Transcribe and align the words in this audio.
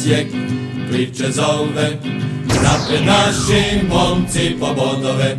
Osijek 0.00 0.26
priče 0.90 1.30
zove. 1.30 1.90
Napred 2.46 3.06
naši 3.06 3.86
momci 3.88 4.56
po 4.60 4.66
bodove, 4.66 5.36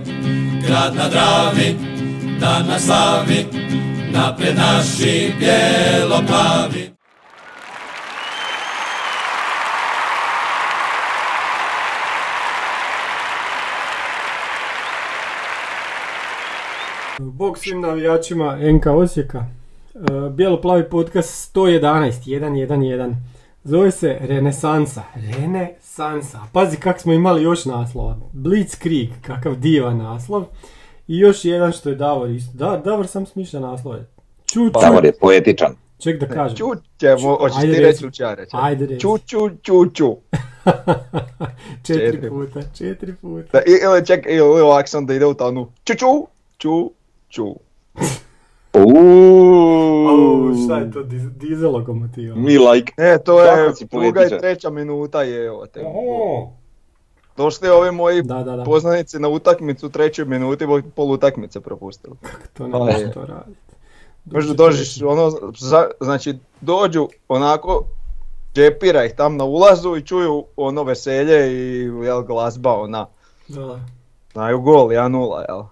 grad 0.68 0.96
na 0.96 1.10
Dravi, 1.10 1.76
dan 2.40 2.68
na 2.68 2.80
slavi. 2.80 3.46
Napred 4.12 4.56
naši 4.56 5.34
bijelo-plavi. 5.40 6.92
Bog 17.20 17.58
svim 17.58 17.82
navijačima 17.82 18.58
NK 18.74 18.86
Osijeka. 18.86 19.46
E, 19.96 20.30
Bijelo-plavi 20.30 20.90
podcast 20.90 21.56
111, 21.56 22.12
111. 22.26 23.31
Zove 23.64 23.92
se 23.92 24.18
Renesansa. 24.22 25.04
Renesansa. 25.16 26.40
Pazi 26.54 26.78
kak 26.78 27.00
smo 27.00 27.14
imali 27.14 27.44
još 27.44 27.66
naslova. 27.66 28.18
Blitzkrieg, 28.34 29.10
kakav 29.22 29.56
divan 29.56 29.98
naslov. 29.98 30.44
I 31.08 31.18
još 31.18 31.46
jedan 31.46 31.72
što 31.72 31.90
je 31.90 31.96
Davor 31.96 32.30
isto. 32.30 32.52
Da, 32.54 32.82
Davor 32.86 33.08
sam 33.08 33.26
smišlja 33.26 33.60
naslove. 33.60 34.06
Ču, 34.46 34.60
ču. 34.60 34.80
Davor 34.82 35.06
je 35.06 35.14
poetičan. 35.22 35.76
Ček 36.00 36.20
da 36.20 36.28
kažem. 36.28 36.58
Čućemo, 36.58 37.36
hoćeš 37.36 37.58
Ajde 37.58 37.74
ti 37.74 37.80
reći 37.80 38.12
ću 38.12 38.24
ja 38.24 38.34
reći. 38.34 38.52
Ajde 38.52 38.86
reci. 38.86 39.02
Ču, 39.02 39.18
ču, 39.26 39.50
ču, 39.62 39.90
ču. 39.94 40.16
četiri 41.88 42.12
Četiri. 42.12 42.30
puta, 42.30 42.62
četiri 42.78 43.16
puta. 43.16 43.48
Da, 43.52 43.62
ili 43.66 44.06
ček, 44.06 44.26
ili 44.30 44.62
ovak 44.62 44.90
sam 44.90 45.06
da 45.06 45.14
ide 45.14 45.26
u 45.26 45.34
tonu. 45.34 45.72
Ču, 45.84 45.94
ču, 45.94 46.28
ču, 46.58 46.90
ču. 47.30 47.56
Au, 48.74 50.56
šta 50.58 50.78
je 50.78 50.92
to, 50.92 51.00
diz- 51.02 51.30
dizel 51.32 51.72
lokomotiva? 51.72 52.36
Mi 52.36 52.58
like. 52.60 52.94
E, 52.98 53.18
to 53.18 53.42
je 53.42 53.48
Kako 53.48 53.86
druga 53.92 54.26
i 54.26 54.40
treća 54.40 54.70
minuta 54.70 55.24
je, 55.24 55.46
evo 55.46 55.66
te. 55.66 55.84
Došli 57.38 57.70
ovi 57.70 57.92
moji 57.92 58.22
Da, 58.22 58.36
da, 58.36 58.56
da. 58.56 58.64
poznanici 58.64 59.20
na 59.20 59.30
utakmicu 59.30 59.86
u 59.86 59.92
trećoj 59.92 60.26
minuti, 60.26 60.66
bo 60.66 60.82
pol 60.96 61.12
utakmice 61.12 61.60
propustili. 61.60 62.16
To 62.54 62.66
ne 62.66 62.72
Pa 62.72 62.78
može 62.78 62.98
je. 62.98 63.12
to 63.12 63.22
raditi. 63.22 63.60
Možda 64.26 64.54
dođeš, 64.56 65.02
ono, 65.02 65.30
za- 65.60 65.90
znači 66.00 66.34
dođu 66.62 67.08
onako, 67.30 67.84
džepira 68.56 69.06
ih 69.06 69.14
tam 69.14 69.38
na 69.38 69.44
ulazu 69.44 69.96
i 69.96 70.02
čuju 70.02 70.46
ono 70.58 70.84
veselje 70.84 71.48
i 71.48 71.82
jel, 72.04 72.22
glazba 72.22 72.74
ona. 72.74 73.08
Da, 73.48 73.62
da. 73.62 73.80
Znaju 74.34 74.62
gol, 74.62 74.88
1-0, 74.88 75.44
jel? 75.50 75.64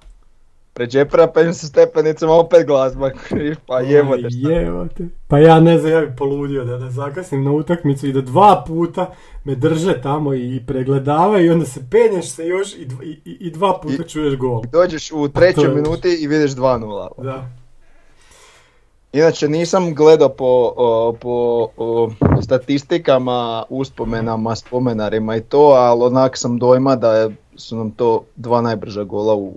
Pred 0.80 0.90
džepira 0.90 1.28
penju 1.28 1.54
se 1.54 1.68
stepenicama 1.68 2.34
opet 2.34 2.68
glazba, 2.68 3.12
pa 3.66 3.80
jebote 3.82 4.24
Aj, 4.24 4.30
šta. 4.32 4.52
jebote. 4.52 5.08
Pa 5.28 5.40
ja 5.40 5.60
ne 5.60 5.78
znam, 5.78 5.92
ja 5.92 6.02
bi 6.02 6.16
poludio 6.16 6.66
da, 6.66 6.78
da 6.78 6.90
zakasnim 6.90 7.44
na 7.44 7.52
utakmicu 7.52 8.08
i 8.08 8.14
da 8.14 8.22
dva 8.22 8.64
puta 8.68 9.14
me 9.44 9.56
drže 9.56 10.02
tamo 10.02 10.34
i 10.34 10.62
pregledavaju 10.68 11.46
i 11.46 11.50
onda 11.50 11.66
se 11.66 11.82
penješ 11.92 12.30
se 12.30 12.46
još 12.46 12.76
i, 12.76 12.86
dva- 12.86 13.04
i, 13.04 13.20
i- 13.26 13.38
i 13.40 13.52
dva 13.52 13.80
puta 13.80 14.04
I- 14.06 14.10
čuješ 14.10 14.36
gol. 14.36 14.62
Dođeš 14.64 15.12
u 15.12 15.24
je 15.24 15.32
trećoj 15.32 15.68
minuti 15.68 16.10
i 16.12 16.28
vidiš 16.28 16.52
2-0. 16.52 17.24
Da. 17.24 17.46
Inače 19.14 19.48
nisam 19.48 19.96
gledao 19.96 20.30
po, 20.30 20.46
o, 20.78 21.14
po 21.14 21.30
o, 21.78 22.10
statistikama, 22.42 23.64
uspomenama, 23.70 24.56
spomenarima 24.56 25.36
i 25.36 25.42
to, 25.42 25.60
ali 25.60 26.04
onak 26.04 26.38
sam 26.38 26.58
dojma 26.58 26.96
da 26.96 27.30
su 27.56 27.78
nam 27.78 27.92
to 27.92 28.24
dva 28.36 28.62
najbrža 28.62 29.04
gola 29.04 29.36
u 29.36 29.54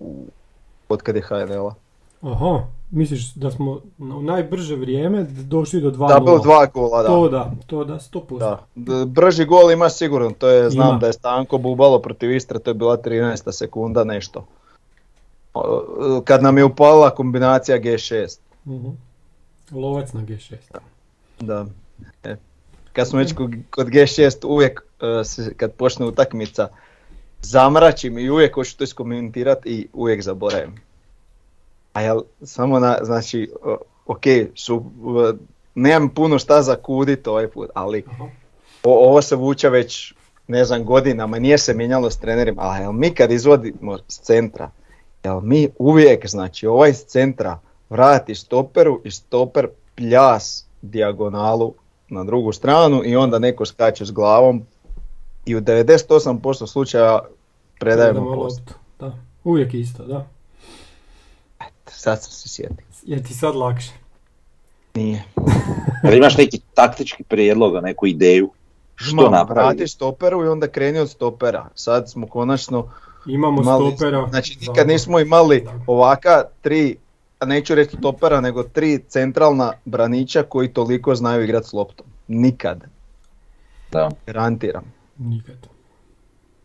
od 0.92 1.02
kad 1.02 1.16
je 1.16 1.22
HNL-a. 1.22 1.74
Aha, 2.22 2.66
misliš 2.90 3.34
da 3.34 3.50
smo 3.50 3.80
u 3.98 4.22
najbrže 4.22 4.76
vrijeme 4.76 5.22
došli 5.28 5.80
do 5.80 5.90
2 5.90 6.08
Da, 6.08 6.20
bilo 6.20 6.38
dva 6.38 6.66
gola, 6.66 7.02
da. 7.02 7.08
To 7.08 7.28
da, 7.28 7.52
to 7.66 7.84
da, 7.84 7.94
100%. 7.94 8.38
Da. 8.74 9.04
Brži 9.04 9.44
gol 9.44 9.70
ima 9.70 9.88
sigurno, 9.88 10.30
to 10.30 10.48
je, 10.48 10.70
znam 10.70 10.88
Ima. 10.88 10.98
da 10.98 11.06
je 11.06 11.12
Stanko 11.12 11.58
bubalo 11.58 11.98
protiv 11.98 12.30
Istre, 12.32 12.58
to 12.58 12.70
je 12.70 12.74
bila 12.74 12.96
13. 12.96 13.52
sekunda 13.52 14.04
nešto. 14.04 14.46
Kad 16.24 16.42
nam 16.42 16.58
je 16.58 16.64
upalila 16.64 17.10
kombinacija 17.10 17.80
G6. 17.80 18.38
Mhm. 18.66 18.88
Lovac 19.70 20.12
na 20.12 20.20
G6. 20.20 20.56
Da. 21.40 21.66
E. 22.24 22.36
Kad 22.92 23.08
smo 23.08 23.18
već 23.18 23.34
kod 23.34 23.50
kod 23.70 23.86
G6 23.86 24.46
uvijek 24.46 24.84
e, 25.00 25.54
kad 25.56 25.72
počne 25.72 26.06
utakmica 26.06 26.68
zamračim 27.42 28.18
i 28.18 28.30
uvijek 28.30 28.54
hoću 28.54 28.76
to 28.76 28.84
iskomentirati 28.84 29.68
i 29.68 29.86
uvijek 29.92 30.22
zaboravim. 30.22 30.74
A 31.92 32.00
jel, 32.00 32.20
samo 32.42 32.78
na, 32.78 32.98
znači, 33.02 33.50
ok, 34.06 34.22
su, 34.54 34.84
nemam 35.74 36.08
puno 36.08 36.38
šta 36.38 36.62
za 36.62 36.76
kudit 36.76 37.26
ovaj 37.26 37.48
put, 37.48 37.70
ali 37.74 38.04
o- 38.84 39.08
ovo 39.08 39.22
se 39.22 39.36
vuče 39.36 39.68
već 39.68 40.14
ne 40.48 40.64
znam 40.64 40.84
godinama, 40.84 41.38
nije 41.38 41.58
se 41.58 41.74
mijenjalo 41.74 42.10
s 42.10 42.16
trenerima, 42.18 42.62
ali 42.62 42.80
jel 42.82 42.92
mi 42.92 43.10
kad 43.10 43.30
izvodimo 43.30 43.98
s 44.08 44.18
centra, 44.18 44.70
jel 45.24 45.40
mi 45.40 45.68
uvijek, 45.78 46.26
znači 46.26 46.66
ovaj 46.66 46.94
s 46.94 47.04
centra 47.04 47.58
vrati 47.90 48.34
stoperu 48.34 49.00
i 49.04 49.10
stoper 49.10 49.68
pljas 49.94 50.64
dijagonalu 50.82 51.74
na 52.08 52.24
drugu 52.24 52.52
stranu 52.52 53.02
i 53.04 53.16
onda 53.16 53.38
neko 53.38 53.66
skače 53.66 54.04
s 54.04 54.10
glavom 54.10 54.66
i 55.46 55.56
u 55.56 55.60
98% 55.60 56.66
slučaja 56.66 57.18
predajemo 57.78 58.34
post. 58.34 58.58
loptu. 58.60 58.74
Da. 59.00 59.12
Uvijek 59.44 59.74
isto, 59.74 60.04
da. 60.04 60.26
Sad 61.86 62.22
sam 62.22 62.32
se 62.32 62.48
sjetio. 62.48 62.86
Je 63.02 63.22
ti 63.22 63.34
sad 63.34 63.54
lakše. 63.56 63.92
Nije. 64.94 65.24
Jel 66.04 66.14
imaš 66.14 66.36
neki 66.36 66.60
taktički 66.74 67.22
prijedlog, 67.22 67.82
neku 67.82 68.06
ideju? 68.06 68.50
Što 68.94 69.10
Imam, 69.12 69.32
napraviti? 69.32 69.76
vrati 69.76 69.88
stoperu 69.88 70.44
i 70.44 70.48
onda 70.48 70.68
kreni 70.68 70.98
od 70.98 71.10
stopera. 71.10 71.66
Sad 71.74 72.10
smo 72.10 72.26
konačno 72.26 72.90
Imamo 73.26 73.62
imali, 73.62 73.90
stopera. 73.90 74.26
znači 74.30 74.58
nikad 74.60 74.88
nismo 74.88 75.20
imali 75.20 75.60
Da. 75.60 75.70
ovaka 75.86 76.42
tri, 76.60 76.96
a 77.38 77.46
neću 77.46 77.74
reći 77.74 77.96
stopera, 77.96 78.40
nego 78.40 78.62
tri 78.62 79.00
centralna 79.08 79.72
branića 79.84 80.42
koji 80.42 80.68
toliko 80.68 81.14
znaju 81.14 81.44
igrati 81.44 81.68
s 81.68 81.72
loptom. 81.72 82.06
Nikad, 82.28 82.84
Da. 83.92 84.10
garantiram. 84.26 84.92
Nikad. 85.18 85.68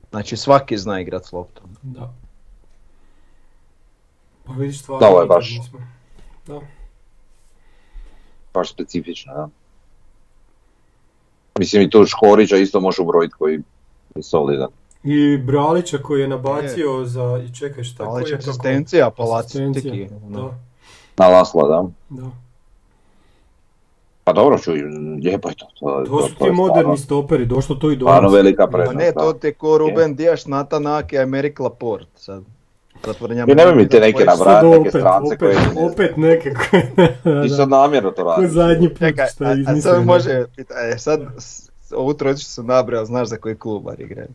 Znači 0.10 0.38
svaki 0.38 0.78
zna 0.78 1.00
igrati 1.00 1.28
s 1.28 1.32
loptom. 1.32 1.66
Da. 1.82 2.14
Pa 4.44 4.54
vidiš 4.54 4.82
stvarno. 4.82 5.08
Da, 5.08 5.12
ovo 5.12 5.22
je 5.22 5.28
baš. 5.28 5.60
Da. 6.48 6.62
Baš 8.54 8.72
specifično, 8.72 9.34
da. 9.34 9.50
Mislim 11.60 11.82
i 11.82 11.90
tu 11.90 12.06
Škorića 12.06 12.58
isto 12.58 12.80
može 12.80 13.02
ubrojiti 13.02 13.34
koji 13.40 13.60
je 14.16 14.24
solidan. 14.24 14.70
I 15.04 15.38
Bralića 15.38 15.98
koji 15.98 16.22
je 16.22 16.28
nabacio 16.28 17.06
za... 17.06 17.42
I 17.50 17.56
čekaj 17.56 17.84
šta 17.84 18.04
Ali 18.04 18.24
koji 18.24 18.32
je 18.32 18.40
to 18.40 18.50
asistencija, 18.50 19.12
Na 21.18 21.28
Lasla, 21.28 21.68
da. 21.68 21.86
da. 22.10 22.32
Pa 24.28 24.34
dobro, 24.34 24.60
čuj, 24.60 24.82
lijepo 25.24 25.50
je 25.50 25.56
to. 25.56 25.66
To, 25.76 26.04
To 26.06 26.22
su 26.22 26.28
to 26.30 26.36
ti 26.36 26.44
je 26.44 26.52
moderni 26.54 26.74
stvarno- 26.82 26.98
stoperi, 26.98 27.46
došlo 27.46 27.76
to 27.76 27.92
i 27.92 27.96
do 27.96 28.04
Stvarno 28.04 28.22
nas. 28.24 28.34
velika 28.34 28.66
Pa 28.66 28.72
prednost. 28.72 28.98
ne, 28.98 29.06
da. 29.06 29.12
to 29.14 29.34
ti 29.34 29.48
je 29.48 29.54
ko 29.54 29.78
Ruben 29.78 30.16
Dijaš, 30.16 30.46
Nathan 30.46 30.88
Ake, 30.90 31.20
Amerik 31.20 31.60
Laporte. 31.60 32.12
Sad. 32.16 32.44
Zatvorenjama 33.06 33.52
I 33.52 33.56
nemoj 33.56 33.76
mi 33.76 33.90
te 33.90 34.00
neke 34.00 34.26
Sad 34.28 34.66
neke 34.66 34.80
opet, 34.80 34.92
strance 34.92 35.28
opet, 35.28 35.40
koje 35.40 35.56
ne 35.56 35.86
opet 35.86 36.18
neke 36.18 36.54
koje... 36.62 36.94
Ti 37.44 37.50
sad 37.50 37.70
namjerno 37.70 38.12
to 38.12 38.24
Ko 38.24 38.30
radiš. 38.32 38.50
zadnji 38.50 38.90
put 38.90 38.98
Čekaj, 39.00 39.28
što 39.28 39.44
a, 39.44 39.48
je 39.48 39.52
a 39.52 39.56
izmislio. 39.56 39.82
sad 39.84 40.06
može, 40.06 40.46
pita, 40.56 40.74
e, 40.86 40.98
sad 40.98 41.22
ovu 41.92 42.14
trojicu 42.14 42.46
sam 42.46 42.66
nabrao, 42.66 43.06
znaš 43.06 43.28
za 43.28 43.38
koji 43.38 43.56
klubar 43.56 44.00
igraju. 44.00 44.28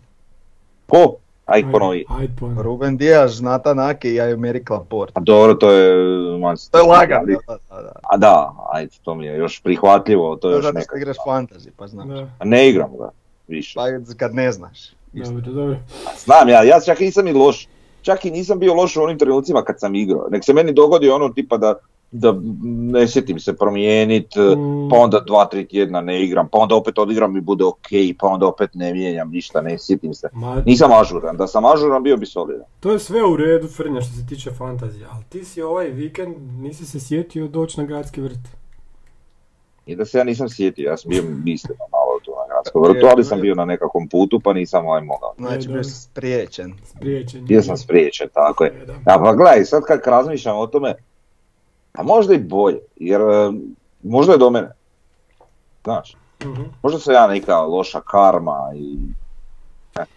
Ko? 0.88 1.14
Aj 1.46 1.62
ponovi. 1.72 2.04
Ajde 2.08 2.32
ponovi. 2.40 2.62
Ruben 2.62 2.96
Dijaš, 2.96 3.40
Nathan 3.40 3.78
Ake 3.78 4.10
i 4.10 4.20
Amerik 4.20 4.70
Laporte. 4.70 5.12
A 5.16 5.20
dobro, 5.20 5.54
to 5.54 5.70
je... 5.70 5.92
Man 6.38 6.56
To 6.70 6.78
je 6.78 6.84
lagano. 6.84 7.26
Da, 7.46 7.56
da, 7.70 7.82
da. 7.82 7.92
A 8.02 8.16
da, 8.16 8.52
ajde, 8.72 8.90
to 9.02 9.14
mi 9.14 9.26
je 9.26 9.38
još 9.38 9.62
prihvatljivo, 9.62 10.36
to 10.36 10.40
To 10.40 10.48
je 10.48 10.52
je 10.52 10.56
još 10.56 10.64
zato 10.64 10.74
neka. 10.74 10.84
što 10.84 10.96
igraš 10.96 11.16
fantasy, 11.26 11.68
pa 11.76 11.86
znaš. 11.86 12.06
Da, 12.08 12.28
A 12.38 12.44
ne 12.44 12.68
igram 12.68 12.90
ga, 12.98 13.10
više. 13.48 13.74
Pa 13.74 13.84
kad 14.16 14.34
ne 14.34 14.52
znaš. 14.52 14.78
Isto. 15.14 15.34
dobro, 15.34 15.52
dobro. 15.52 15.76
Znam 16.18 16.48
ja, 16.48 16.62
ja 16.62 16.80
čak 16.80 17.00
i 17.00 17.04
nisam 17.04 17.26
i 17.28 17.32
loš. 17.32 17.68
Čak 18.02 18.24
i 18.24 18.30
nisam 18.30 18.58
bio 18.58 18.74
loš 18.74 18.96
u 18.96 19.02
onim 19.02 19.18
trenucima 19.18 19.62
kad 19.62 19.80
sam 19.80 19.94
igrao. 19.94 20.26
Nek 20.30 20.44
se 20.44 20.52
meni 20.52 20.72
dogodi 20.72 21.10
ono 21.10 21.28
tipa 21.28 21.56
da, 21.56 21.74
da 22.12 22.34
ne 22.62 23.08
sjetim 23.08 23.38
se 23.38 23.56
promijenit, 23.56 24.26
Mm. 24.36 24.88
pa 24.90 24.96
onda 24.96 25.20
dva, 25.20 25.44
tri 25.44 25.66
tjedna 25.66 26.00
ne 26.00 26.22
igram, 26.22 26.48
pa 26.48 26.58
onda 26.58 26.74
opet 26.74 26.98
odigram 26.98 27.36
i 27.36 27.40
bude 27.40 27.64
ok, 27.64 27.86
pa 28.18 28.26
onda 28.26 28.46
opet 28.46 28.70
ne 28.74 28.92
mijenjam 28.92 29.30
ništa, 29.30 29.60
ne 29.60 29.78
sjetim 29.78 30.14
se. 30.14 30.28
Ma, 30.32 30.62
Nisam 30.66 30.90
ažuran, 30.92 31.36
da 31.36 31.46
sam 31.46 31.64
ažuran 31.66 32.02
bio 32.02 32.16
bi 32.16 32.26
solidan. 32.26 32.66
to 32.80 32.92
je 32.92 32.98
sve 32.98 33.24
u 33.24 33.36
redu, 33.36 33.68
Frnja, 33.68 34.00
što 34.00 34.12
se 34.12 34.26
tiče 34.26 34.50
fantazije, 34.50 35.06
ali 35.06 35.24
ti 35.24 35.44
si 35.44 35.62
ovaj 35.62 35.88
vikend, 35.88 36.34
nisi 36.52 36.86
se 36.86 37.00
sjetio 37.00 37.48
doći 37.48 37.80
na 37.80 37.86
gradski 37.86 38.20
vrt. 38.20 38.40
I 39.86 39.96
da 39.96 40.04
se 40.04 40.18
ja 40.18 40.24
nisam 40.24 40.48
sjetio, 40.48 40.84
ja 40.84 40.96
sam 40.96 41.08
bio 41.08 41.22
mislio 41.44 41.76
malo 41.92 42.20
tu 42.24 42.30
na 42.32 42.54
gradskom 42.54 42.82
vrtu, 42.82 43.06
ali 43.06 43.24
sam 43.24 43.40
bio 43.40 43.54
na 43.54 43.64
nekakvom 43.64 44.08
putu 44.08 44.40
pa 44.40 44.52
nisam 44.52 44.86
ovaj 44.86 45.02
mogao. 45.02 45.34
Znači, 45.38 45.68
E, 45.68 45.72
bio 45.72 45.84
spriječen. 45.84 46.74
Spriječen. 46.86 47.44
Bio 47.44 47.62
sam 47.62 47.76
spriječen, 47.76 48.28
tako 48.28 48.64
je. 48.64 48.70
E. 48.70 48.92
Ja 49.06 49.18
pa 49.18 49.34
gledaj, 49.34 49.64
sad 49.64 49.82
kad 49.82 50.00
razmišljam 50.06 50.58
o 50.58 50.66
tome, 50.66 50.94
a 51.92 52.02
možda 52.02 52.34
i 52.34 52.38
bolje, 52.38 52.78
jer 52.96 53.20
e, 53.20 53.52
možda 54.02 54.32
je 54.32 54.38
do 54.38 54.50
mene. 54.50 54.72
Znaš, 55.84 56.16
Mhm. 56.44 56.62
možda 56.82 56.98
sam 56.98 57.14
ja 57.14 57.26
neka 57.26 57.56
loša 57.56 58.00
karma 58.00 58.72
i 58.74 58.96
eto, 59.92 60.10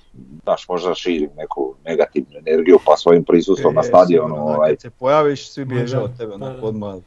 znaš, 0.44 0.68
možda 0.68 0.96
širim 0.96 1.30
neku 1.38 1.74
negativnu 1.86 2.30
energiju 2.38 2.78
pa 2.86 2.98
svojim 2.98 3.24
prisustvom 3.24 3.74
na 3.76 3.82
Je, 3.82 3.84
stadionu. 3.84 4.36
Ovaj. 4.38 4.70
Kad 4.70 4.82
se 4.82 4.90
pojaviš, 4.90 5.50
svi 5.50 5.66
bježe 5.66 5.98
od 5.98 6.18
tebe, 6.18 6.32
da, 6.32 6.50
da. 6.50 6.60
odmah 6.62 6.96
A 6.96 7.00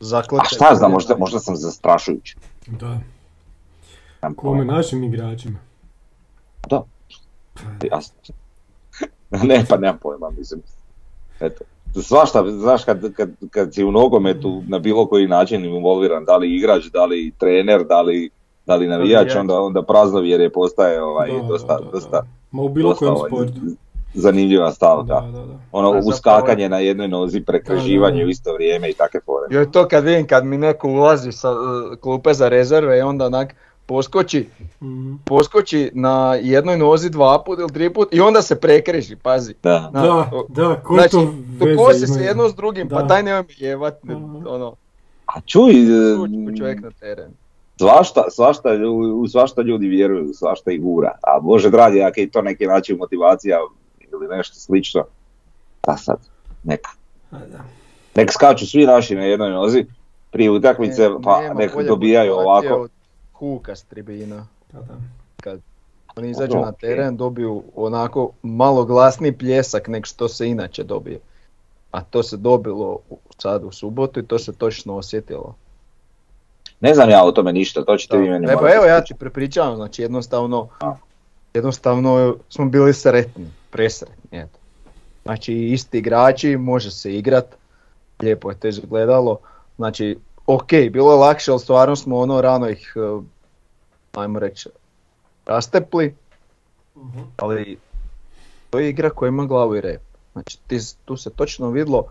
zaklete. 0.00 0.44
šta 0.48 0.74
znam, 0.74 0.90
možda, 0.92 1.16
možda 1.16 1.38
sam 1.38 1.56
zastrašujući. 1.56 2.36
Da. 2.66 2.98
Kome 4.36 4.64
našim 4.64 5.04
igračima. 5.04 5.58
Da. 6.68 6.82
Jasno. 7.90 8.14
ne, 9.48 9.64
pa 9.68 9.76
nemam 9.76 9.98
pojma, 9.98 10.30
mislim. 10.30 10.62
Eto. 11.40 11.64
Svašta, 11.94 12.44
znaš, 12.50 12.84
kad, 12.84 13.12
kad, 13.14 13.30
kad 13.50 13.74
si 13.74 13.84
u 13.84 13.90
nogometu 13.90 14.62
na 14.68 14.78
bilo 14.78 15.06
koji 15.06 15.26
način 15.26 15.64
involviran, 15.64 16.24
da 16.24 16.36
li 16.36 16.56
igrač, 16.56 16.84
da 16.84 17.04
li 17.04 17.32
trener, 17.38 17.84
da 17.84 18.02
li, 18.02 18.30
da 18.66 18.76
li 18.76 18.86
navijač, 18.88 19.34
onda, 19.36 19.60
onda 19.60 19.82
praznovjerje 19.82 20.50
postaje 20.50 21.02
ovaj, 21.02 21.30
Da, 21.32 21.48
dosta, 21.48 21.74
da, 21.74 21.84
da, 21.84 21.90
dosta, 21.90 22.10
da. 22.10 22.26
Ma 22.50 22.62
u 22.62 22.68
bilo 22.68 22.88
dosta 22.90 22.98
kojem 22.98 23.14
ovaj, 23.14 23.28
sportu. 23.30 23.52
zanimljiva 24.14 24.72
stavka. 24.72 25.02
Da, 25.04 25.20
da, 25.32 25.46
da. 25.46 25.54
Ono, 25.72 25.88
A 25.88 25.92
zapravo- 25.92 26.08
uskakanje 26.08 26.68
na 26.68 26.78
jednoj 26.78 27.08
nozi, 27.08 27.40
prekreživanje 27.40 28.14
Da, 28.14 28.20
da. 28.20 28.26
u 28.26 28.30
isto 28.30 28.52
vrijeme 28.52 28.90
i 28.90 28.94
takve 28.94 29.20
fore. 29.20 29.46
Joj 29.50 29.72
to 29.72 29.88
kad 29.88 30.04
vidim 30.04 30.26
kad 30.26 30.44
mi 30.44 30.58
neko 30.58 30.88
ulazi 30.88 31.32
sa 31.32 31.50
uh, 31.50 31.58
klupe 32.00 32.34
za 32.34 32.48
rezerve 32.48 32.98
i 32.98 33.02
onda 33.02 33.26
onak 33.26 33.54
poskoči, 33.90 34.46
Mhm. 34.80 35.14
poskoči 35.24 35.90
na 35.94 36.14
jednoj 36.36 36.76
nozi 36.78 37.10
dva 37.10 37.38
put 37.40 37.58
ili 37.58 37.70
tri 37.70 37.90
put 37.90 38.08
i 38.12 38.20
onda 38.20 38.42
se 38.42 38.54
prekriži, 38.56 39.16
pazi. 39.16 39.54
Da. 39.62 39.90
Na- 39.92 40.02
Da, 40.02 40.12
o- 40.32 40.46
da, 40.50 40.76
ko 40.76 40.94
Znači, 40.94 41.10
to 41.10 41.32
veze 41.60 41.76
kosi 41.76 42.06
se 42.08 42.20
jedno 42.20 42.48
s 42.48 42.54
drugim, 42.54 42.88
pa 42.88 42.96
Da. 42.96 43.02
daj 43.04 43.22
nemoj 43.22 43.42
me 43.42 43.54
jebat, 43.58 44.04
ne, 44.04 44.14
Aha. 44.14 44.24
ono, 44.46 44.74
A 45.26 45.40
čuj, 45.42 45.72
sući 46.16 46.58
čovjek 46.58 46.80
na 46.80 46.90
teren. 46.92 47.30
svašta, 47.78 48.24
svašta, 48.30 48.68
u 49.14 49.28
svašta 49.28 49.62
ljudi 49.62 49.88
vjeruju, 49.88 50.30
svašta 50.34 50.70
i 50.70 50.78
gura. 50.78 51.12
A 51.22 51.40
Bože 51.40 51.70
dragi, 51.70 52.02
ako 52.02 52.20
je 52.20 52.30
to 52.30 52.42
neki 52.42 52.66
način 52.66 52.96
motivacija 52.96 53.58
ili 54.12 54.28
nešto 54.28 54.54
slično, 54.56 55.04
pa 55.80 55.96
sad, 55.96 56.16
neka. 56.64 56.90
Nek 58.14 58.32
skaču 58.32 58.66
svi 58.66 58.86
naši 58.86 59.14
na 59.14 59.24
jednoj 59.24 59.50
nozi 59.50 59.84
prije 60.30 60.50
utakmice, 60.50 61.02
Ne- 61.02 61.16
pa 61.24 61.54
nek 61.54 61.72
dobijaju 61.78 62.32
ovako. 62.34 62.74
od 62.74 62.90
Huka 63.40 63.76
s 63.76 63.82
tribina. 63.82 64.46
Pa 64.72 64.78
da. 64.78 65.56
Oni 66.16 66.30
izađu 66.30 66.48
Dobro, 66.48 66.64
na 66.64 66.72
teren, 66.72 67.16
dobiju 67.16 67.62
onako 67.76 68.30
malo 68.42 68.84
glasniji 68.84 69.32
pljesak 69.32 69.88
nek 69.88 70.06
što 70.06 70.28
se 70.28 70.48
inače 70.48 70.84
dobije. 70.84 71.18
A 71.90 72.02
to 72.02 72.22
se 72.22 72.36
dobilo 72.36 72.98
u- 73.10 73.18
sad 73.38 73.64
u 73.64 73.72
subotu 73.72 74.20
i 74.20 74.26
to 74.26 74.38
se 74.38 74.52
točno 74.52 74.96
osjetilo. 74.96 75.54
Ne 76.80 76.94
znam 76.94 77.10
ja 77.10 77.24
o 77.24 77.32
tome 77.32 77.52
ništa, 77.52 77.84
to 77.84 77.96
ćete 77.96 78.16
vi 78.18 78.30
meni 78.30 78.44
E 78.44 78.48
pa 78.48 78.54
morati 78.54 78.76
evo 78.76 78.84
ja 78.84 79.04
ti 79.04 79.14
prepričavam, 79.14 79.76
znači 79.76 80.02
jednostavno, 80.02 80.68
A. 80.80 80.94
jednostavno 81.54 82.36
smo 82.48 82.64
bili 82.64 82.94
sretni, 82.94 83.46
presretni, 83.70 84.38
eto. 84.38 84.58
Znači 85.22 85.54
isti 85.54 85.98
igrači, 85.98 86.56
može 86.56 86.90
se 86.90 87.14
igrat, 87.14 87.44
lijepo 88.20 88.50
je 88.50 88.56
to 88.56 88.68
izgledalo, 88.68 89.38
znači 89.76 90.18
ok, 90.54 90.68
bilo 90.90 91.12
je 91.12 91.18
lakše, 91.18 91.50
ali 91.50 91.60
stvarno 91.60 91.96
smo 91.96 92.18
ono 92.18 92.40
rano 92.40 92.68
ih, 92.68 92.92
eh, 92.96 93.22
ajmo 94.14 94.38
reći, 94.38 94.68
rastepli, 95.46 96.14
Mhm. 96.96 97.20
ali 97.36 97.78
to 98.70 98.78
je 98.78 98.88
igra 98.88 99.10
koja 99.10 99.28
ima 99.28 99.44
glavu 99.44 99.76
i 99.76 99.80
rep. 99.80 100.00
Znači 100.32 100.58
ti, 100.66 100.78
tu 101.04 101.16
se 101.16 101.30
točno 101.30 101.70
vidlo 101.70 102.04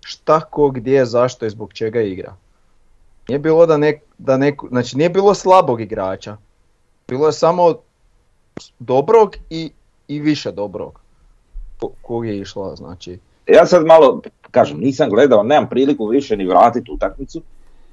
šta 0.00 0.40
ko 0.40 0.70
gdje, 0.70 1.06
zašto 1.06 1.46
i 1.46 1.50
zbog 1.50 1.72
čega 1.72 2.00
igra. 2.00 2.34
Nije 3.28 3.38
bilo 3.38 3.66
da, 3.66 3.76
nek, 3.76 4.02
da 4.18 4.36
neku, 4.36 4.68
znači 4.68 4.96
nije 4.96 5.10
bilo 5.10 5.34
slabog 5.34 5.80
igrača. 5.80 6.36
Bilo 7.08 7.26
je 7.26 7.32
samo 7.32 7.74
dobrog 8.78 9.36
i, 9.50 9.70
i 10.08 10.20
više 10.20 10.52
dobrog. 10.52 11.00
Ko, 11.80 11.90
kog 12.02 12.26
je 12.26 12.38
išla, 12.38 12.76
znači. 12.76 13.18
Ja 13.46 13.66
sad 13.66 13.86
malo, 13.86 14.20
kažem, 14.50 14.78
nisam 14.78 15.10
gledao, 15.10 15.42
nemam 15.42 15.68
priliku 15.68 16.06
više 16.06 16.36
ni 16.36 16.46
vratiti 16.46 16.90
utakmicu. 16.90 17.42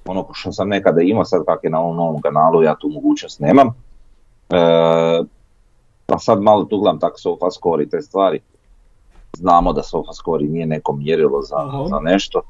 Ono 0.06 0.28
što 0.34 0.52
sam 0.52 0.70
nekada 0.70 1.02
imao, 1.02 1.26
sad 1.26 1.46
kak 1.46 1.64
je 1.64 1.70
na 1.70 1.80
ovom 1.80 1.96
novom 1.96 2.22
kanalu, 2.22 2.64
ja 2.64 2.76
tu 2.76 2.90
mogućnost 2.90 3.40
nemam. 3.40 3.68
E, 3.68 3.74
pa 6.06 6.20
sad 6.20 6.42
malo 6.42 6.64
tu 6.64 6.78
gledam 6.78 7.00
tak 7.00 7.14
sofa 7.16 7.52
score 7.52 7.84
i 7.84 7.90
te 7.90 8.02
stvari. 8.02 8.40
Znamo 9.38 9.74
da 9.74 9.84
sofa 9.84 10.14
score 10.14 10.44
nije 10.44 10.66
neko 10.66 10.94
mjerilo 10.94 11.42
za, 11.42 11.56
Aha. 11.58 11.86
za 11.88 12.00
nešto, 12.00 12.42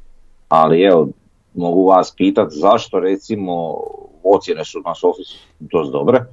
ali 0.49 0.81
evo, 0.81 1.07
mogu 1.53 1.85
vas 1.85 2.15
pitat 2.17 2.47
zašto 2.51 2.99
recimo 2.99 3.77
ocjene 4.23 4.65
su 4.65 4.81
na 4.85 4.95
sofi 4.95 5.21
dosta 5.59 5.91
dobre, 5.91 6.25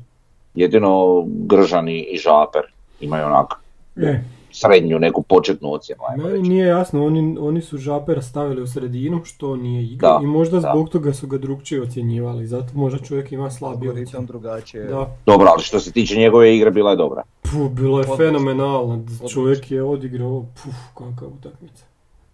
jedino 0.54 1.24
Gržani 1.26 2.00
i 2.00 2.18
Žaper 2.18 2.62
imaju 3.00 3.26
onak 3.26 3.54
E, 3.96 4.20
srednju 4.52 4.98
neku 4.98 5.22
početnu 5.22 5.72
ocjenu, 5.72 6.00
ajmo 6.04 6.22
meni 6.22 6.36
reći. 6.36 6.48
nije 6.48 6.66
jasno, 6.66 7.06
oni, 7.06 7.36
oni 7.40 7.62
su 7.62 7.78
Žapera 7.78 8.22
stavili 8.22 8.62
u 8.62 8.66
sredinu, 8.66 9.24
što 9.24 9.56
nije 9.56 9.84
igra 9.84 10.08
Da, 10.08 10.20
i 10.22 10.26
možda 10.26 10.60
da. 10.60 10.70
zbog 10.70 10.88
toga 10.88 11.12
su 11.12 11.26
ga 11.26 11.38
drugčije 11.38 11.82
ocjenjivali, 11.82 12.46
zato 12.46 12.72
možda 12.74 12.98
čovjek 13.00 13.32
ima 13.32 13.50
slabiji 13.50 13.88
Algoritam 13.88 14.08
ocjen. 14.14 14.26
drugačije. 14.26 14.84
Da, 14.84 15.16
Dobro, 15.26 15.46
ali 15.48 15.62
što 15.62 15.80
se 15.80 15.92
tiče 15.92 16.16
njegove 16.16 16.56
igre 16.56 16.70
bila 16.70 16.90
je 16.90 16.96
dobra. 16.96 17.22
Puh, 17.42 17.70
bilo 17.70 17.98
je 17.98 18.02
Odlično. 18.02 18.16
fenomenalno, 18.16 18.94
Odlično. 18.94 19.28
čovjek 19.28 19.70
je 19.70 19.82
odigrao, 19.84 20.44
puf, 20.54 20.74
kakva 20.94 21.28
utakmica. 21.28 21.84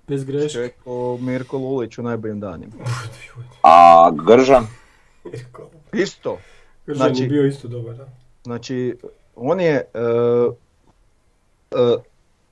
Bez 0.09 0.25
greške. 0.25 0.49
Čovjek 0.51 0.75
ko 0.85 1.19
Mirko 1.19 1.59
Lulić 1.59 1.99
u 1.99 2.03
najboljim 2.03 2.41
danima. 2.41 2.73
A 3.63 4.11
Gržan, 4.27 4.67
Isto, 5.95 6.39
Gržan 6.87 6.97
Znači- 6.99 7.23
je 7.23 7.29
bio 7.29 7.47
isto 7.47 7.69
dobar, 7.69 7.95
da. 7.95 8.07
Znači, 8.45 8.97
on 9.37 9.61
je, 9.61 9.73
e, 9.73 9.83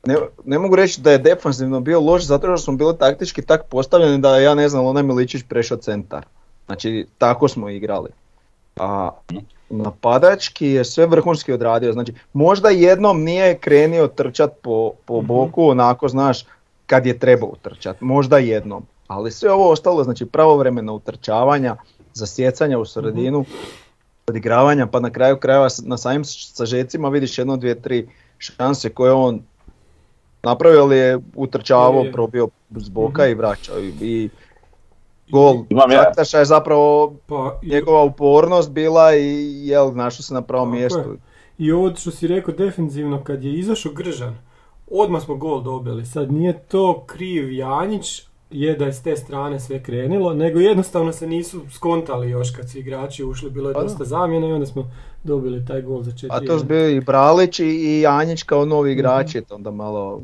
ne, 0.07 0.17
ne 0.45 0.59
mogu 0.59 0.77
reći 0.77 1.01
da 1.01 1.13
je 1.13 1.19
defanzivno 1.19 1.81
bio 1.81 2.01
loš 2.01 2.23
zato 2.23 2.47
što 2.47 2.59
smo 2.59 2.77
bili 2.77 2.99
taktički 2.99 3.43
tak 3.43 3.65
postavljeni 3.65 4.19
da 4.19 4.39
ja 4.39 4.55
ne 4.55 4.69
znam, 4.69 4.87
onaj 4.87 5.03
Miličić 5.03 5.43
prešao 5.49 5.77
centar. 5.79 6.27
Znači, 6.67 7.07
tako 7.19 7.49
smo 7.49 7.69
igrali. 7.69 8.11
A 8.77 9.11
napadački 9.71 10.67
je 10.67 10.85
sve 10.85 11.07
vrhunski 11.07 11.53
odradio. 11.53 11.93
Znači, 11.93 12.15
možda 12.33 12.69
jednom 12.69 13.23
nije 13.23 13.59
krenio 13.59 14.07
trčat 14.07 14.53
po, 14.63 14.93
po 15.05 15.19
Mhm. 15.19 15.27
boku, 15.27 15.69
onako, 15.69 16.09
znaš, 16.09 16.45
kad 16.87 17.07
je 17.07 17.19
trebao 17.19 17.49
utrčat. 17.49 18.01
Možda 18.01 18.39
jednom. 18.39 18.87
Ali 19.07 19.31
sve 19.31 19.53
ovo 19.53 19.71
ostalo, 19.71 20.05
znači 20.05 20.27
pravovremena 20.27 20.93
utrčavanja, 20.93 21.77
zasjecanja 22.13 22.79
u 22.79 22.85
sredinu, 22.85 23.45
odigravanja, 24.27 24.87
pa 24.87 25.01
na 25.01 25.11
kraju 25.11 25.37
krajeva 25.37 25.69
na 25.83 25.97
samim 25.97 26.25
sažecima 26.25 27.09
vidiš 27.09 27.39
jedno, 27.39 27.57
dvije, 27.57 27.83
tri 27.83 28.09
šanse 28.47 28.91
koje 28.91 29.13
on 29.13 29.41
napravio, 30.43 30.83
ali 30.83 30.97
je 30.97 31.19
utrčavao, 31.35 32.05
probio 32.13 32.49
s 32.71 32.89
boka 32.89 33.23
Mhm. 33.23 33.31
i 33.31 33.35
vraćao. 33.35 33.79
I, 33.81 33.93
i 34.01 34.29
gol 35.29 35.65
Imam 35.71 35.91
ja- 35.91 35.97
Šaktaša 35.99 36.39
je 36.39 36.45
zapravo 36.45 37.15
Pa, 37.27 37.59
i- 37.63 37.69
njegova 37.69 38.03
upornost 38.03 38.71
bila 38.71 39.15
i 39.15 39.27
jel, 39.63 39.93
našao 39.93 40.23
se 40.23 40.35
na 40.35 40.43
pravom 40.43 40.71
mjestu. 40.71 40.99
je. 41.01 41.17
I 41.59 41.73
ovo 41.73 41.93
što 41.93 42.11
si 42.11 42.27
rekao 42.27 42.55
defensivno, 42.57 43.23
kad 43.23 43.45
je 43.45 43.53
izašao 43.53 43.93
Gržan, 43.93 44.39
odmah 44.89 45.23
smo 45.23 45.35
gol 45.37 45.63
dobili. 45.63 46.07
Sad 46.07 46.33
nije 46.33 46.59
to 46.61 47.05
kriv 47.07 47.53
Janjić, 47.53 48.23
je 48.51 48.75
da 48.75 48.85
je 48.85 48.93
s 48.93 49.03
te 49.03 49.17
strane 49.17 49.61
sve 49.61 49.83
krenilo, 49.83 50.35
nego 50.35 50.61
jednostavno 50.61 51.13
se 51.13 51.27
nisu 51.27 51.61
skontali 51.71 52.31
još 52.31 52.51
kad 52.51 52.71
su 52.71 52.79
igrači 52.79 53.25
ušli, 53.25 53.51
bilo 53.51 53.69
je 53.71 53.75
Pa 53.75 53.83
dosta 53.83 54.05
zamjena 54.05 54.47
i 54.47 54.53
onda 54.53 54.67
smo 54.67 54.91
dobili 55.25 55.67
taj 55.67 55.83
gol 55.83 56.03
za 56.03 56.11
4 56.13 56.27
A 56.31 56.41
to 56.41 56.59
su 56.59 56.65
bili 56.65 56.95
i 56.95 57.01
Bralić 57.01 57.61
i 57.61 57.65
i 57.67 58.07
Anjić 58.07 58.43
kao 58.43 58.65
novi 58.65 58.91
Mhm. 58.91 58.99
igrači, 58.99 59.41
to 59.41 59.55
onda 59.55 59.71
malo... 59.71 60.21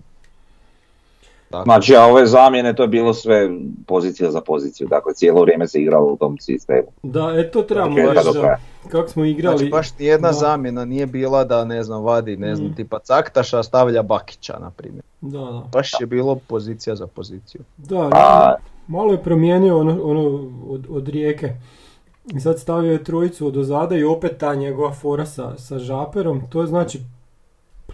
Tako. 1.50 1.64
znači 1.64 1.96
a 1.96 2.04
ove 2.04 2.26
zamjene 2.26 2.74
to 2.74 2.82
je 2.82 2.88
bilo 2.88 3.14
sve 3.14 3.50
pozicija 3.86 4.30
za 4.30 4.40
poziciju, 4.40 4.88
dakle 4.88 5.14
cijelo 5.14 5.40
vrijeme 5.42 5.68
se 5.68 5.80
igralo 5.80 6.06
u 6.06 6.16
tom 6.16 6.38
sistemu. 6.38 6.88
Da, 7.02 7.34
e 7.36 7.50
to 7.50 7.62
trebamo 7.62 7.96
reći. 7.96 8.28
Kako 8.88 9.08
smo 9.08 9.24
igrali. 9.24 9.58
Znači 9.58 9.70
baš 9.70 9.98
nijedna 9.98 10.28
da. 10.28 10.32
zamjena 10.32 10.84
nije 10.84 11.06
bila 11.06 11.44
da 11.44 11.64
ne 11.64 11.82
znam 11.82 12.02
vadi 12.02 12.36
ne 12.36 12.54
znam 12.56 12.66
Mhm. 12.66 12.76
tipa 12.76 12.98
Caktaša 12.98 13.62
stavlja 13.62 14.02
Bakića 14.02 14.58
na 14.58 14.70
primjer. 14.70 15.02
Da, 15.20 15.38
da. 15.38 15.62
Baš 15.72 15.90
je 16.00 16.06
bilo 16.06 16.34
pozicija 16.36 16.96
za 16.96 17.06
poziciju. 17.06 17.60
Da, 17.76 18.08
A, 18.12 18.54
malo 18.88 19.12
je 19.12 19.22
promijenio 19.22 19.78
ono, 19.78 20.00
ono 20.02 20.22
od, 20.68 20.86
od 20.90 21.08
rijeke. 21.08 21.52
I 22.26 22.40
sad 22.40 22.60
stavio 22.60 22.92
je 22.92 23.04
trojicu 23.04 23.46
od 23.46 23.56
ozada 23.56 23.96
i 23.96 24.04
opet 24.04 24.36
ta 24.38 24.54
njegova 24.54 24.92
fora 24.92 25.26
sa, 25.26 25.58
sa 25.58 25.78
žaperom. 25.78 26.42
To 26.48 26.60
je 26.60 26.66
znači 26.66 27.00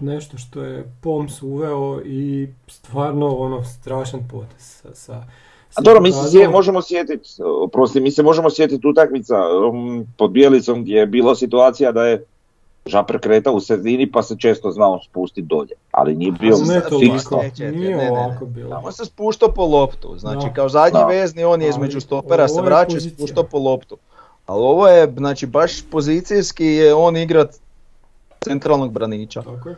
nešto 0.01 0.39
što 0.39 0.63
je 0.63 0.93
Poms 1.03 1.43
uveo 1.43 2.01
i 2.05 2.49
stvarno 2.69 3.29
ono 3.29 3.65
strašan 3.65 4.21
potez. 4.31 4.61
Sa, 4.61 4.95
sa, 4.95 5.25
a 5.75 5.81
dobro, 5.81 6.01
mi 6.01 6.13
se 6.13 6.19
sje- 6.29 6.51
možemo 6.51 6.83
sjetiti, 6.83 7.29
oprosti, 7.63 8.01
mi 8.01 8.11
se 8.11 8.23
možemo 8.23 8.51
sjetiti 8.51 8.87
utakmica 8.87 9.35
um, 9.73 10.07
pod 10.17 10.31
Bijelicom 10.31 10.83
gdje 10.83 10.95
je 10.95 11.07
bila 11.07 11.35
situacija 11.35 11.93
da 11.93 12.05
je 12.05 12.25
Žaper 12.87 13.21
kretao 13.21 13.55
u 13.55 13.61
sredini 13.61 14.11
pa 14.11 14.23
se 14.23 14.37
često 14.39 14.71
znao 14.71 15.01
spustiti 15.01 15.43
dolje, 15.43 15.73
ali 15.91 16.15
nije 16.15 16.33
bio 16.33 16.57
sad 16.57 16.89
toliko, 16.89 17.13
fiksno. 17.15 17.41
Tamo 18.71 18.93
se 18.93 19.05
spuštao 19.05 19.53
po 19.53 19.65
loptu, 19.65 20.19
znači 20.19 20.47
Da. 20.47 20.53
kao 20.53 20.69
zadnji 20.69 21.01
Da. 21.01 21.07
vezni 21.07 21.45
on 21.45 21.63
je 21.63 21.69
između 21.69 22.01
stopera 22.01 22.49
se 22.49 22.61
vraća 22.63 22.97
i 22.97 23.01
spuštao 23.01 23.45
po 23.45 23.59
loptu. 23.59 23.97
Ali 24.47 24.61
ovo 24.61 24.89
je, 24.89 25.13
znači 25.17 25.47
baš 25.47 25.83
pozicijski 25.83 26.67
je 26.67 26.95
on 26.95 27.17
igrat 27.17 27.55
centralnog 28.41 28.93
braniča. 28.93 29.43
Tako 29.43 29.69
je. 29.69 29.77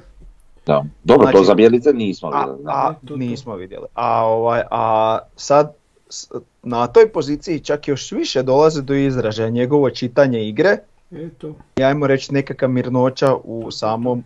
Da. 0.67 0.85
Dobro, 1.05 1.27
to 1.27 1.31
Znači- 1.31 1.47
za 1.47 1.55
Bjelice 1.55 1.93
nismo 1.93 2.29
A, 2.29 2.41
vidjeli. 2.41 2.65
da. 2.65 2.71
a 2.71 2.93
to- 2.95 3.07
to. 3.07 3.17
nismo 3.17 3.55
vidjeli. 3.55 3.87
A, 3.95 4.25
ovaj, 4.25 4.63
a 4.71 5.19
sad 5.37 5.73
s- 6.09 6.29
na 6.63 6.87
toj 6.87 7.09
poziciji 7.09 7.61
čak 7.61 7.89
još 7.89 8.13
više 8.13 8.43
dolaze 8.43 8.83
do 8.83 8.95
izražaja 8.95 9.49
njegovo 9.51 9.91
čitanje 9.91 10.43
igre 10.43 10.79
Eto. 11.13 11.55
i 11.77 11.83
ajmo 11.83 12.07
reći 12.07 12.35
nekakva 12.35 12.69
mirnoća 12.69 13.35
u 13.35 13.71
samom 13.71 14.25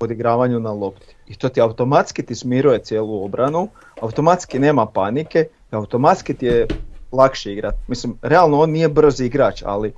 odigravanju 0.00 0.60
na 0.60 0.72
lopti. 0.72 1.14
I 1.28 1.34
to 1.34 1.48
ti 1.48 1.60
automatski 1.60 2.22
ti 2.22 2.34
smiruje 2.34 2.78
cijelu 2.78 3.24
obranu, 3.24 3.68
automatski 4.00 4.58
nema 4.58 4.86
panike, 4.86 5.44
automatski 5.70 6.34
ti 6.34 6.46
je 6.46 6.66
lakše 7.12 7.52
igrat. 7.52 7.74
Mislim, 7.88 8.14
realno 8.22 8.60
on 8.60 8.70
nije 8.70 8.88
brz 8.88 9.20
igrač, 9.20 9.62
ali 9.66 9.92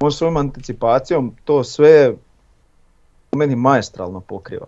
on 0.00 0.12
svojom 0.12 0.36
anticipacijom 0.36 1.34
to 1.44 1.64
sve 1.64 2.14
u 3.32 3.36
meni 3.36 3.56
maestralno 3.56 4.20
pokriva. 4.20 4.66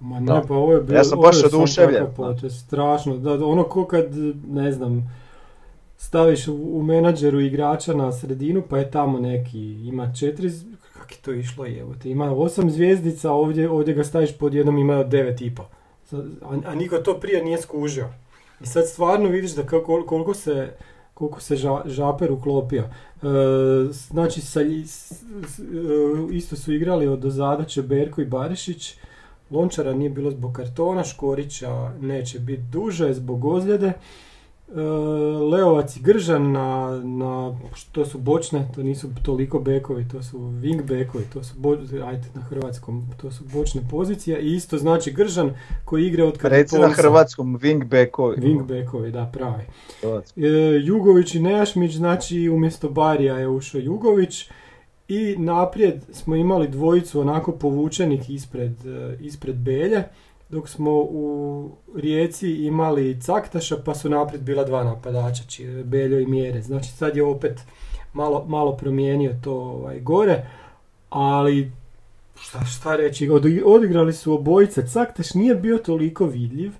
Ma 0.00 0.20
ne, 0.20 0.26
Da. 0.26 0.42
pa 0.48 0.54
ovo 0.54 0.72
je 0.72 0.80
bilo, 0.80 0.98
Ja 0.98 1.04
sam 1.04 1.18
ovo 1.18 1.26
baš 1.26 1.36
je 1.36 1.46
oduševljen, 1.46 2.06
strašno. 2.50 3.16
Da, 3.16 3.46
ono 3.46 3.64
ko 3.64 3.86
kad, 3.86 4.06
ne 4.48 4.72
znam, 4.72 5.10
staviš 5.96 6.48
u, 6.48 6.54
u 6.54 6.82
menadžeru 6.82 7.40
igrača 7.40 7.94
na 7.94 8.12
sredinu, 8.12 8.62
pa 8.62 8.78
je 8.78 8.90
tamo 8.90 9.18
neki, 9.18 9.58
ima 9.60 10.12
četiri, 10.12 10.50
kak 10.92 11.12
je 11.12 11.18
to 11.18 11.32
išlo 11.32 11.64
jebote, 11.64 12.10
ima 12.10 12.32
osam 12.32 12.70
zvijezdica, 12.70 13.32
ovdje, 13.32 13.70
ovdje 13.70 13.94
ga 13.94 14.04
staviš 14.04 14.38
pod 14.38 14.54
jednom, 14.54 14.78
ima 14.78 15.02
devet 15.04 15.40
i 15.40 15.54
po. 15.54 15.62
Sa- 16.04 16.16
A, 16.42 16.58
a 16.66 16.74
niko 16.74 16.98
to 16.98 17.14
prije 17.14 17.44
nije 17.44 17.58
skužio. 17.58 18.08
I 18.60 18.66
sad 18.66 18.88
stvarno 18.88 19.28
vidiš 19.28 19.50
da 19.52 19.62
kako, 19.62 20.04
koliko 20.06 20.34
se 20.34 20.72
koliko 21.14 21.40
se 21.40 21.56
ža, 21.56 21.82
žaper 21.86 22.32
uklopio. 22.32 22.82
E, 22.82 23.26
znači, 23.92 24.40
sa, 24.40 24.60
e, 24.60 24.64
isto 26.30 26.56
su 26.56 26.72
igrali 26.72 27.08
od 27.08 27.18
dozada 27.18 27.64
Čeberko 27.64 28.20
i 28.20 28.26
Barišić. 28.26 28.94
Lončara 29.50 29.92
nije 29.92 30.10
bilo 30.10 30.30
zbog 30.30 30.52
kartona, 30.52 31.04
Škorića 31.04 31.92
neće 32.00 32.38
biti 32.38 32.62
duže 32.72 33.14
zbog 33.14 33.44
ozljede. 33.44 33.92
E, 34.68 34.80
Leovac 35.50 35.96
i 35.96 36.00
Gržan 36.00 36.52
na, 36.52 37.00
na, 37.04 37.58
što 37.74 38.04
su 38.04 38.18
bočne, 38.18 38.68
to 38.74 38.82
nisu 38.82 39.08
toliko 39.22 39.58
bekovi, 39.58 40.08
to 40.08 40.22
su 40.22 40.38
wing 40.38 40.82
bekovi, 40.82 41.24
to 41.32 41.42
su, 41.42 41.54
bo, 41.56 41.76
ajde 42.06 42.28
na 42.34 42.42
hrvatskom, 42.42 43.08
to 43.20 43.30
su 43.30 43.44
bočne 43.52 43.82
pozicije 43.90 44.42
i 44.42 44.54
isto 44.54 44.78
znači 44.78 45.12
Gržan 45.12 45.54
koji 45.84 46.06
igra 46.06 46.24
od 46.24 46.38
kada 46.38 46.56
Reci 46.56 46.78
na 46.78 46.88
hrvatskom 46.88 47.58
wingbackovi. 47.58 48.36
Wing 48.36 48.66
bekovi, 48.66 49.12
da, 49.12 49.30
pravi. 49.32 49.64
E, 50.02 50.48
Jugović 50.84 51.34
i 51.34 51.40
Nejašmić, 51.40 51.94
znači 51.94 52.48
umjesto 52.48 52.88
Barija 52.88 53.38
je 53.38 53.48
ušao 53.48 53.78
Jugović 53.78 54.50
i 55.08 55.36
naprijed 55.38 56.02
smo 56.12 56.36
imali 56.36 56.68
dvojicu 56.68 57.20
onako 57.20 57.52
povučenih 57.52 58.30
ispred, 58.30 58.86
e, 58.86 59.16
ispred 59.20 59.56
Belje, 59.56 60.04
dok 60.54 60.68
smo 60.68 60.90
u 60.92 61.70
Rijeci 61.94 62.50
imali 62.50 63.20
Caktaša 63.20 63.76
pa 63.84 63.94
su 63.94 64.08
naprijed 64.08 64.42
bila 64.42 64.64
dva 64.64 64.84
napadača, 64.84 65.42
či- 65.48 65.82
Beljo 65.84 66.20
i 66.20 66.26
Mjere. 66.26 66.62
Znači 66.62 66.88
sad 66.92 67.16
je 67.16 67.24
opet 67.24 67.60
malo, 68.12 68.44
malo 68.48 68.76
promijenio 68.76 69.34
to 69.44 69.52
ovaj, 69.52 70.00
gore, 70.00 70.46
ali 71.10 71.72
šta, 72.40 72.64
šta 72.64 72.96
reći, 72.96 73.28
Odi- 73.28 73.62
odigrali 73.64 74.12
su 74.12 74.34
obojice, 74.34 74.86
Caktaš 74.86 75.34
nije 75.34 75.54
bio 75.54 75.78
toliko 75.78 76.26
vidljiv, 76.26 76.72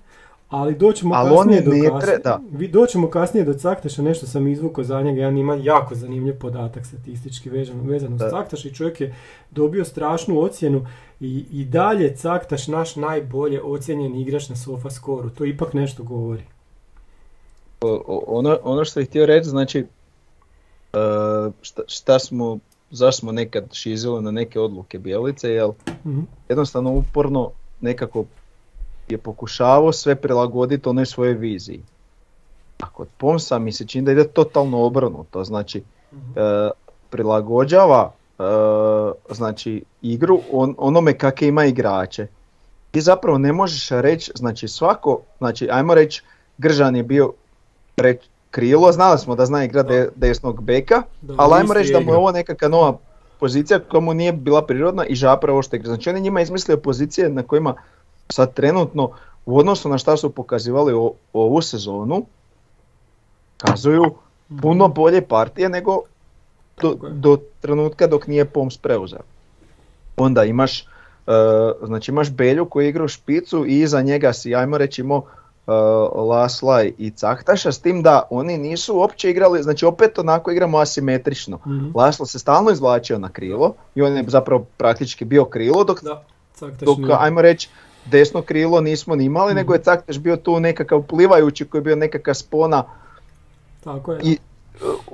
ali 0.49 0.75
doćemo 0.75 1.15
Ali 1.15 1.29
on 1.29 1.37
kasnije 1.37 1.57
je 1.57 1.63
do 1.63 1.71
ne 1.73 1.89
kas- 1.89 2.03
tre- 2.03 2.23
da. 2.23 2.39
Vi 2.51 2.67
doćemo 2.67 3.09
kasnije 3.09 3.45
do 3.45 3.53
Caktaša, 3.53 4.01
nešto 4.01 4.27
sam 4.27 4.47
izvukao 4.47 4.83
za 4.83 5.01
njega, 5.01 5.21
ja 5.21 5.29
ima 5.29 5.55
jako 5.55 5.95
zanimljiv 5.95 6.35
podatak 6.35 6.85
statistički 6.85 7.49
vezan, 7.49 7.79
vezan 7.79 8.13
uz. 8.13 8.19
Caktaša 8.21 8.67
i 8.67 8.73
čovjek 8.73 9.01
je 9.01 9.15
dobio 9.51 9.85
strašnu 9.85 10.39
ocjenu 10.39 10.85
i, 11.19 11.45
i 11.51 11.65
dalje 11.65 12.15
Caktaš 12.15 12.67
naš 12.67 12.95
najbolje 12.95 13.61
ocijenjen 13.63 14.15
igrač 14.15 14.49
na 14.49 14.55
sofa 14.55 14.89
skoru, 14.89 15.29
to 15.29 15.45
ipak 15.45 15.73
nešto 15.73 16.03
govori. 16.03 16.43
O- 17.81 18.23
ono, 18.27 18.59
ono 18.63 18.85
što 18.85 18.99
bih 18.99 19.09
htio 19.09 19.25
reći, 19.25 19.49
znači, 19.49 19.79
e, 19.79 20.97
šta, 21.61 21.81
šta 21.87 22.19
smo, 22.19 22.59
zašto 22.91 23.19
smo 23.19 23.31
nekad 23.31 23.73
šizili 23.73 24.21
na 24.21 24.31
neke 24.31 24.59
odluke 24.59 24.99
Bijelice, 24.99 25.49
jel 25.49 25.71
Mhm. 26.05 26.19
jednostavno 26.49 26.91
uporno 26.91 27.51
nekako 27.81 28.25
je 29.07 29.17
pokušavao 29.17 29.91
sve 29.91 30.15
prilagoditi 30.15 30.89
onoj 30.89 31.05
svojoj 31.05 31.33
viziji. 31.33 31.81
A 32.79 32.89
kod 32.89 33.07
Pomsa 33.17 33.59
mi 33.59 33.71
se 33.71 33.87
čini 33.87 34.05
da 34.05 34.11
ide 34.11 34.23
totalno 34.25 34.79
obrnuto, 34.79 35.43
znači 35.43 35.83
e, 36.35 36.69
prilagođava 37.09 38.11
e, 38.39 38.43
znači 39.29 39.83
igru 40.01 40.39
on, 40.51 40.75
onome 40.77 41.13
kakve 41.13 41.47
ima 41.47 41.65
igrače. 41.65 42.27
Ti 42.91 43.01
zapravo 43.01 43.37
ne 43.37 43.53
možeš 43.53 43.89
reći, 43.91 44.31
znači 44.35 44.67
svako, 44.67 45.19
znači 45.37 45.69
ajmo 45.71 45.93
reći 45.93 46.23
Gržan 46.57 46.95
je 46.95 47.03
bio 47.03 47.33
pre, 47.95 48.17
krilo, 48.51 48.91
znali 48.91 49.19
smo 49.19 49.35
da 49.35 49.45
zna 49.45 49.63
igrati 49.63 49.89
de- 49.89 50.09
desnog 50.15 50.61
beka, 50.61 51.01
Da, 51.21 51.33
ali 51.37 51.53
ajmo 51.53 51.73
reći 51.73 51.91
da 51.93 51.99
mu 51.99 52.03
je 52.03 52.07
igra. 52.07 52.17
ovo 52.17 52.31
nekakva 52.31 52.67
nova 52.67 52.97
pozicija 53.39 53.79
koja 53.81 54.01
mu 54.01 54.13
nije 54.13 54.33
bila 54.33 54.65
prirodna 54.65 55.05
i 55.05 55.15
žapra 55.15 55.51
ovo 55.51 55.61
što 55.61 55.75
igra. 55.75 55.87
Znači 55.87 56.09
on 56.09 56.15
je 56.15 56.21
njima 56.21 56.41
izmislio 56.41 56.77
pozicije 56.77 57.29
na 57.29 57.43
kojima 57.43 57.75
sad 58.29 58.53
trenutno 58.53 59.09
u 59.45 59.57
odnosu 59.57 59.89
na 59.89 59.97
šta 59.97 60.17
su 60.17 60.29
pokazivali 60.29 60.93
o- 60.93 61.13
ovu 61.33 61.61
sezonu 61.61 62.25
kazuju 63.57 64.03
puno 64.61 64.87
bolje 64.87 65.21
partije 65.21 65.69
nego 65.69 66.01
do, 66.81 66.95
do 67.11 67.37
trenutka 67.61 68.07
dok 68.07 68.27
nije 68.27 68.45
Poms 68.45 68.77
preuzeo. 68.77 69.19
Onda 70.17 70.43
imaš, 70.43 70.81
e, 70.81 70.85
znači 71.83 72.11
imaš 72.11 72.31
Belju 72.31 72.65
koji 72.65 72.89
igra 72.89 73.03
u 73.03 73.07
špicu 73.07 73.65
i 73.65 73.79
iza 73.79 74.01
njega 74.01 74.33
si, 74.33 74.55
ajmo 74.55 74.77
reći, 74.77 75.01
imao 75.01 75.23
e, 75.67 75.71
Lasla 76.15 76.83
i 76.83 77.11
Cahtaša, 77.11 77.71
s 77.71 77.79
tim 77.79 78.01
da 78.03 78.23
oni 78.29 78.57
nisu 78.57 78.95
uopće 78.95 79.29
igrali, 79.29 79.63
znači 79.63 79.85
opet 79.85 80.19
onako 80.19 80.51
igramo 80.51 80.77
asimetrično. 80.77 81.57
Mhm. 81.67 81.89
Laslo 81.95 82.25
se 82.25 82.39
stalno 82.39 82.71
izvlačio 82.71 83.19
na 83.19 83.29
krilo 83.29 83.73
i 83.95 84.01
on 84.01 84.17
je 84.17 84.23
zapravo 84.27 84.65
praktički 84.77 85.25
bio 85.25 85.45
krilo, 85.45 85.83
dok, 85.83 86.03
Da, 86.03 86.23
dok 86.81 86.97
ajmo 87.19 87.41
reći, 87.41 87.69
desno 88.05 88.41
krilo 88.41 88.81
nismo 88.81 89.15
ni 89.15 89.23
imali, 89.25 89.47
Mhm. 89.47 89.55
nego 89.55 89.73
je 89.73 89.81
Caktaš 89.81 90.17
bio 90.17 90.35
tu 90.37 90.59
nekakav 90.59 91.01
plivajući 91.03 91.65
koji 91.65 91.79
je 91.79 91.83
bio 91.83 91.95
nekakva 91.97 92.33
spona 92.33 92.83
Tako 93.83 94.11
je. 94.13 94.19
i 94.23 94.37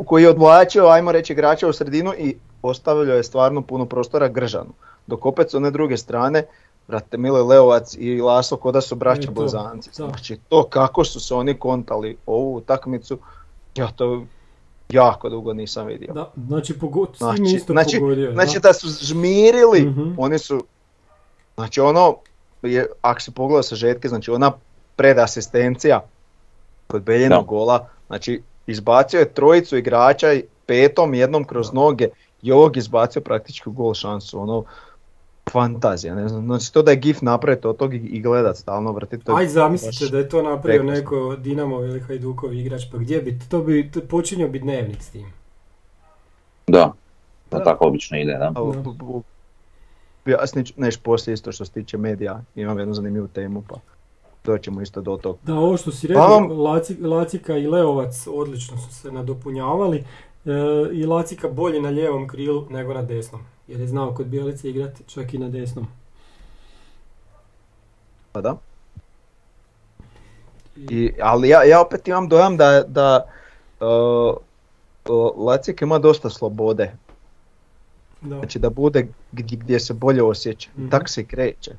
koji 0.05 0.24
je 0.24 0.29
odvlačio, 0.29 0.88
ajmo 0.88 1.12
reći, 1.12 1.33
igrača 1.33 1.67
u 1.67 1.74
sredinu 1.74 2.13
i 2.13 2.33
ostavljao 2.62 3.15
je 3.15 3.24
stvarno 3.24 3.62
puno 3.62 3.86
prostora 3.86 4.27
Gržanu. 4.27 4.69
Dok 5.07 5.25
opet 5.25 5.51
s 5.51 5.55
one 5.55 5.71
druge 5.71 5.98
strane, 5.98 6.43
brate 6.88 7.17
Mile 7.17 7.41
Leovac 7.41 7.95
i 7.95 8.21
Laso 8.21 8.57
ko 8.57 8.71
da 8.71 8.81
su 8.81 8.95
braća 8.95 9.25
to, 9.25 9.31
blizanci. 9.31 9.89
da. 9.89 9.93
Znači 9.95 10.38
to 10.39 10.63
kako 10.63 11.03
su 11.03 11.19
se 11.19 11.33
oni 11.33 11.53
kontali 11.55 12.17
ovu 12.25 12.55
utakmicu, 12.55 13.17
ja 13.75 13.88
to 13.88 14.24
jako 14.89 15.29
dugo 15.29 15.53
nisam 15.53 15.88
vidio. 15.88 16.13
Da, 16.13 16.31
znači, 16.48 16.74
pogo- 16.74 17.05
si 17.07 17.24
mi 17.24 17.38
Znači, 17.38 17.55
isto 17.55 17.74
znači, 17.74 18.00
pogodio. 18.00 18.31
znači 18.31 18.53
da. 18.53 18.60
da 18.62 18.74
su 18.74 18.88
žmirili, 19.01 19.81
Mhm. 19.81 20.13
oni 20.17 20.39
su, 20.39 20.63
znači 21.55 21.81
ono, 21.81 22.15
je, 22.63 22.88
ako 23.01 23.22
si 23.22 23.32
pogledao 23.32 23.63
sa 23.63 23.75
žetke, 23.75 24.08
znači 24.08 24.32
ona 24.32 24.51
predasistencija 24.96 26.01
kod 26.88 27.03
Beljenog 27.03 27.39
Da. 27.39 27.48
gola, 27.48 27.88
znači 28.08 28.41
izbacio 28.68 29.20
je 29.20 29.30
trojicu 29.30 29.77
igrača 29.77 30.34
i 30.34 30.44
petom 30.65 31.13
jednom 31.13 31.44
kroz 31.44 31.74
noge 31.74 32.08
i 32.41 32.51
ovog 32.51 32.77
izbacio 32.77 33.22
praktički 33.22 33.70
u 33.70 33.74
gol 33.74 33.94
šansu, 33.94 34.41
ono, 34.41 34.63
fantazija, 35.48 36.15
ne 36.15 36.27
znam, 36.27 36.46
znači 36.46 36.74
to 36.74 36.82
da 36.82 36.91
je 36.91 36.98
GIF 36.98 37.22
napraviti 37.22 37.68
od 37.68 37.77
tog 37.77 37.94
i- 37.94 38.20
gledat 38.20 38.58
stalno 38.58 38.91
vrtiti. 38.91 39.24
Aj 39.27 39.48
zamislite 39.48 40.06
da 40.08 40.18
je 40.18 40.30
to 40.30 40.41
napravio 40.41 40.62
prekrasno. 40.82 40.91
neko 40.94 41.36
Dinamo 41.36 41.75
ili 41.77 42.00
Hajdukov 42.00 42.53
igrač, 42.53 42.82
pa 42.91 42.98
gdje 42.98 43.22
bi, 43.22 43.39
to 43.41 43.60
bi 43.60 43.91
to 43.91 44.01
počinio 44.01 44.48
bi 44.48 44.60
dnevnik 44.60 45.01
s 45.01 45.10
tim. 45.10 45.34
Da, 46.68 46.94
da 47.51 47.58
Da. 47.58 47.63
tako 47.63 47.88
obično 47.88 48.18
ide, 48.20 48.34
da. 48.34 48.51
A, 48.56 48.74
ću 50.66 50.74
nešto 50.78 51.01
poslije 51.04 51.34
isto 51.34 51.51
što 51.51 51.66
se 51.66 51.72
tiče 51.72 51.98
medija, 51.98 52.42
imam 52.56 52.80
jednu 52.80 52.94
zanimljivu 52.94 53.28
temu 53.28 53.63
pa 53.70 53.75
doćemo 54.46 54.82
isto 54.82 55.01
do 55.01 55.18
tog. 55.18 55.38
Da, 55.44 55.54
ovo 55.54 55.78
što 55.78 55.92
si 55.92 56.08
rekao, 56.08 56.24
Uglavnom- 56.25 56.60
Laci, 56.60 56.98
Lacika 57.01 57.58
i 57.58 57.68
Leovac 57.68 58.28
odlično 58.28 58.78
su 58.78 58.94
se 58.96 59.12
nadopunjavali 59.12 59.98
e, 59.98 60.51
i 60.92 61.06
Lacika 61.06 61.50
bolje 61.50 61.82
na 61.82 61.90
lijevom 61.90 62.28
krilu 62.28 62.68
nego 62.70 62.94
na 62.94 63.01
desnom, 63.01 63.42
jer 63.68 63.80
je 63.80 63.88
znao 63.88 64.13
kod 64.13 64.25
Bijelice 64.25 64.70
igrati 64.70 65.04
čak 65.08 65.34
i 65.34 65.38
na 65.38 65.50
desnom. 65.50 65.88
Pa 68.32 68.42
da. 68.42 68.58
I, 70.75 71.12
ali 71.22 71.50
ja, 71.50 71.63
ja 71.63 71.82
opet 71.82 72.08
imam 72.08 72.28
dojam 72.30 72.58
da, 72.58 72.84
da 72.88 73.25
uh, 73.80 74.36
uh, 75.10 75.46
Lacik 75.46 75.82
ima 75.82 76.00
dosta 76.00 76.30
slobode. 76.30 76.94
Da. 78.22 78.36
Znači 78.36 78.60
da 78.60 78.70
bude 78.70 79.01
gdje, 79.32 79.58
gdje 79.58 79.80
se 79.80 79.94
bolje 79.94 80.24
osjeća. 80.24 80.70
Mhm. 80.72 80.90
Tak 80.90 81.10
se 81.10 81.24
kreće. 81.24 81.72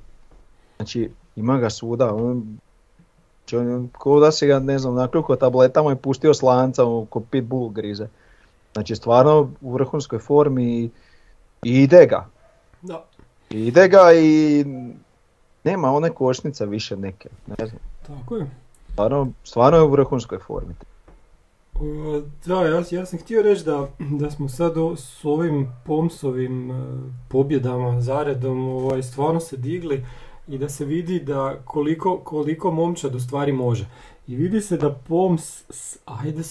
Znači 0.77 1.11
ima 1.37 1.59
ga 1.59 1.71
svuda. 1.71 2.15
On, 2.15 2.59
znači, 3.41 3.57
on, 3.59 3.89
ko 3.89 4.21
da 4.21 4.33
si 4.33 4.47
ga 4.47 4.59
ne 4.59 4.79
znam 4.79 4.95
nakljuko 4.95 5.37
tabletama 5.37 5.93
i 5.93 5.97
pustio 5.97 6.35
s 6.35 6.43
lanca 6.43 6.85
u- 6.85 7.07
ko 7.07 7.21
pitbull 7.23 7.69
grize. 7.69 8.07
Znači 8.73 8.97
stvarno 8.97 9.51
u 9.61 9.73
vrhunskoj 9.73 10.19
formi 10.19 10.65
i, 10.75 10.91
ide 11.63 12.07
ga. 12.07 12.27
Da, 12.83 13.05
ide 13.51 13.89
ga 13.89 14.13
i 14.15 14.65
nema 15.65 15.91
one 15.91 16.11
košnice 16.11 16.67
više 16.67 16.97
neke. 16.97 17.29
Ne 17.49 17.67
znam. 17.67 17.81
tako 18.07 18.37
je. 18.37 18.51
Stvarno, 18.93 19.29
stvarno 19.45 19.79
je 19.79 19.85
u 19.85 19.91
vrhunskoj 19.91 20.39
formi. 20.39 20.75
E, 21.75 21.79
Da, 22.47 22.63
ja, 22.63 22.83
ja 22.91 23.07
sam 23.07 23.19
htio 23.19 23.43
reći 23.43 23.65
da, 23.65 23.89
da 24.01 24.31
smo 24.31 24.49
sad 24.49 24.77
o- 24.77 24.97
s 24.97 25.25
ovim 25.25 25.73
Pomsovim 25.87 26.71
e, 26.71 26.75
pobjedama 27.29 28.01
zaredom 28.01 28.69
ovaj, 28.69 29.03
stvarno 29.03 29.41
se 29.41 29.57
digli 29.57 30.05
i 30.49 30.59
da 30.59 30.69
se 30.69 30.85
vidi 30.85 31.21
da 31.21 31.57
koliko, 31.65 32.19
koliko 32.19 32.71
momčad 32.71 33.15
u 33.15 33.21
stvari 33.21 33.53
može. 33.53 33.87
I 34.27 34.37
vidi 34.37 34.61
se 34.61 34.77
da 34.77 34.91
Poms, 34.91 35.43
s- 35.71 35.99
ajde, 36.05 36.43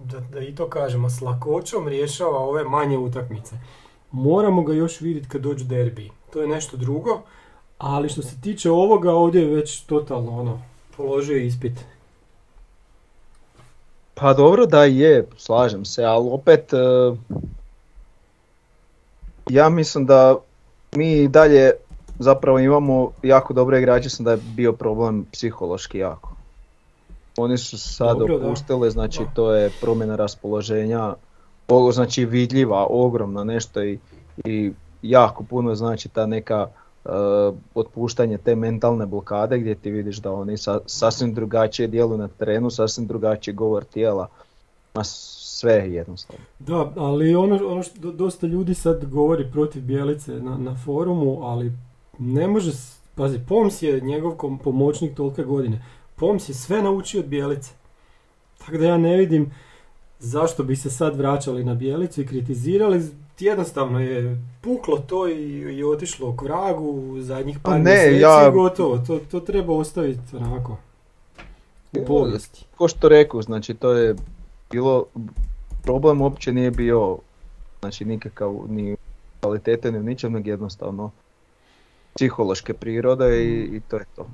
da, 0.00 0.20
da 0.20 0.40
i 0.40 0.54
to 0.54 0.68
kažemo, 0.68 1.10
s 1.10 1.20
lakoćom 1.20 1.88
rješava 1.88 2.38
ove 2.38 2.64
manje 2.64 2.98
utakmice. 2.98 3.56
Moramo 4.12 4.62
ga 4.62 4.74
još 4.74 5.00
vidjeti 5.00 5.28
kad 5.28 5.40
dođu 5.40 5.64
derbi. 5.64 6.10
To 6.32 6.40
je 6.42 6.48
nešto 6.48 6.76
drugo, 6.76 7.20
ali 7.78 8.08
što 8.08 8.22
se 8.22 8.40
tiče 8.40 8.70
ovoga 8.70 9.12
ovdje 9.12 9.40
je 9.42 9.54
već 9.54 9.80
totalno 9.80 10.40
ono, 10.40 10.60
položio 10.96 11.36
ispit. 11.36 11.72
Pa 14.20 14.34
dobro 14.34 14.66
da 14.66 14.84
je, 14.84 15.28
slažem 15.36 15.84
se, 15.84 16.04
ali 16.04 16.28
opet 16.30 16.72
e, 16.72 16.76
ja 19.50 19.68
mislim 19.68 20.06
da 20.06 20.36
mi 20.94 21.28
dalje 21.28 21.70
zapravo 22.18 22.58
imamo 22.58 23.10
jako 23.22 23.52
dobre 23.54 23.78
igrače, 23.78 24.10
sam 24.10 24.24
da 24.24 24.30
je 24.30 24.38
bio 24.56 24.72
problem 24.72 25.26
psihološki 25.32 25.98
jako. 25.98 26.32
Oni 27.36 27.58
su 27.58 27.78
sad 27.78 28.18
Dobro, 28.18 28.38
da. 28.38 28.46
opustili, 28.46 28.90
znači 28.90 29.18
Da. 29.18 29.30
to 29.34 29.52
je 29.52 29.70
promjena 29.80 30.16
raspoloženja, 30.16 31.14
znači 31.92 32.24
vidljiva, 32.24 32.86
ogromna 32.90 33.44
nešto 33.44 33.82
i, 33.82 33.98
i 34.44 34.72
jako 35.02 35.44
puno 35.44 35.74
znači 35.74 36.08
ta 36.08 36.26
neka 36.26 36.68
otpuštanje 37.74 38.38
te 38.38 38.54
mentalne 38.56 39.06
blokade 39.06 39.58
gdje 39.58 39.74
ti 39.74 39.90
vidiš 39.90 40.16
da 40.16 40.32
oni 40.32 40.56
sa, 40.56 40.80
sasvim 40.86 41.34
drugačije 41.34 41.88
djeluju 41.88 42.18
na 42.18 42.28
terenu, 42.28 42.70
sasvim 42.70 43.06
drugačiji 43.06 43.54
govor 43.54 43.84
tijela, 43.84 44.28
ma 44.94 45.04
sve 45.04 45.72
je 45.72 45.92
jednostavno. 45.92 46.44
Da, 46.58 46.92
ali 46.96 47.34
ono, 47.34 47.56
ono 47.68 47.82
što 47.82 48.00
do- 48.00 48.12
dosta 48.12 48.46
ljudi 48.46 48.74
sad 48.74 49.04
govori 49.04 49.50
protiv 49.52 49.82
Bjelice 49.82 50.32
na, 50.32 50.58
na 50.58 50.76
forumu, 50.84 51.42
ali 51.42 51.72
ne 52.18 52.48
može, 52.48 52.72
pazi, 53.14 53.38
Poms 53.48 53.82
je 53.82 54.00
njegov 54.00 54.32
pomoćnik 54.64 55.14
tolike 55.16 55.42
godine. 55.42 55.84
Poms 56.16 56.48
je 56.48 56.54
sve 56.54 56.82
naučio 56.82 57.20
od 57.20 57.26
Bjelice. 57.26 57.70
Tako 58.58 58.78
da 58.78 58.84
ja 58.84 58.98
ne 58.98 59.16
vidim 59.16 59.50
zašto 60.18 60.62
bi 60.64 60.76
se 60.76 60.90
sad 60.90 61.16
vraćali 61.16 61.64
na 61.64 61.74
Bjelicu 61.74 62.20
i 62.20 62.26
kritizirali. 62.26 63.02
Jednostavno 63.38 64.00
je 64.00 64.42
puklo 64.60 64.98
to 64.98 65.28
i, 65.28 65.42
i 65.76 65.84
otišlo 65.84 66.36
k 66.36 66.42
vragu 66.42 66.84
u 66.90 67.20
zadnjih 67.20 67.58
Pa 67.62 67.70
par 67.70 67.80
ne, 67.80 67.82
mjeseci 67.84 68.20
ja- 68.20 68.48
i 68.48 68.52
gotovo. 68.52 68.98
To, 68.98 69.20
to 69.30 69.40
treba 69.40 69.74
ostaviti 69.74 70.36
onako 70.36 70.76
u 71.92 72.04
povijesti. 72.04 72.64
Ko 72.76 72.88
što 72.88 73.08
rekao, 73.08 73.42
znači 73.42 73.74
to 73.74 73.92
je 73.92 74.14
bilo, 74.70 75.04
problem 75.82 76.20
uopće 76.20 76.52
nije 76.52 76.70
bio 76.70 77.18
znači 77.80 78.04
nikakav 78.04 78.54
ni 78.68 78.96
kvalitete 79.40 79.92
ni 79.92 80.02
ničem, 80.02 80.32
nego 80.32 80.50
jednostavno 80.50 81.10
psihološke 82.14 82.74
prirode 82.74 83.44
i, 83.44 83.76
i 83.76 83.80
to 83.80 83.96
je 83.96 84.04
to. 84.16 84.26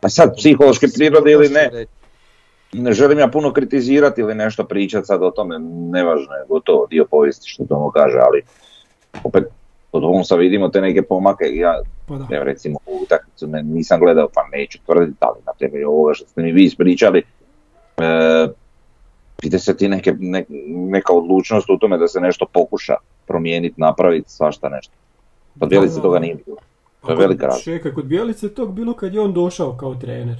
Pa 0.00 0.08
sad, 0.08 0.36
psihološke 0.36 0.86
prirode 0.94 1.30
ili 1.32 1.48
ne, 1.48 1.70
Reći. 1.72 1.90
Ne 2.74 2.92
želim 2.92 3.18
ja 3.18 3.28
puno 3.28 3.52
kritizirati 3.52 4.20
ili 4.20 4.34
nešto 4.34 4.64
pričati 4.64 5.06
sad 5.06 5.22
o 5.22 5.30
tome, 5.30 5.58
nevažno 5.90 6.32
je, 6.32 6.46
gotovo 6.48 6.86
dio 6.86 7.04
povijesti 7.10 7.48
što 7.48 7.64
to 7.64 7.90
kaže, 7.90 8.18
ali 8.18 8.42
opet 9.24 9.44
od 9.92 10.04
ovom 10.04 10.24
sad 10.24 10.38
vidimo 10.38 10.68
te 10.68 10.80
neke 10.80 11.02
pomake, 11.02 11.44
ja 11.44 11.80
Pa 12.08 12.14
da. 12.14 12.42
recimo 12.42 12.78
u 12.86 13.02
utakmicu 13.02 13.46
nisam 13.46 14.00
gledao 14.00 14.28
pa 14.34 14.48
neću 14.52 14.78
tvrditi, 14.86 15.18
ali 15.20 15.38
na 15.46 15.52
temelju 15.58 15.88
ovoga 15.88 16.14
što 16.14 16.26
ste 16.26 16.42
mi 16.42 16.52
vi 16.52 16.64
ispričali, 16.64 17.22
e, 17.96 18.48
vide 19.42 19.58
se 19.58 19.76
ti 19.76 19.88
neke, 19.88 20.14
ne- 20.18 20.44
neka 20.68 21.12
odlučnost 21.12 21.70
u 21.70 21.78
tome 21.78 21.98
da 21.98 22.08
se 22.08 22.20
nešto 22.20 22.46
pokuša 22.52 22.94
promijeniti, 23.26 23.80
napraviti, 23.80 24.30
svašta 24.30 24.68
nešto. 24.68 24.92
Kod 25.60 25.68
Bjelice 25.68 26.00
toga 26.00 26.18
nije 26.18 26.34
bilo. 26.34 26.56
To 27.00 27.10
je 27.12 27.16
velika 27.16 27.46
razlika. 27.46 27.64
Čekaj, 27.70 27.92
kod 27.92 28.04
Bjelice 28.04 28.46
je 28.46 28.54
tog 28.54 28.74
bilo 28.74 28.94
kad 28.94 29.14
je 29.14 29.20
on 29.20 29.32
došao 29.32 29.76
kao 29.76 29.94
trener. 29.94 30.36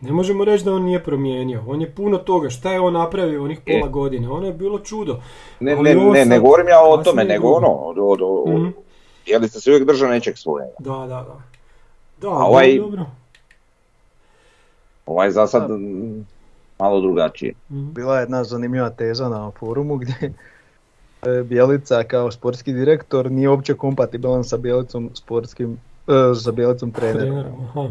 Ne 0.00 0.12
možemo 0.12 0.44
reći 0.44 0.64
da 0.64 0.72
on 0.72 0.82
nije 0.82 1.04
promijenio. 1.04 1.62
On 1.66 1.80
je 1.80 1.90
puno 1.90 2.18
toga. 2.18 2.50
Šta 2.50 2.72
je 2.72 2.80
on 2.80 2.92
napravio 2.92 3.44
onih 3.44 3.60
pola 3.60 3.78
Je. 3.78 3.88
godine? 3.88 4.30
Ono 4.30 4.46
je 4.46 4.52
bilo 4.52 4.78
čudo. 4.78 5.20
Ne, 5.60 5.76
ne, 5.76 5.94
ne, 5.94 6.10
ne 6.14 6.24
sad 6.26 6.40
govorim 6.40 6.68
ja 6.68 6.82
o 6.82 6.96
tome, 6.96 7.24
nego 7.24 7.42
drugo. 7.42 7.56
ono, 7.56 7.68
od, 7.68 7.96
od, 8.00 8.20
od, 8.22 8.54
Mhm. 8.54 8.68
Bjelica 9.26 9.60
se 9.60 9.70
uvijek 9.70 9.84
drža 9.84 10.08
nečeg 10.08 10.38
svojega. 10.38 10.72
Da, 10.78 10.90
da, 10.92 11.06
da. 11.06 11.36
Da, 12.20 12.28
A 12.28 12.44
ovaj- 12.44 12.78
dobro. 12.78 13.06
Ovaj 15.06 15.30
za 15.30 15.46
sad 15.46 15.68
Da. 15.68 15.76
malo 16.78 17.00
drugačije. 17.00 17.54
Mhm. 17.70 17.90
Bila 17.90 18.16
je 18.16 18.22
jedna 18.22 18.44
zanimljiva 18.44 18.90
teza 18.90 19.28
na 19.28 19.50
forumu 19.50 19.96
gdje 19.96 20.32
e, 21.22 21.42
Bjelica 21.42 22.02
kao 22.02 22.30
sportski 22.30 22.72
direktor 22.72 23.30
nije 23.30 23.48
uopće 23.48 23.74
kompatibilan 23.74 24.44
sa 24.44 24.56
Bjelicom 24.56 25.10
sportskim, 25.14 25.78
e, 26.08 26.34
sa 26.34 26.52
Bjelicom 26.52 26.90
trenerom. 26.90 27.20
Trenerom, 27.22 27.52
aha. 27.62 27.88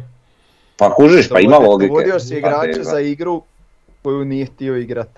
Pa 0.80 0.90
kužiš, 0.92 1.30
pa 1.30 1.40
ima 1.40 1.58
logike. 1.58 1.88
Dovodio 1.88 2.20
si 2.20 2.30
Pa 2.32 2.38
igrače 2.38 2.72
teza. 2.74 2.84
za 2.86 3.00
igru 3.02 3.42
koju 4.04 4.26
nije 4.26 4.46
htio 4.46 4.78
igrat. 4.78 5.10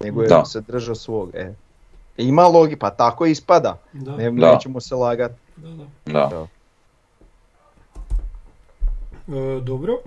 Nego 0.00 0.22
je 0.22 0.28
Da. 0.28 0.44
se 0.44 0.60
držao 0.60 0.94
svog. 0.94 1.30
E. 1.34 1.52
Ima 2.18 2.42
logi, 2.44 2.76
pa 2.76 2.90
tako 2.90 3.26
ispada. 3.26 3.78
Da, 3.92 4.16
Ne, 4.16 4.30
Da. 4.30 4.52
Nećemo 4.52 4.80
se 4.80 4.94
lagati. 4.94 5.34
da, 5.56 5.68
da. 6.06 6.26
Da. 6.26 6.46
E, 9.28 9.60
dobro. 9.60 9.98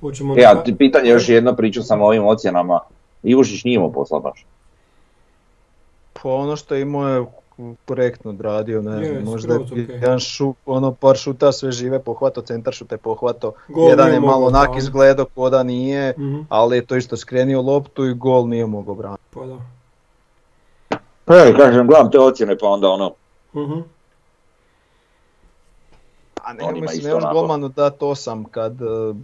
Hoćemo 0.00 0.34
E, 0.34 0.44
a 0.44 0.54
na- 0.54 0.62
ti 0.62 0.76
pitanje 0.76 1.10
još 1.10 1.28
jedno, 1.28 1.54
pričao 1.54 1.82
sam 1.82 2.02
o 2.02 2.06
ovim 2.06 2.26
ocjenama. 2.26 2.80
Ivušić 3.22 3.64
nije 3.64 3.74
imao 3.74 3.92
posla 3.92 4.20
baš. 4.20 4.46
Pa 6.12 6.28
ono 6.28 6.56
što 6.56 6.74
je 6.74 6.82
imao 6.82 7.08
je 7.08 7.24
korektno 7.84 8.30
odradio, 8.30 8.82
ne 8.82 9.04
znam, 9.04 9.24
možda 9.24 9.54
je 9.54 9.60
okej. 9.60 9.86
jedan 9.90 10.18
šu, 10.20 10.54
ono 10.66 10.92
par 10.92 11.16
šuta 11.16 11.52
sve 11.52 11.72
žive 11.72 11.98
pohvato, 11.98 12.42
centar 12.42 12.74
šute 12.74 12.96
pohvato, 12.96 13.52
Gol 13.68 13.88
jedan 13.88 14.12
je 14.12 14.20
malo 14.20 14.46
onak 14.46 14.68
izgledao 14.76 15.26
ko 15.26 15.50
da 15.50 15.62
nije, 15.62 16.14
Mhm, 16.18 16.40
ali 16.48 16.76
je 16.76 16.86
to 16.86 16.96
isto 16.96 17.16
skrenio 17.16 17.62
loptu 17.62 18.06
i 18.06 18.14
gol 18.14 18.48
nije 18.48 18.66
mogao 18.66 18.94
braniti. 18.94 19.22
Pa 19.30 19.40
da. 19.42 19.56
Pa 21.24 21.34
ja 21.36 21.56
kažem, 21.56 21.86
gledam 21.86 22.10
te 22.10 22.18
ocjene 22.20 22.58
pa 22.58 22.66
onda 22.66 22.88
ono, 22.88 23.12
Mhm. 23.54 23.80
A 26.44 26.52
ne, 26.52 26.64
On 26.64 26.74
mislim, 26.74 26.88
isto 26.90 27.08
ne 27.08 27.14
možeš 27.14 27.24
onako. 27.24 27.34
golmanu 27.34 27.68
dati 27.68 27.96
osam 28.00 28.44
kad 28.44 28.80
uh, 28.82 29.16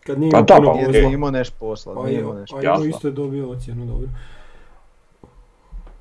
Kad 0.00 0.20
nije 0.20 0.30
Pa 0.32 0.44
puno 0.48 0.72
pa 0.72 0.88
nije 0.88 1.02
imao 1.04 1.30
nešto 1.30 1.56
posla. 1.58 1.94
Pa 1.94 2.00
je, 2.00 2.22
pa 2.22 2.28
je, 2.30 2.44
on 2.52 2.62
Jasno. 2.62 2.84
isto 2.86 3.08
je 3.08 3.12
dobio 3.12 3.50
ocjenu, 3.50 3.86
dobro. 3.86 4.08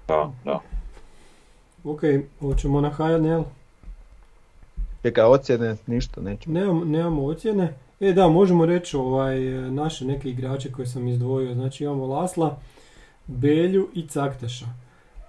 da, 0.07 0.31
da. 0.45 0.59
Ok, 1.85 2.01
hoćemo 2.39 2.81
na 2.81 2.89
HNL. 2.89 3.43
Čekaj, 5.01 5.23
ocjene, 5.23 5.75
ništa 5.87 6.21
neću. 6.21 6.51
Nemam, 6.51 6.91
nemamo 6.91 7.25
ocjene. 7.25 7.73
E 7.99 8.13
da, 8.13 8.27
možemo 8.27 8.65
reći 8.65 8.97
ovaj, 8.97 9.39
naše 9.71 10.05
neke 10.05 10.29
igrače 10.29 10.71
koje 10.71 10.87
sam 10.87 11.07
izdvojio. 11.07 11.53
Znači 11.53 11.83
imamo 11.83 12.05
Lasla, 12.05 12.57
Belju 13.27 13.89
i 13.93 14.07
Cakteša. 14.07 14.65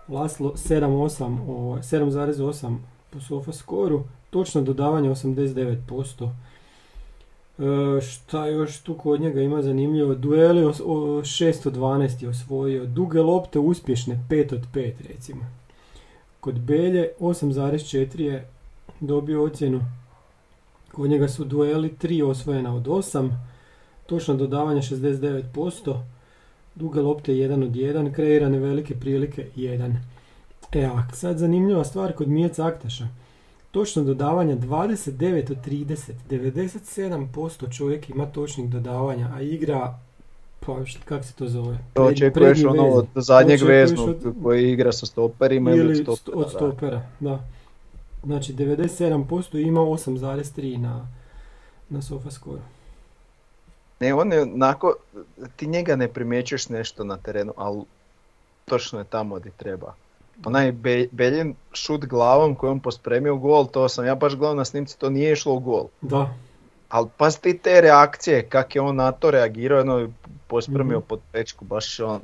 Laslo 0.09 0.53
7,8, 0.53 1.39
ovaj, 1.49 1.83
7,8 1.83 2.77
po 3.11 3.21
sofa 3.21 3.53
skoru, 3.53 4.05
točno 4.31 4.63
dodavanje 4.63 5.11
89%. 5.11 6.29
E, 7.59 8.01
šta 8.01 8.47
još 8.47 8.81
tu 8.81 8.95
kod 8.95 9.21
njega 9.21 9.41
ima 9.41 9.63
zanimljivo? 9.63 10.15
Dueli 10.15 10.65
os, 10.65 10.81
o, 10.85 11.23
612 11.23 12.23
je 12.23 12.29
osvojio, 12.29 12.87
duge 12.87 13.21
lopte 13.21 13.59
uspješne 13.59 14.21
5 14.31 14.55
od 14.55 14.63
5 14.75 14.93
recimo. 15.09 15.41
Kod 16.47 16.59
Belje 16.59 17.09
8,4 17.21 18.21
je 18.21 18.49
dobio 19.01 19.45
ocjenu. 19.45 19.81
Kod 20.93 21.11
njega 21.11 21.29
su 21.29 21.45
dueli 21.45 21.95
3 22.03 22.25
osvojena 22.25 22.75
od 22.75 22.87
8, 22.87 23.31
točno 24.07 24.35
dodavanje 24.35 24.81
69%, 24.81 26.01
duge 26.75 27.01
lopte 27.01 27.33
1 27.33 27.65
od 27.65 27.71
1, 27.71 28.13
kreirane 28.13 28.59
velike 28.59 28.95
prilike 28.95 29.47
1. 29.57 29.95
E, 30.73 30.85
a 30.85 31.03
sad 31.13 31.39
zanimljiva 31.39 31.85
stvar 31.85 32.13
kod 32.13 32.29
Mije 32.29 32.49
Cakteša. 32.49 33.09
Točno 33.71 34.05
dodavanja 34.05 34.57
29 34.57 35.51
od 35.51 35.67
30, 35.67 36.13
97% 36.31 37.77
čovjek 37.77 38.11
ima 38.11 38.27
točnih 38.27 38.71
dodavanja, 38.71 39.31
a 39.35 39.41
igra 39.41 39.99
Pa 40.67 40.77
kak 41.05 41.25
se 41.25 41.33
to 41.33 41.49
zove? 41.49 41.79
To 41.95 42.03
očekuješ 42.05 42.65
ono 42.65 42.89
od 42.89 43.07
zadnjeg 43.15 43.63
veznog 43.63 44.09
od- 44.09 44.35
koji 44.43 44.73
igra 44.73 44.93
sa 44.93 45.07
stoperima 45.07 45.71
ili, 45.71 45.81
ili 45.81 45.91
od 46.01 46.07
st- 46.09 46.17
stopera. 46.17 46.39
od 46.39 46.45
da. 46.45 46.51
stopera, 46.51 47.03
da. 47.21 47.41
Znači 48.25 48.53
97% 48.53 49.59
ima 49.59 49.81
8,3 49.81 50.79
na, 50.79 51.07
na 51.89 52.03
SofaScore. 52.03 52.61
Ne, 54.01 54.15
on 54.15 54.33
je 54.33 54.43
onako, 54.43 54.95
ti 55.57 55.67
njega 55.67 55.97
ne 55.97 56.09
primjećuješ 56.09 56.69
nešto 56.69 57.05
na 57.05 57.17
terenu, 57.17 57.53
ali 57.57 57.83
točno 58.65 58.99
je 58.99 59.05
tamo 59.05 59.37
gdje 59.37 59.51
treba. 59.51 59.95
Onaj 60.45 60.73
Be- 60.73 61.09
Beljin 61.13 61.55
šut 61.73 62.07
glavom 62.07 62.55
koji 62.55 62.71
on 62.71 62.81
pospremio 62.81 63.37
gol, 63.37 63.67
to 63.67 63.89
sam 63.89 64.07
ja 64.07 64.15
baš 64.15 64.35
gledao 64.35 64.55
na 64.55 64.65
snimci, 64.65 64.99
to 64.99 65.11
nije 65.11 65.33
išlo 65.33 65.55
u 65.55 65.59
gol. 65.61 65.87
Da, 66.01 66.35
Ali 66.89 67.09
pas 67.17 67.39
ti 67.39 67.59
te 67.59 67.81
reakcije, 67.81 68.43
kak 68.43 68.75
je 68.75 68.81
on 68.81 68.97
na 68.97 69.13
to 69.13 69.31
reagirao, 69.31 69.81
ono 69.81 69.99
je 69.99 70.09
pospremio 70.47 70.99
Mhm. 70.99 71.07
pod 71.09 71.21
pečku, 71.33 71.65
baš 71.65 72.01
on. 72.01 72.21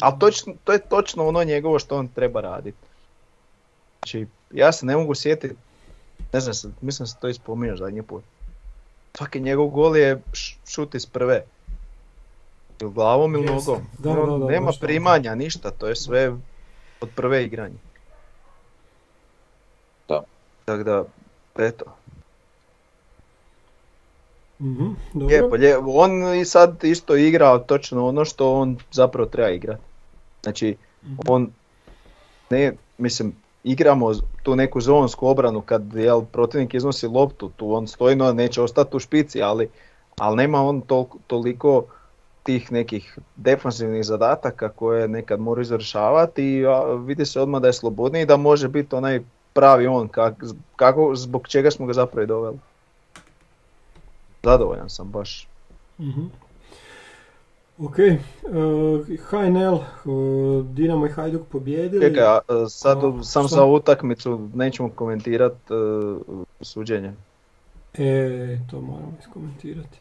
Ali 0.00 0.18
točno, 0.18 0.54
to 0.64 0.72
je 0.72 0.78
točno 0.78 1.26
ono 1.26 1.44
njegovo 1.44 1.78
što 1.78 1.96
on 1.96 2.08
treba 2.08 2.40
raditi. 2.40 2.78
Znači, 3.98 4.26
ja 4.50 4.72
se 4.72 4.86
ne 4.86 4.96
mogu 4.96 5.14
sjetiti, 5.14 5.54
ne 6.32 6.40
znam, 6.40 6.54
sad, 6.54 6.70
mislim 6.80 7.04
da 7.04 7.08
se 7.08 7.16
to 7.20 7.28
i 7.28 7.34
spominjao 7.34 7.76
zadnji 7.76 8.02
put. 8.02 8.24
Svaki 9.14 9.40
njegov 9.40 9.66
gol 9.66 9.96
je 9.96 10.20
šut 10.64 10.94
iz 10.94 11.06
prve. 11.06 11.44
Ili 12.80 12.92
glavom 12.92 13.34
ili 13.34 13.46
nogom. 13.46 13.82
Da, 13.98 14.10
da, 14.10 14.38
da, 14.38 14.46
nema 14.46 14.70
primanja, 14.80 15.34
ništa, 15.34 15.70
to 15.70 15.86
je 15.88 15.96
sve 15.96 16.32
od 17.00 17.08
prve 17.16 17.44
igranje. 17.44 17.76
Da. 20.08 20.22
Tako 20.64 20.82
da, 20.82 21.04
eto, 21.58 21.84
mhm, 24.60 24.84
dobro. 25.12 25.26
Lijepo, 25.28 25.56
lijepo. 25.56 25.84
On 25.86 26.34
i 26.34 26.44
sad 26.44 26.84
isto 26.84 27.16
igra 27.16 27.58
točno 27.58 28.06
ono 28.06 28.24
što 28.24 28.52
on 28.52 28.78
zapravo 28.92 29.28
treba 29.28 29.50
igrati. 29.50 29.82
Znači, 30.42 30.76
Mhm. 31.02 31.14
on 31.26 31.50
ne, 32.50 32.72
mislim, 32.98 33.32
igramo 33.64 34.12
tu 34.42 34.56
neku 34.56 34.80
zonsku 34.80 35.28
obranu 35.28 35.60
kad 35.60 35.94
jel, 35.94 36.22
protivnik 36.22 36.74
iznosi 36.74 37.06
loptu, 37.06 37.50
tu 37.50 37.74
on 37.74 37.86
stojno 37.88 38.32
neće 38.32 38.62
ostati 38.62 38.96
u 38.96 39.00
špici, 39.00 39.42
ali, 39.42 39.68
ali 40.18 40.36
nema 40.36 40.62
on 40.62 40.82
tol- 40.82 41.18
toliko 41.26 41.84
tih 42.42 42.72
nekih 42.72 43.04
defanzivnih 43.36 44.04
zadataka 44.04 44.68
koje 44.68 45.08
nekad 45.08 45.40
mora 45.40 45.62
izvršavati 45.62 46.44
i 46.44 46.64
vidi 46.98 47.26
se 47.26 47.40
odmah 47.40 47.60
da 47.60 47.66
je 47.66 47.72
slobodniji 47.72 48.22
i 48.22 48.26
da 48.26 48.36
može 48.36 48.68
biti 48.68 48.94
onaj 48.96 49.20
pravi 49.52 49.86
on, 49.86 50.08
kak, 50.08 50.34
kako, 50.76 51.14
zbog 51.14 51.48
čega 51.48 51.70
smo 51.70 51.86
ga 51.86 51.92
zapravo 51.92 52.22
i 52.22 52.26
doveli. 52.26 52.58
Zadovoljan 54.44 54.90
sam 54.90 55.10
baš. 55.10 55.48
Mhm. 56.00 56.20
Ok, 57.78 57.96
uh, 57.98 59.18
HNL, 59.20 59.74
uh, 60.04 60.66
Dinamo 60.66 61.06
i 61.06 61.10
Hajduk 61.10 61.42
pobjedili. 61.48 62.06
Čekaj, 62.06 62.24
a, 62.24 62.38
a, 62.48 62.68
sad 62.68 62.98
A, 62.98 63.22
sam 63.22 63.48
za 63.48 63.64
utakmicu 63.64 64.48
nećemo 64.54 64.88
komentirati 64.88 65.56
suđenje. 66.60 67.12
E, 67.94 68.58
to 68.70 68.80
moramo 68.80 69.12
iskomentirati. 69.20 69.98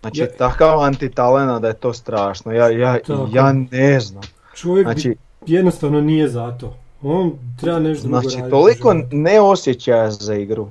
Znači, 0.00 0.20
Ja- 0.20 0.36
takav 0.38 0.80
antitalena 0.80 1.58
da 1.58 1.68
je 1.68 1.74
to 1.74 1.92
strašno, 1.92 2.52
ja, 2.52 2.68
ja, 2.70 2.98
Tako. 2.98 3.28
ja 3.32 3.52
ne 3.70 4.00
znam. 4.00 4.22
Čovjek 4.54 4.86
bi 4.86 4.92
Znači, 4.92 5.16
jednostavno 5.46 6.00
nije 6.00 6.28
zato. 6.28 6.76
On 7.02 7.32
treba 7.60 7.78
nešto 7.78 8.08
drugo 8.08 8.20
znači 8.20 8.50
toliko 8.50 8.88
u 8.88 8.92
životu. 8.92 9.16
neosjećaja 9.16 10.10
za 10.10 10.34
igru. 10.34 10.68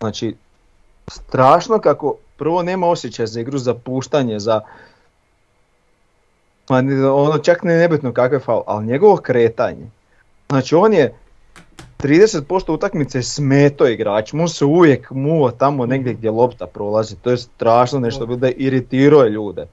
Znači, 0.00 0.34
strašno 1.10 1.78
kako 1.78 2.16
prvo 2.36 2.62
nema 2.62 2.86
osjećaja 2.86 3.26
za 3.26 3.40
igru, 3.40 3.58
za 3.58 3.74
puštanje, 3.74 4.38
za... 4.38 4.60
Ono 7.12 7.38
čak 7.38 7.62
ne 7.62 7.76
nebitno 7.76 8.12
kakve 8.12 8.38
faul, 8.38 8.62
ali 8.66 8.86
njegovo 8.86 9.16
kretanje. 9.16 9.90
Znači 10.48 10.74
on 10.74 10.92
je 10.92 11.14
30% 11.98 12.72
utakmice 12.72 13.22
smeto 13.22 13.86
igrač, 13.88 14.32
mu 14.32 14.48
se 14.48 14.64
uvijek 14.64 15.10
muva 15.10 15.50
tamo 15.50 15.86
negdje 15.86 16.14
gdje 16.14 16.30
lopta 16.30 16.66
prolazi, 16.66 17.16
to 17.16 17.30
je 17.30 17.36
strašno 17.36 18.00
nešto, 18.00 18.26
bilo 18.26 18.38
da 18.38 18.46
je 18.46 18.52
iritirao 18.52 19.22
je 19.22 19.30
ljude. 19.30 19.66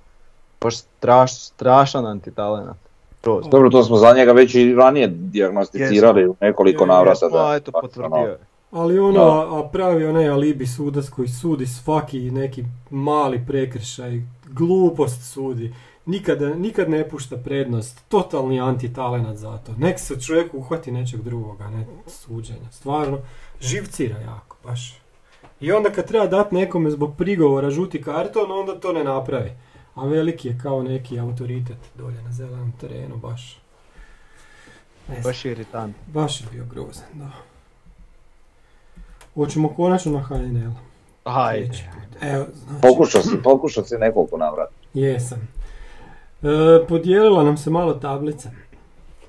Baš 0.62 0.78
straš, 0.78 1.40
strašan 1.40 2.06
antitalenat. 2.06 2.78
Dobro, 3.24 3.70
to 3.70 3.84
smo 3.84 3.98
za 3.98 4.14
njega 4.14 4.32
već 4.32 4.56
i 4.56 4.76
ranije 4.76 5.08
dijagnosticirali 5.08 6.28
u 6.28 6.36
nekoliko 6.42 6.84
Je, 6.84 6.88
navrata. 6.88 7.30
Pa 7.32 7.56
eto, 7.56 7.72
potvrdio 7.72 8.06
ono, 8.06 8.28
je. 8.28 8.38
Ali 8.74 9.00
ono, 9.00 9.14
Da. 9.14 9.22
a, 9.22 9.60
a 9.60 9.70
pravi 9.72 10.06
onaj 10.06 10.30
alibi 10.30 10.68
sudac 10.68 11.10
koji 11.10 11.28
sudi 11.28 11.68
svaki 11.68 12.32
neki 12.32 12.64
mali 12.90 13.44
prekršaj, 13.48 14.22
glupost 14.46 15.34
sudi, 15.34 15.74
nikada, 16.06 16.56
nikad 16.56 16.90
ne 16.90 17.10
pušta 17.10 17.38
prednost, 17.38 18.02
totalni 18.08 18.60
antitalenat 18.62 19.38
za 19.38 19.58
to. 19.58 19.74
Nek 19.78 20.00
se 20.00 20.22
čovjek 20.22 20.54
uhvati 20.54 20.92
nečeg 20.92 21.22
drugoga, 21.22 21.70
ne 21.70 21.86
suđenja. 22.08 22.72
Stvarno, 22.72 23.18
živcira 23.62 24.20
jako, 24.20 24.58
baš. 24.64 25.00
I 25.60 25.72
onda 25.72 25.90
kad 25.90 26.08
treba 26.08 26.28
dati 26.28 26.56
nekome 26.56 26.92
zbog 26.92 27.16
prigovora 27.18 27.70
žuti 27.70 28.02
karton, 28.02 28.52
onda 28.52 28.80
to 28.80 28.94
ne 28.94 29.04
napravi. 29.04 29.52
A 29.96 30.06
veliki 30.06 30.48
je 30.48 30.60
kao 30.64 30.84
neki 30.84 31.20
autoritet 31.20 31.78
dolje 31.98 32.22
na 32.22 32.32
zelenom 32.32 32.72
terenu, 32.82 33.18
baš. 33.18 33.62
Ne 35.08 35.14
znam. 35.14 35.24
Baš 35.24 35.46
je 35.46 35.52
iritant. 35.52 35.96
Baš 36.08 36.42
je 36.42 36.48
bio 36.52 36.66
grozan, 36.66 37.08
da. 37.14 37.32
Hoćemo 39.36 39.70
konačno 39.70 40.12
na 40.12 40.20
HNL. 40.20 40.72
Ajde. 41.24 41.66
Sljedeći 41.66 41.84
put. 41.94 42.18
Evo, 42.24 42.46
znači, 42.68 42.82
Pokušao 42.82 43.22
si, 43.22 43.38
pokušao 43.44 43.84
si 43.84 43.96
nekoliko 43.98 44.38
navrata. 44.38 44.72
jesam. 44.94 45.48
E, 46.44 46.48
podijelila 46.88 47.44
nam 47.44 47.58
se 47.58 47.70
malo 47.70 47.94
tablica. 47.94 48.52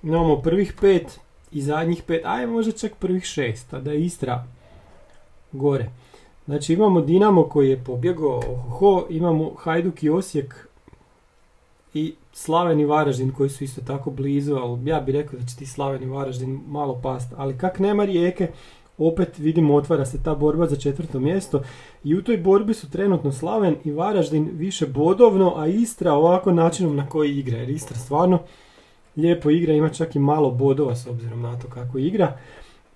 Imamo 0.02 0.36
prvih 0.36 0.74
pet 0.80 1.20
i 1.52 1.62
zadnjih 1.62 2.02
pet, 2.02 2.22
aj 2.24 2.46
možda 2.46 2.72
čak 2.72 2.92
prvih 2.98 3.24
šest, 3.24 3.74
a 3.74 3.80
da 3.80 3.92
je 3.92 4.04
Istra 4.04 4.44
gore. 5.52 5.90
Znači 6.44 6.72
imamo 6.72 7.00
Dinamo 7.00 7.48
koji 7.48 7.70
je 7.70 7.84
pobjegao, 7.84 8.38
ohoho, 8.38 9.06
imamo 9.10 9.54
Hajduk 9.58 10.02
i 10.02 10.10
Osijek 10.10 10.68
i 11.94 12.14
Slaven 12.32 12.80
i 12.80 12.84
Varaždin 12.84 13.32
koji 13.32 13.50
su 13.50 13.64
isto 13.64 13.80
tako 13.80 14.10
blizu, 14.10 14.54
ali 14.54 14.90
ja 14.90 15.00
bih 15.00 15.14
rekao 15.14 15.38
da 15.40 15.46
će 15.46 15.56
ti 15.56 15.66
Slaven 15.66 16.02
i 16.02 16.06
Varaždin 16.06 16.60
malo 16.68 17.00
past. 17.02 17.32
Ali 17.36 17.58
kak 17.58 17.78
nema 17.78 18.04
rijeke, 18.04 18.48
opet 18.98 19.38
vidimo 19.38 19.74
otvara 19.74 20.04
se 20.06 20.22
ta 20.22 20.34
borba 20.34 20.66
za 20.66 20.76
četvrto 20.76 21.20
mjesto 21.20 21.62
i 22.04 22.14
u 22.14 22.22
toj 22.22 22.36
borbi 22.36 22.74
su 22.74 22.90
trenutno 22.90 23.32
Slaven 23.32 23.76
i 23.84 23.90
Varaždin 23.90 24.50
više 24.52 24.86
bodovno, 24.86 25.54
a 25.56 25.66
Istra 25.66 26.12
ovako 26.12 26.52
načinom 26.52 26.96
na 26.96 27.08
koji 27.08 27.38
igra, 27.38 27.58
jer 27.58 27.70
Istra 27.70 27.96
stvarno 27.96 28.38
lijepo 29.16 29.50
igra, 29.50 29.72
ima 29.72 29.88
čak 29.88 30.16
i 30.16 30.18
malo 30.18 30.50
bodova 30.50 30.96
s 30.96 31.06
obzirom 31.06 31.42
na 31.42 31.58
to 31.58 31.68
kako 31.68 31.98
igra. 31.98 32.38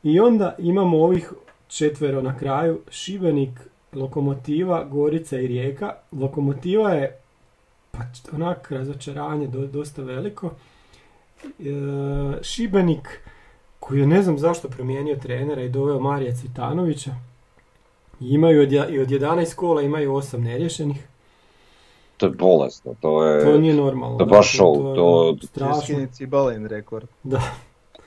I 0.03 0.21
onda 0.21 0.55
imamo 0.59 0.99
ovih 0.99 1.33
četvero 1.69 2.23
na 2.23 2.39
kraju, 2.39 2.81
Šibenik, 2.91 3.51
Lokomotiva, 3.93 4.85
Gorica 4.85 5.39
i 5.39 5.47
Rijeka. 5.47 5.95
Lokomotiva 6.13 6.91
je 6.91 7.21
pa 7.91 7.99
onak 8.33 8.71
razočaranje 8.71 9.47
do- 9.47 9.67
dosta 9.67 10.03
veliko. 10.03 10.51
E, 11.45 11.53
Šibenik 12.43 13.21
koji 13.81 14.01
je 14.01 14.07
ne 14.07 14.23
znam 14.23 14.39
zašto 14.39 14.69
promijenio 14.69 15.17
trenera 15.17 15.63
i 15.63 15.69
doveo 15.69 16.01
Marija 16.01 16.35
Cvitanovića. 16.35 17.11
I 18.21 18.29
imaju 18.29 18.63
od, 18.63 18.73
i 18.73 19.01
od 19.01 19.09
11 19.09 19.55
kola 19.55 19.83
imaju 19.83 20.13
8 20.13 20.39
neriješenih. 20.39 21.07
To 22.17 22.27
je 22.27 22.31
bolesno, 22.33 22.95
to 23.01 23.25
je... 23.25 23.45
To 23.45 23.59
nije 23.59 23.75
normalno. 23.75 24.19
to 24.19 24.25
je 24.25 24.29
baš 24.29 24.59
show, 24.59 24.95
to- 24.95 25.37
je 25.43 25.47
strašno. 25.47 26.27
Balen 26.27 26.67
rekord. 26.67 27.09
Da. 27.23 27.41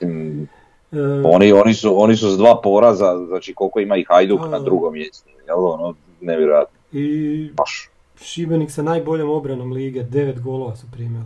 mm, 0.04 0.48
E, 0.92 0.98
Oni, 1.26 1.52
oni, 1.52 1.74
su, 1.74 2.02
oni 2.02 2.16
su 2.16 2.30
s 2.30 2.38
dva 2.38 2.62
poraza, 2.64 3.26
znači 3.28 3.54
koliko 3.54 3.80
ima 3.80 3.98
i 3.98 4.06
Hajduk 4.10 4.42
na 4.50 4.60
drugom 4.60 4.94
mjestu, 4.94 5.30
jel 5.48 5.66
ono, 5.66 5.94
nevjerojatno, 6.22 6.78
I 6.92 7.50
baš. 7.54 7.90
Šibenik 8.22 8.72
sa 8.72 8.82
najboljom 8.84 9.30
obranom 9.30 9.72
lige, 9.72 10.04
9 10.04 10.42
golova 10.42 10.76
su 10.76 10.88
primili. 10.92 11.26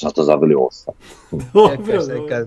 Zato 0.00 0.22
zabili 0.22 0.54
osam. 0.58 0.94
Dobro, 1.54 1.76
dobro. 2.06 2.46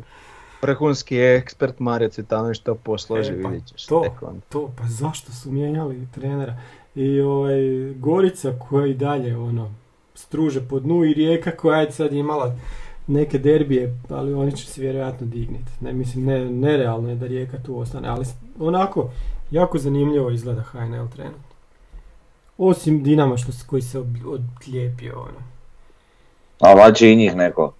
Vrhunski 0.61 1.17
ekspert 1.19 1.79
Mario 1.79 2.09
Cvitanović 2.09 2.59
to 2.59 2.75
posloži, 2.75 3.31
E, 3.31 3.41
pa 3.43 3.49
vidjet 3.49 3.67
ćeš 3.67 3.85
to. 3.85 4.03
To, 4.49 4.71
pa 4.77 4.83
zašto 4.87 5.31
su 5.31 5.51
mijenjali 5.51 6.07
trenera? 6.13 6.57
I 6.95 7.21
ovaj, 7.21 7.59
Gorica 7.95 8.53
koja 8.69 8.87
i 8.87 8.93
dalje 8.93 9.37
ono, 9.37 9.71
struže 10.15 10.67
po 10.67 10.79
dnu 10.79 11.05
i 11.05 11.13
Rijeka 11.13 11.51
koja 11.51 11.81
je 11.81 11.91
sad 11.91 12.13
imala 12.13 12.55
neke 13.07 13.37
derbije, 13.37 13.99
ali 14.09 14.33
oni 14.33 14.51
će 14.51 14.65
se 14.65 14.81
vjerojatno 14.81 15.27
digniti. 15.27 15.71
Ne, 15.81 15.93
mislim, 15.93 16.25
ne, 16.25 16.45
nerealno 16.45 17.09
je 17.09 17.15
da 17.15 17.27
Rijeka 17.27 17.57
tu 17.65 17.79
ostane, 17.79 18.07
ali 18.07 18.25
onako, 18.59 19.09
jako 19.51 19.77
zanimljivo 19.77 20.31
izgleda 20.31 20.61
HNL 20.61 21.07
trenutno. 21.15 21.49
Osim 22.57 23.03
Dinama 23.03 23.37
što, 23.37 23.51
koji 23.67 23.81
se 23.81 23.99
odlijepio, 24.25 25.19
ono. 25.19 25.39
A 26.59 26.91
će 26.91 27.11
i 27.11 27.15
njih 27.15 27.35
neko, 27.35 27.73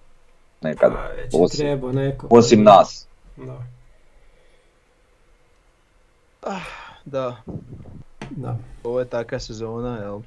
nekada, 0.62 0.96
A, 0.96 1.08
već 1.08 1.34
osim- 1.34 1.58
trebao 1.58 1.92
neko. 1.92 2.26
osim 2.30 2.62
nas. 2.62 3.06
Da, 3.36 3.58
Da, 7.04 7.36
da. 8.30 8.56
ovo 8.84 9.00
je 9.00 9.06
taka 9.06 9.38
sezona, 9.40 9.96
jel? 9.96 10.20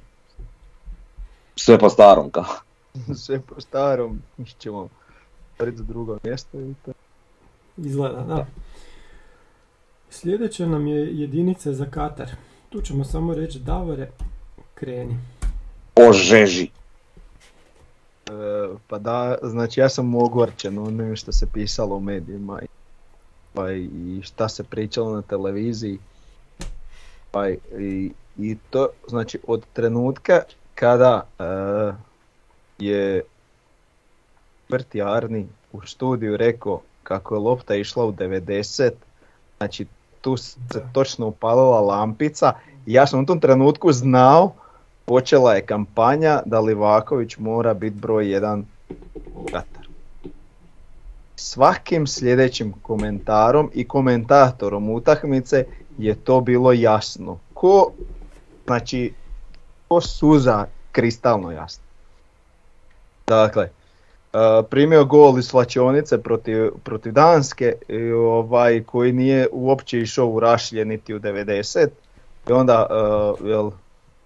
Sve 1.56 1.78
po 1.78 1.90
starom 1.90 2.30
kao. 2.30 2.44
Sve 3.16 3.40
po 3.40 3.60
starom, 3.60 4.22
mi 4.36 4.46
ćemo 4.48 4.88
pred 5.56 5.76
za 5.76 5.84
drugo 5.84 6.18
mjesto 6.24 6.60
i 6.60 6.74
to. 6.84 6.92
Izgleda, 7.76 8.20
da. 8.20 8.46
Sljedeća 10.10 10.66
nam 10.66 10.86
je 10.86 11.20
jedinica 11.20 11.72
za 11.72 11.86
Katar. 11.86 12.30
Tu 12.70 12.82
ćemo 12.82 13.04
samo 13.04 13.34
reći 13.34 13.58
Davore, 13.58 14.10
kreni. 14.74 15.16
Ožeži. 15.96 16.70
E, 18.26 18.30
pa 18.88 18.98
da, 18.98 19.38
znači 19.42 19.80
ja 19.80 19.88
sam 19.88 20.14
ogorčen 20.14 20.78
onim 20.78 21.16
što 21.16 21.32
se 21.32 21.46
pisalo 21.46 21.96
u 21.96 22.00
medijima 22.00 22.62
i- 22.62 22.66
pa 23.52 23.72
i 23.72 23.88
šta 24.22 24.48
se 24.48 24.64
pričalo 24.64 25.14
na 25.14 25.22
televiziji. 25.22 25.98
Pa 27.30 27.48
i, 27.48 27.58
i 28.38 28.56
to, 28.70 28.88
znači 29.08 29.38
od 29.46 29.64
trenutka 29.72 30.40
kada 30.74 31.26
e, 31.38 31.44
je 32.78 33.22
Berti 34.68 35.02
Arni 35.02 35.48
u 35.72 35.86
studiju 35.86 36.36
rekao 36.36 36.80
kako 37.02 37.34
je 37.34 37.40
lopta 37.40 37.74
išla 37.74 38.04
u 38.04 38.12
90, 38.12 38.90
znači 39.58 39.86
tu 40.20 40.36
se 40.36 40.56
točno 40.92 41.26
upalila 41.26 41.80
lampica 41.80 42.52
i 42.86 42.92
ja 42.92 43.06
sam 43.06 43.20
u 43.20 43.26
tom 43.26 43.40
trenutku 43.40 43.92
znao 43.92 44.52
počela 45.04 45.54
je 45.54 45.66
kampanja 45.66 46.42
da 46.46 46.60
Livaković 46.60 47.36
mora 47.36 47.74
biti 47.74 47.96
broj 47.96 48.30
jedan 48.30 48.64
Katar. 49.44 49.88
Svakim 51.36 52.06
sljedećim 52.06 52.74
komentarom 52.82 53.70
i 53.74 53.88
komentatorom 53.88 54.90
utakmice 54.90 55.64
je 55.98 56.14
to 56.14 56.40
bilo 56.40 56.72
jasno. 56.72 57.38
Ko, 57.54 57.92
znači, 58.64 59.12
ko 59.88 60.00
suza 60.00 60.66
kristalno 60.92 61.50
jasno. 61.50 61.84
Dakle, 63.26 63.64
e, 63.64 63.68
primio 64.70 65.04
gol 65.04 65.38
iz 65.38 65.44
slačionice 65.44 66.22
protiv, 66.22 66.70
protiv 66.84 67.12
Danske 67.12 67.72
i 67.88 68.12
ovaj, 68.12 68.82
koji 68.82 69.12
nije 69.12 69.48
uopće 69.52 70.00
išao 70.00 70.26
u 70.26 70.40
rašlje 70.40 70.84
niti 70.84 71.14
u 71.14 71.20
90 71.20 71.88
i 72.48 72.52
onda 72.52 72.86
e, 72.90 73.48
jel, 73.48 73.70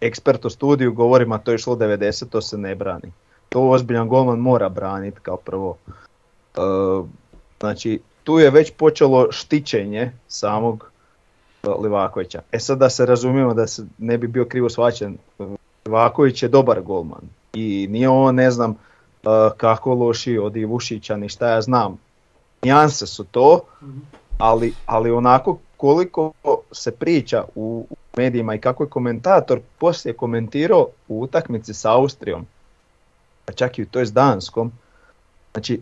ekspert 0.01 0.45
u 0.45 0.51
studiju 0.51 0.93
govori 0.93 1.27
ma 1.27 1.39
to 1.39 1.51
je 1.51 1.55
išlo 1.55 1.77
90, 1.77 2.29
to 2.29 2.41
se 2.41 2.59
ne 2.59 2.75
brani. 2.75 3.13
To 3.49 3.71
ozbiljan 3.71 4.09
golman 4.09 4.39
mora 4.39 4.69
braniti 4.69 5.21
kao 5.23 5.37
prvo. 5.37 5.77
E, 5.89 6.61
znači, 7.61 8.01
tu 8.25 8.39
je 8.39 8.51
već 8.51 8.73
počelo 8.77 9.33
štićenje 9.33 10.13
samog 10.29 10.91
e, 11.63 11.69
Livakovića. 11.69 12.43
E 12.53 12.59
sad 12.59 12.79
da 12.79 12.91
se 12.91 13.07
razumijemo 13.07 13.55
da 13.55 13.67
se 13.67 13.87
ne 13.99 14.19
bi 14.19 14.27
bio 14.27 14.45
krivo 14.45 14.69
shvaćen, 14.69 15.19
e, 15.39 15.45
Livaković 15.87 16.43
je 16.43 16.49
dobar 16.49 16.81
golman 16.81 17.23
i 17.53 17.87
nije 17.91 18.09
on 18.09 18.35
ne 18.35 18.51
znam 18.51 18.71
e, 18.71 18.77
kako 19.57 19.95
loši 19.95 20.39
od 20.39 20.57
Ivušića 20.57 21.17
ni 21.17 21.29
šta 21.29 21.49
ja 21.49 21.61
znam. 21.61 21.99
Nijanse 22.63 23.07
su 23.07 23.25
to, 23.25 23.61
ali, 24.39 24.75
ali 24.87 25.11
onako 25.11 25.59
koliko 25.77 26.33
se 26.73 26.91
priča 26.91 27.45
u 27.55 27.87
u 27.91 27.97
medijima 28.19 28.55
i 28.55 28.61
kako 28.61 28.85
je 28.85 28.91
komentator 28.91 29.61
poslije 29.79 30.17
komentirao 30.17 30.89
u 31.09 31.23
utakmici 31.23 31.75
sa 31.75 31.93
Austrijom, 31.93 32.47
pa 33.45 33.53
čak 33.53 33.79
i 33.79 33.83
u 33.83 33.87
toj 33.87 34.07
s 34.07 34.13
Danskom, 34.13 34.73
znači 35.53 35.81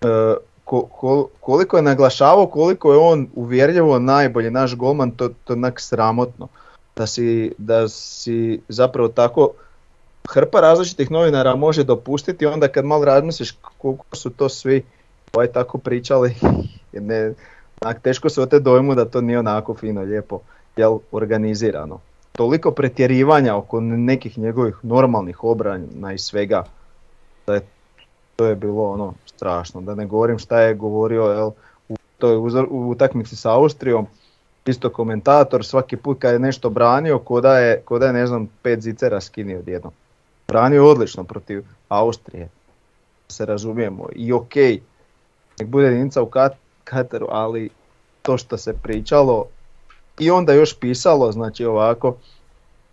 e, 0.00 0.34
ko- 0.64 0.88
ko- 1.00 1.28
koliko 1.40 1.76
je 1.76 1.82
naglašavao, 1.82 2.46
koliko 2.46 2.92
je 2.92 2.98
on 2.98 3.28
uvjerljivo 3.34 3.98
najbolji 3.98 4.50
naš 4.50 4.76
golman, 4.76 5.10
to, 5.10 5.28
to 5.44 5.52
onak 5.52 5.80
sramotno. 5.80 6.48
Da 6.96 7.06
si, 7.06 7.52
da 7.58 7.88
si 7.88 8.60
zapravo 8.68 9.08
tako 9.08 9.50
hrpa 10.28 10.60
različitih 10.60 11.10
novinara 11.10 11.54
može 11.56 11.84
dopustiti 11.84 12.46
onda 12.46 12.68
kad 12.68 12.84
malo 12.84 13.04
razmisliš 13.04 13.54
koliko 13.78 14.16
su 14.16 14.30
to 14.30 14.48
svi 14.48 14.84
ovaj 15.32 15.46
tako 15.46 15.78
pričali, 15.78 16.34
ne, 17.08 17.34
teško 18.02 18.28
se 18.28 18.42
ote 18.42 18.60
dojmu 18.60 18.94
da 18.94 19.04
to 19.04 19.20
nije 19.20 19.38
onako 19.38 19.74
fino, 19.74 20.02
lijepo, 20.02 20.40
jel, 20.76 20.98
organizirano. 21.12 22.00
Toliko 22.32 22.70
pretjerivanja 22.70 23.56
oko 23.56 23.80
nekih 23.80 24.38
njegovih 24.38 24.76
normalnih 24.82 25.44
obrana 25.44 26.12
i 26.12 26.18
svega, 26.18 26.64
da 27.46 27.54
je, 27.54 27.60
to 28.36 28.46
je 28.46 28.54
bilo 28.54 28.90
ono 28.90 29.14
strašno. 29.26 29.80
Da 29.80 29.94
ne 29.94 30.06
govorim 30.06 30.38
šta 30.38 30.60
je 30.60 30.74
govorio 30.74 31.22
jel, 31.22 31.50
u 31.88 31.96
toj 32.18 32.36
u 32.70 32.90
utakmici 32.90 33.36
sa 33.36 33.52
Austrijom, 33.52 34.06
isto 34.66 34.90
komentator, 34.90 35.64
svaki 35.64 35.96
put 35.96 36.18
kad 36.18 36.32
je 36.32 36.38
nešto 36.38 36.70
branio, 36.70 37.18
ko 37.18 37.40
da 37.40 37.58
je, 37.58 37.80
ko 37.80 37.98
da 37.98 38.06
je 38.06 38.12
ne 38.12 38.26
znam, 38.26 38.48
pet 38.62 38.80
zicera 38.80 39.20
skinio 39.20 39.58
odjednom. 39.58 39.92
Branio 40.48 40.90
odlično 40.90 41.24
protiv 41.24 41.64
Austrije, 41.88 42.48
se 43.28 43.46
razumijemo, 43.46 44.08
i 44.12 44.32
okej, 44.32 44.80
nek 45.58 45.68
bude 45.68 45.86
jedinica 45.86 46.22
u 46.22 46.26
Kat- 46.26 46.56
Kataru, 46.84 47.26
ali 47.30 47.70
to 48.22 48.38
što 48.38 48.56
se 48.56 48.72
pričalo 48.82 49.46
i 50.18 50.30
onda 50.30 50.52
još 50.52 50.78
pisalo, 50.80 51.32
znači 51.32 51.64
ovako, 51.64 52.16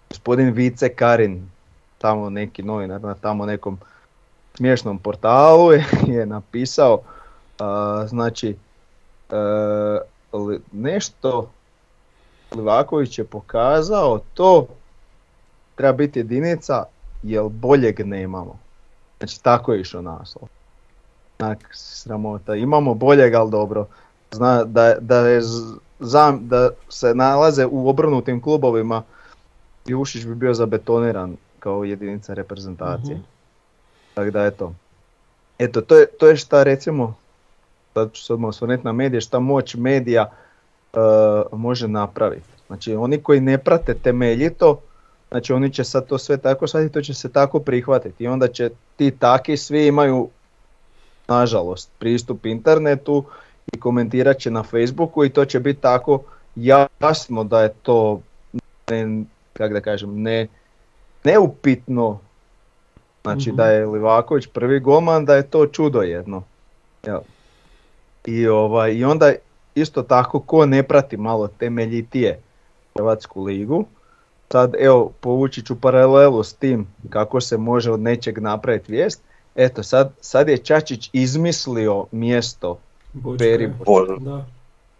gospodin 0.10 0.52
Vice 0.52 0.96
Karin, 0.96 1.50
tamo 1.98 2.30
neki 2.30 2.64
novinar 2.64 3.02
na 3.02 3.14
tamo 3.14 3.46
nekom 3.46 3.78
smiješnom 4.58 5.00
portalu 5.00 5.72
je, 5.72 5.86
je 6.18 6.26
napisao, 6.26 7.02
a, 7.60 8.06
znači, 8.08 8.56
li- 10.34 10.62
nešto 10.72 11.52
Livaković 12.56 13.20
je 13.20 13.26
pokazao 13.26 14.20
to 14.34 14.68
treba 15.76 15.94
biti 15.94 16.20
jedinica 16.20 16.84
jer 17.24 17.44
boljeg 17.50 18.00
nemamo. 18.06 18.60
Znači 19.20 19.44
tako 19.44 19.74
je 19.74 19.82
išao 19.82 20.02
naslov. 20.02 20.48
Onak, 21.40 21.70
sramota. 21.74 22.56
Imamo 22.56 22.94
boljeg, 22.94 23.34
ali 23.34 23.52
dobro. 23.52 23.88
Zna 24.32 24.64
da, 24.64 24.96
da, 25.00 25.18
je 25.28 25.42
z- 25.42 25.78
zam- 26.04 26.48
da 26.48 26.70
se 26.90 27.16
nalaze 27.16 27.66
u 27.66 27.90
obrnutim 27.90 28.42
klubovima 28.42 29.04
Jušić 29.86 30.26
bi 30.26 30.36
bio 30.36 30.54
zabetoniran 30.54 31.36
kao 31.60 31.84
jedinica 31.84 32.34
reprezentacije. 32.34 33.16
Mhm. 33.16 33.24
Tako 34.14 34.32
da 34.32 34.46
eto. 34.46 34.74
Eto, 35.60 35.82
to 35.82 35.98
je, 35.98 36.06
to 36.20 36.28
je 36.28 36.36
šta 36.38 36.64
recimo, 36.64 37.16
sad 37.94 38.14
ću 38.14 38.24
se 38.24 38.34
odmah 38.34 38.50
osvrnuti 38.50 38.84
na 38.84 38.92
medije, 38.92 39.22
šta 39.22 39.40
moć 39.40 39.76
medija 39.76 40.32
e, 40.94 40.98
može 41.52 41.88
napraviti. 41.88 42.48
Znači 42.68 42.96
oni 42.96 43.22
koji 43.22 43.40
ne 43.40 43.58
prate 43.58 43.94
temeljito, 43.94 44.80
znači 45.32 45.54
oni 45.54 45.74
će 45.74 45.84
sad 45.84 46.08
to 46.08 46.18
sve 46.18 46.38
tako 46.38 46.68
shvatiti, 46.68 46.94
to 46.94 47.02
će 47.02 47.14
se 47.14 47.30
tako 47.32 47.60
prihvatiti 47.60 48.24
i 48.24 48.28
onda 48.28 48.48
će 48.48 48.70
ti 48.96 49.12
taki 49.12 49.58
svi 49.58 49.88
imaju 49.88 50.30
nažalost 51.28 51.90
pristup 52.00 52.46
internetu 52.46 53.24
i 53.74 53.80
komentirat 53.80 54.38
će 54.38 54.52
na 54.52 54.64
Facebooku 54.64 55.26
i 55.26 55.30
to 55.30 55.46
će 55.46 55.60
biti 55.60 55.82
tako 55.82 56.22
jasno 56.56 57.44
da 57.44 57.62
je 57.62 57.70
to 57.82 58.22
ne, 58.90 59.24
kak 59.54 59.74
da 59.74 59.82
kažem, 59.82 60.22
ne, 60.22 60.48
neupitno 61.24 62.20
znači 63.24 63.50
Mhm. 63.50 63.58
da 63.58 63.66
je 63.66 63.86
Livaković 63.86 64.48
prvi 64.48 64.80
golman, 64.80 65.26
da 65.26 65.36
je 65.36 65.50
to 65.50 65.66
čudo 65.68 66.02
jedno. 66.02 66.44
Jel? 67.04 67.20
I, 68.26 68.48
ovaj, 68.48 68.94
I 68.94 69.06
onda 69.06 69.34
isto 69.76 70.02
tako 70.02 70.40
ko 70.40 70.66
ne 70.66 70.84
prati 70.84 71.18
malo 71.18 71.48
temeljitije 71.48 72.40
Hrvatsku 72.96 73.44
ligu, 73.44 73.86
sad 74.52 74.76
evo 74.80 75.12
povući 75.20 75.62
ću 75.66 75.82
paralelu 75.82 76.44
s 76.44 76.54
tim 76.54 76.88
kako 77.10 77.42
se 77.42 77.58
može 77.58 77.92
od 77.92 78.00
nečeg 78.00 78.38
napraviti 78.40 78.92
vijest, 78.92 79.22
eto 79.56 79.84
sad, 79.84 80.14
sad 80.22 80.50
je 80.50 80.58
Čačić 80.58 81.10
izmislio 81.14 82.06
mjesto 82.12 82.80
Bočka 83.14 83.44
Peri 83.44 83.64
je. 83.64 83.68
Bože. 83.86 84.14
Da, 84.20 84.46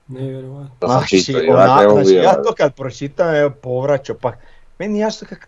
nevjerovatno. 0.08 0.88
Sam 0.88 0.90
Znači, 0.90 1.50
onak, 1.50 1.84
evo 1.84 1.94
znači, 1.94 2.14
ja 2.16 2.34
to 2.34 2.54
kad 2.58 2.76
pročitam, 2.76 3.36
evo 3.36 3.50
povraćam, 3.50 4.16
pa 4.22 4.32
meni 4.80 5.00
jasno 5.00 5.28
kako 5.30 5.46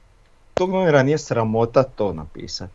tog 0.53 0.69
novinara 0.69 1.03
nije 1.03 1.17
sramota 1.17 1.83
to 1.83 2.13
napisati. 2.13 2.73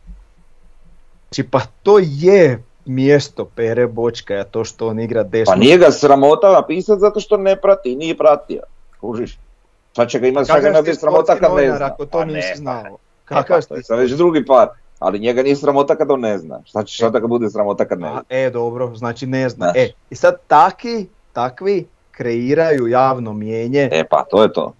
Znači, 1.29 1.50
pa 1.50 1.61
to 1.83 1.98
je 2.03 2.62
mjesto 2.85 3.44
Pere 3.44 3.87
Bočka, 3.87 4.44
to 4.44 4.64
što 4.64 4.88
on 4.88 5.00
igra 5.00 5.22
desno. 5.22 5.55
Pa 5.55 5.59
nije 5.59 5.79
ga 5.79 5.90
sramota 5.90 6.53
napisat 6.53 6.98
zato 6.98 7.20
što 7.20 7.37
ne 7.37 7.57
prati, 7.57 7.96
nije 7.96 8.16
pratio. 8.16 8.62
Kužiš? 9.00 9.38
Šta 9.92 10.07
će 10.07 10.18
ga 10.18 10.26
imati, 10.26 10.53
bi 10.85 10.94
sramota 10.94 11.24
sportski 11.24 11.40
kad 11.40 11.42
ne 11.42 11.48
novinar 11.48 11.76
zna? 11.76 11.87
Ako 11.87 12.07
to 12.07 12.18
Pa 12.18 12.24
nisi 12.24 12.37
ne, 12.37 12.53
pa 12.53 12.57
znao. 12.57 12.83
ne, 12.83 12.90
Kakav 13.24 13.61
pa 13.68 13.76
ti 13.76 13.83
sad 13.83 13.98
već 13.98 14.12
drugi 14.12 14.44
par. 14.44 14.68
Ali 15.00 15.18
njega 15.18 15.42
nije 15.42 15.56
sramota 15.56 15.96
kad 15.96 16.10
on 16.10 16.20
ne 16.20 16.38
zna. 16.38 16.60
Šta 16.64 16.82
će 16.84 16.94
šta 16.94 17.10
da 17.10 17.18
ga 17.18 17.26
bude 17.26 17.50
sramota 17.50 17.84
kad 17.84 18.00
ne 18.00 18.08
zna? 18.10 18.22
e, 18.28 18.50
dobro, 18.50 18.94
znači 18.96 19.26
ne 19.26 19.48
zna. 19.48 19.72
Znaš. 19.72 19.76
E, 19.76 19.92
i 20.10 20.14
sad 20.14 20.34
taki, 20.46 21.06
takvi 21.32 21.86
kreiraju 22.10 22.86
javno 22.86 23.32
mijenje 23.32 23.88
E 23.92 24.04
pa, 24.10 24.24
to 24.30 24.42
je 24.42 24.52
to. 24.52 24.72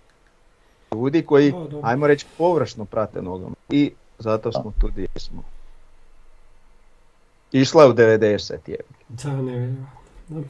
ljudi 0.94 1.22
koji, 1.22 1.52
Da, 1.52 1.59
da. 1.59 1.78
ajmo 1.83 2.06
reći, 2.06 2.26
površno 2.38 2.85
prate 2.85 3.22
nogama. 3.22 3.54
I 3.70 3.92
zato 4.18 4.52
smo 4.52 4.72
tu 4.80 4.87
gdje 4.88 5.06
smo. 5.16 5.42
Išla 7.52 7.83
je 7.83 7.88
u 7.88 7.92
90 7.94 8.52
je. 8.66 8.76
Da, 9.09 9.30
nevjerovatno. 9.33 9.87
Da. 10.28 10.40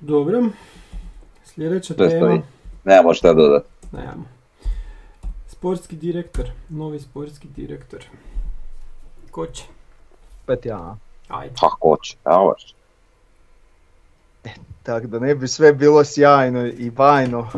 Dobro. 0.00 0.42
Sljedeća 1.44 1.94
tema. 1.94 2.38
Nemamo 2.84 3.14
šta 3.14 3.32
dodati. 3.32 3.68
Nemamo. 3.92 4.24
Sportski 5.62 5.96
direktor, 5.96 6.50
novi 6.68 7.00
sportski 7.00 7.48
direktor. 7.56 8.04
Ko 9.30 9.46
će? 9.46 9.64
Opet 10.44 10.66
ja. 10.66 10.96
Ajde. 11.28 11.54
Pa 11.60 11.68
ko 11.80 11.96
će, 12.02 12.16
evo. 12.24 12.54
Tako 14.82 15.06
da 15.06 15.18
ne 15.18 15.34
bi 15.34 15.48
sve 15.48 15.72
bilo 15.72 16.04
sjajno 16.04 16.66
i 16.66 16.90
bajno 16.90 17.48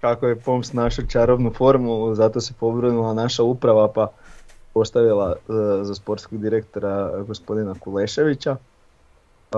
kako 0.00 0.26
je 0.26 0.40
POMS 0.40 0.72
našu 0.72 1.06
čarobnu 1.06 1.52
formulu, 1.52 2.14
zato 2.14 2.40
se 2.40 2.52
pobrinula 2.60 3.14
naša 3.14 3.42
uprava 3.42 3.92
pa 3.92 4.08
postavila 4.74 5.32
e, 5.32 5.52
za 5.84 5.94
sportskog 5.94 6.40
direktora 6.40 7.22
gospodina 7.26 7.74
Kuleševića. 7.80 8.56
E, 8.56 9.56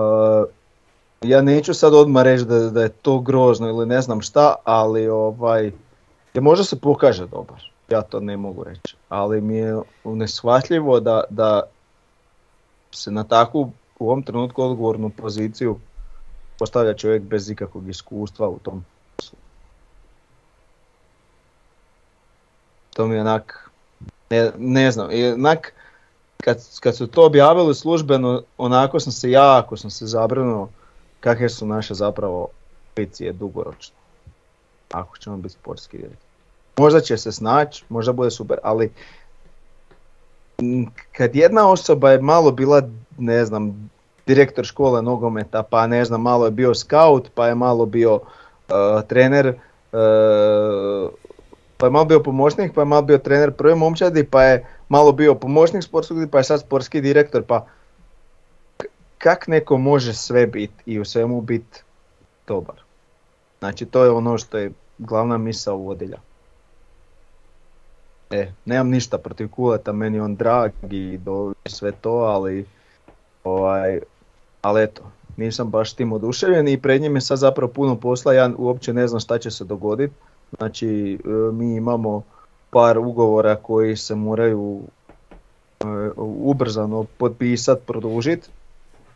ja 1.21 1.41
neću 1.41 1.73
sad 1.73 1.93
odmah 1.93 2.23
reći 2.23 2.45
da, 2.45 2.69
da 2.69 2.81
je 2.81 2.89
to 2.89 3.19
grozno 3.19 3.67
ili 3.67 3.85
ne 3.85 4.01
znam 4.01 4.21
šta, 4.21 4.55
ali 4.63 5.07
ovaj, 5.07 5.71
je 6.33 6.41
možda 6.41 6.63
se 6.63 6.79
pokaže 6.79 7.27
dobar, 7.27 7.63
ja 7.89 8.01
to 8.01 8.19
ne 8.19 8.37
mogu 8.37 8.63
reći, 8.63 8.95
ali 9.09 9.41
mi 9.41 9.57
je 9.57 9.81
neshvatljivo 10.03 10.99
da, 10.99 11.23
da 11.29 11.63
se 12.91 13.11
na 13.11 13.23
takvu 13.23 13.71
u 13.99 14.05
ovom 14.05 14.23
trenutku 14.23 14.63
odgovornu 14.63 15.09
poziciju 15.09 15.79
postavlja 16.59 16.93
čovjek 16.93 17.23
bez 17.23 17.49
ikakvog 17.49 17.89
iskustva 17.89 18.49
u 18.49 18.59
tom 18.59 18.85
poslu. 19.15 19.37
To 22.93 23.07
mi 23.07 23.15
je 23.15 23.21
onak, 23.21 23.69
ne, 24.29 24.51
ne 24.57 24.91
znam, 24.91 25.09
onak, 25.35 25.73
kad, 26.37 26.57
kad 26.79 26.95
su 26.95 27.07
to 27.07 27.25
objavili 27.25 27.75
službeno, 27.75 28.43
onako 28.57 28.99
sam 28.99 29.11
se 29.11 29.31
jako 29.31 29.77
sam 29.77 29.89
se 29.89 30.05
zabrinuo 30.05 30.69
kakve 31.19 31.49
su 31.49 31.65
naše 31.65 31.93
zapravo 31.93 32.47
ambicije 32.89 33.33
dugoročno. 33.33 34.00
Ako 34.91 35.17
ćemo 35.17 35.37
biti 35.37 35.53
sportski 35.53 35.97
direktor. 35.97 36.27
Možda 36.77 36.99
će 36.99 37.17
se 37.17 37.31
snaći, 37.31 37.85
možda 37.89 38.13
bude 38.13 38.31
super, 38.31 38.57
ali 38.63 38.91
kad 41.11 41.35
jedna 41.35 41.69
osoba 41.69 42.11
je 42.11 42.21
malo 42.21 42.51
bila, 42.51 42.81
ne 43.17 43.45
znam, 43.45 43.89
direktor 44.27 44.65
škole 44.65 45.01
nogometa, 45.01 45.63
pa 45.63 45.87
ne 45.87 46.05
znam, 46.05 46.21
malo 46.21 46.45
je 46.45 46.51
bio 46.51 46.73
scout, 46.73 47.29
pa 47.35 47.47
je 47.47 47.55
malo 47.55 47.85
bio 47.85 48.15
uh, 48.15 48.21
trener, 49.07 49.47
uh, 49.47 51.09
pa 51.77 51.85
je 51.85 51.91
malo 51.91 52.05
bio 52.05 52.23
pomoćnik, 52.23 52.73
pa 52.73 52.81
je 52.81 52.85
malo 52.85 53.01
bio 53.01 53.17
trener 53.17 53.51
prve 53.51 53.75
momčadi, 53.75 54.23
pa 54.23 54.43
je 54.43 54.65
malo 54.89 55.11
bio 55.11 55.35
pomoćnik 55.35 55.83
sportskog, 55.83 56.17
pa 56.31 56.37
je 56.37 56.43
sad 56.43 56.59
sportski 56.59 57.01
direktor, 57.01 57.43
pa 57.43 57.65
kak 59.17 59.47
neko 59.47 59.77
može 59.77 60.13
sve 60.13 60.47
biti 60.47 60.83
i 60.85 60.99
u 60.99 61.05
svemu 61.05 61.41
biti 61.41 61.83
dobar? 62.47 62.75
Znači 63.59 63.85
to 63.85 64.03
je 64.03 64.11
ono 64.11 64.37
što 64.37 64.57
je 64.57 64.71
glavna 65.01 65.37
misa 65.37 65.71
vodilja. 65.71 66.17
E, 68.29 68.51
nemam 68.65 68.89
ništa 68.89 69.17
protiv 69.17 69.49
Kuleta, 69.49 69.91
meni 69.91 70.19
on 70.19 70.35
drag 70.35 70.71
i 70.89 71.17
do 71.17 71.53
sve 71.65 71.91
to, 71.91 72.11
ali 72.11 72.65
ovaj, 73.43 73.99
ali 74.61 74.83
eto, 74.83 75.01
nisam 75.37 75.69
baš 75.69 75.93
tim 75.93 76.13
oduševljen 76.13 76.67
i 76.67 76.81
pred 76.81 77.01
njim 77.01 77.15
je 77.15 77.21
sad 77.21 77.37
zapravo 77.37 77.71
puno 77.71 77.95
posla, 77.95 78.33
ja 78.33 78.51
uopće 78.57 78.93
ne 78.93 79.07
znam 79.07 79.19
šta 79.19 79.37
će 79.37 79.51
se 79.51 79.63
dogoditi. 79.63 80.13
Znači, 80.57 81.19
e, 81.25 81.29
mi 81.53 81.75
imamo 81.75 82.23
par 82.69 82.97
ugovora 82.97 83.55
koji 83.55 83.95
se 83.95 84.15
moraju 84.15 84.81
e, 85.79 85.85
ubrzano 86.17 87.05
potpisati, 87.17 87.81
produžiti. 87.85 88.49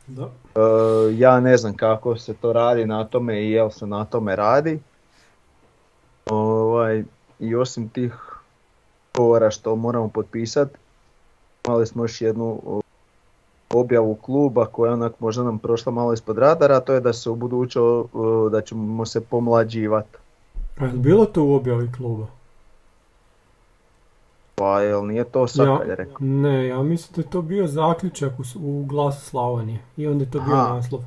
Da. 0.08 0.24
E, 0.24 0.60
ja 1.18 1.40
ne 1.40 1.58
znam 1.58 1.74
kako 1.74 2.18
se 2.18 2.34
to 2.34 2.54
radi 2.54 2.86
na 2.86 3.04
tome 3.04 3.44
i 3.44 3.52
jel 3.52 3.70
se 3.70 3.88
na 3.88 4.06
tome 4.06 4.36
radi. 4.36 4.80
Ovaj, 6.30 7.04
I 7.40 7.56
osim 7.56 7.90
tih 7.90 8.14
ugovora 9.14 9.52
što 9.52 9.76
moramo 9.76 10.08
potpisati, 10.10 10.78
imali 11.68 11.88
smo 11.88 12.04
još 12.04 12.22
jednu 12.22 12.62
objavu 13.70 14.16
kluba 14.16 14.66
koja 14.66 14.94
onak 14.94 15.20
možda 15.20 15.44
nam 15.44 15.60
prošla 15.60 15.92
malo 15.92 16.14
ispod 16.14 16.38
radara, 16.38 16.76
a 16.78 16.80
to 16.80 16.94
je 16.94 17.00
da 17.00 17.14
se 17.14 17.30
u 17.30 17.36
buduće 17.36 17.80
da 18.52 18.62
ćemo 18.62 19.06
se 19.06 19.22
pomlađivati. 19.22 20.18
A 20.80 20.86
je 20.86 20.92
bilo 20.92 21.26
to 21.26 21.44
u 21.44 21.54
objavi 21.54 21.92
kluba? 21.98 22.28
Pa 24.56 24.82
jel 24.82 25.08
nije 25.08 25.24
to 25.24 25.48
Sakalj 25.48 25.96
rekao? 25.96 26.18
ne, 26.20 26.68
ja 26.68 26.84
mislim 26.84 27.16
da 27.16 27.22
je 27.22 27.32
to 27.32 27.42
bio 27.42 27.68
zaključak 27.68 28.34
u, 28.40 28.44
u 28.60 28.86
glasu 28.86 29.26
Slavonije 29.26 29.80
i 29.98 30.08
onda 30.08 30.24
je 30.24 30.32
to 30.32 30.40
bio 30.40 30.56
Aha. 30.56 30.74
naslov. 30.74 31.02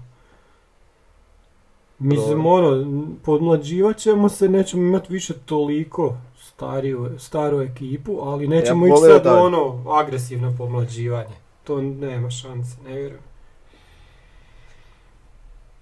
Mislim, 1.98 2.46
ono, 2.46 2.86
podmlađivat 3.24 3.96
ćemo 3.96 4.28
se, 4.28 4.48
nećemo 4.48 4.82
imati 4.82 5.12
više 5.12 5.34
toliko 5.46 6.14
stariju, 6.40 7.10
staru 7.18 7.60
ekipu, 7.60 8.18
ali 8.22 8.48
nećemo 8.48 8.86
Ja 8.86 8.94
ići 8.94 9.02
sad 9.02 9.22
da- 9.24 9.40
ono 9.42 9.84
agresivno 9.92 10.54
pomlađivanje. 10.58 11.34
To 11.64 11.80
nema 11.80 12.30
šanse, 12.30 12.76
ne 12.84 12.94
vjerujem. 12.94 13.22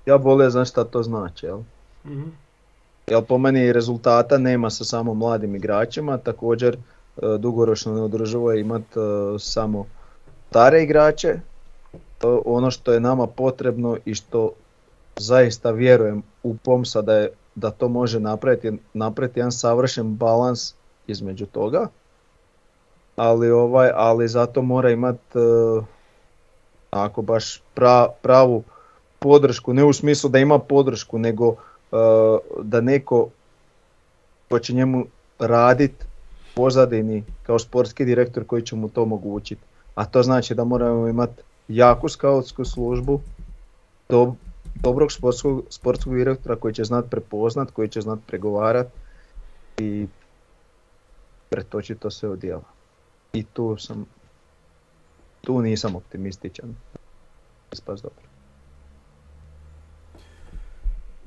Ja 0.07 0.19
bolje 0.19 0.51
znam 0.51 0.65
šta 0.65 0.85
to 0.85 1.03
znači, 1.03 1.47
jel? 1.47 1.59
Mhm. 2.07 2.29
Jel 3.07 3.23
po 3.23 3.39
meni 3.39 3.73
rezultata 3.73 4.39
nema 4.39 4.71
sa 4.71 4.85
samo 4.85 5.15
mladim 5.15 5.55
igračima, 5.57 6.19
također 6.19 6.77
e, 6.77 6.81
dugoročno 7.39 7.95
neodrživo 7.95 8.53
je 8.53 8.61
imati 8.61 8.87
samo 9.39 9.87
stare 10.51 10.83
igrače. 10.83 11.29
E, 11.29 11.39
Ono 12.45 12.71
što 12.71 12.93
je 12.93 13.01
nama 13.01 13.27
potrebno 13.27 13.97
i 14.05 14.15
što 14.15 14.51
zaista 15.17 15.71
vjerujem 15.71 16.23
u 16.43 16.57
Pomsa 16.57 17.03
da, 17.03 17.15
je, 17.15 17.31
da 17.55 17.71
to 17.71 17.89
može 17.89 18.21
napraviti, 18.21 18.79
napraviti 18.95 19.41
jedan 19.41 19.53
savršen 19.53 20.17
balans 20.17 20.75
između 21.07 21.47
toga. 21.47 21.89
Ali 23.17 23.51
ovaj, 23.51 23.91
ali 23.95 24.29
zato 24.29 24.63
mora 24.63 24.91
imati 24.91 25.39
ako 26.91 27.23
baš 27.23 27.63
pra- 27.77 28.09
pravu 28.23 28.63
podršku, 29.19 29.75
ne 29.75 29.85
u 29.85 29.93
smislu 29.93 30.31
da 30.31 30.39
ima 30.39 30.59
podršku, 30.59 31.19
nego 31.19 31.51
e, 31.53 31.57
da 32.63 32.81
neko 32.81 33.29
ko 34.49 34.59
će 34.59 34.75
njemu 34.75 35.05
radit 35.39 35.93
u 36.03 36.55
pozadini 36.55 37.25
kao 37.43 37.59
sportski 37.59 38.05
direktor 38.05 38.45
koji 38.45 38.63
će 38.63 38.77
mu 38.77 38.89
to 38.89 39.03
omogućiti. 39.03 39.63
A 39.95 40.05
to 40.05 40.23
znači 40.23 40.55
da 40.55 40.65
moramo 40.65 41.09
imati 41.09 41.43
jaku 41.69 42.09
skautsku 42.09 42.65
službu, 42.65 43.21
dob- 44.09 44.35
dobrog 44.83 45.12
sportskog, 45.12 45.65
sportskog 45.71 46.17
direktora 46.17 46.57
koji 46.57 46.75
će 46.75 46.85
znat 46.85 47.11
prepoznat, 47.11 47.71
koji 47.71 47.89
će 47.89 48.01
znat 48.01 48.19
pregovarat 48.27 48.87
i 49.79 50.07
pretočiti 51.49 52.01
to 52.01 52.11
sve 52.11 52.29
u. 52.29 52.62
I 53.33 53.45
tu 53.45 53.77
sam, 53.79 54.07
tu 55.41 55.62
nisam 55.62 55.97
optimističan. 55.97 56.75
Ispas 57.73 58.03
dobro. 58.03 58.27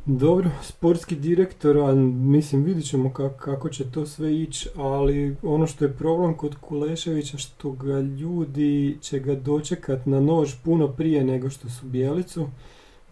Dobro, 0.06 0.50
sportski 0.64 1.16
direktor, 1.16 1.96
mislim 1.96 2.64
vidit 2.64 2.86
ćemo 2.86 3.14
kako, 3.14 3.38
kako 3.38 3.70
će 3.70 3.92
to 3.92 4.06
sve 4.06 4.36
ići, 4.36 4.70
ali 4.76 5.36
ono 5.44 5.68
što 5.68 5.86
je 5.86 5.94
problem 5.94 6.38
kod 6.38 6.56
Kuleševića 6.56 7.38
što 7.38 7.72
ga 7.72 8.00
ljudi 8.00 8.98
će 9.02 9.20
ga 9.20 9.36
dočekat 9.36 10.06
na 10.06 10.22
nož 10.22 10.54
puno 10.64 10.88
prije 10.88 11.24
nego 11.24 11.50
što 11.50 11.70
su 11.70 11.86
Bijelicu 11.86 12.48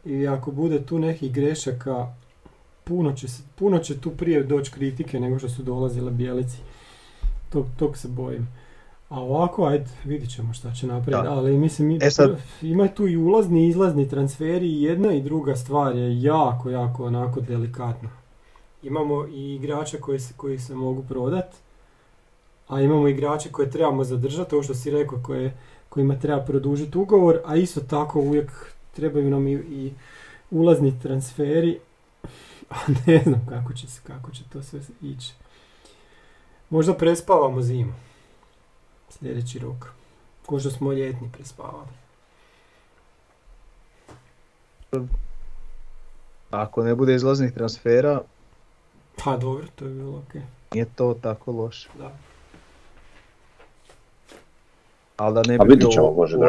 i 0.07 0.27
ako 0.27 0.51
bude 0.51 0.85
tu 0.85 0.99
nekih 0.99 1.31
grešaka 1.31 2.07
puno 2.83 3.13
će, 3.13 3.27
se, 3.27 3.43
puno 3.55 3.79
će 3.79 3.99
tu 3.99 4.11
prije 4.11 4.43
doći 4.43 4.71
kritike 4.71 5.19
nego 5.19 5.39
što 5.39 5.49
su 5.49 5.63
dolazile 5.63 6.11
Bijelici. 6.11 6.57
Tog, 7.49 7.65
tog 7.77 7.97
se 7.97 8.07
bojim. 8.07 8.47
A 9.09 9.21
ovako, 9.21 9.65
ajde, 9.65 9.85
vidit 10.05 10.29
ćemo 10.35 10.53
šta 10.53 10.73
će 10.73 10.87
napraviti, 10.87 11.27
ali 11.27 11.57
mislim 11.57 11.99
E 12.01 12.11
sad- 12.11 12.37
ima 12.61 12.87
tu 12.87 13.07
i 13.07 13.17
ulazni 13.17 13.65
i 13.65 13.69
izlazni 13.69 14.09
transferi 14.09 14.67
i 14.67 14.81
jedna 14.83 15.13
i 15.13 15.21
druga 15.21 15.55
stvar 15.55 15.95
je 15.95 16.21
jako, 16.21 16.69
jako 16.69 17.05
onako 17.05 17.41
delikatna. 17.41 18.09
Imamo 18.83 19.27
i 19.27 19.55
igrače 19.55 19.99
koji 19.99 20.19
se, 20.19 20.33
koji 20.37 20.59
se 20.59 20.75
mogu 20.75 21.03
prodat, 21.03 21.55
a 22.67 22.81
imamo 22.81 23.07
igrače 23.07 23.51
koje 23.51 23.71
trebamo 23.71 24.03
zadržati, 24.03 24.55
ovo 24.55 24.63
što 24.63 24.73
si 24.73 24.91
rekao, 24.91 25.19
koje, 25.23 25.57
kojima 25.89 26.19
treba 26.19 26.41
produžiti 26.41 26.97
ugovor, 26.97 27.39
a 27.45 27.55
isto 27.55 27.81
tako 27.81 28.19
uvijek 28.19 28.51
trebaju 28.97 29.29
nam 29.29 29.47
i, 29.47 29.53
i 29.53 29.93
ulazni 30.51 30.99
transferi, 30.99 31.79
a 32.69 32.75
ne 33.05 33.21
znam 33.23 33.45
kako 33.49 33.73
će, 33.73 33.87
se, 33.87 34.01
kako 34.07 34.31
će 34.31 34.43
to 34.53 34.63
sve 34.63 34.79
ići. 35.01 35.33
Možda 36.69 36.93
prespavamo 36.93 37.61
zimu. 37.61 37.93
Sljedeći 39.09 39.59
rok. 39.59 39.85
Ko 40.45 40.59
što 40.59 40.69
smo 40.69 40.93
ljetni 40.93 41.29
prespavali. 41.33 41.87
Ako 46.51 46.83
ne 46.83 46.95
bude 46.95 47.15
izlaznih 47.15 47.53
transfera, 47.53 48.21
Pa 49.23 49.37
dobro, 49.37 49.65
to 49.75 49.85
je 49.85 49.91
bilo 49.93 50.17
ok. 50.17 50.33
nije 50.73 50.85
to 50.95 51.15
tako 51.21 51.51
loše. 51.51 51.89
Da. 51.97 52.11
Ali 55.17 55.33
da 55.33 55.41
ne 55.41 55.57
bi 55.57 55.75
bilo 55.75 55.89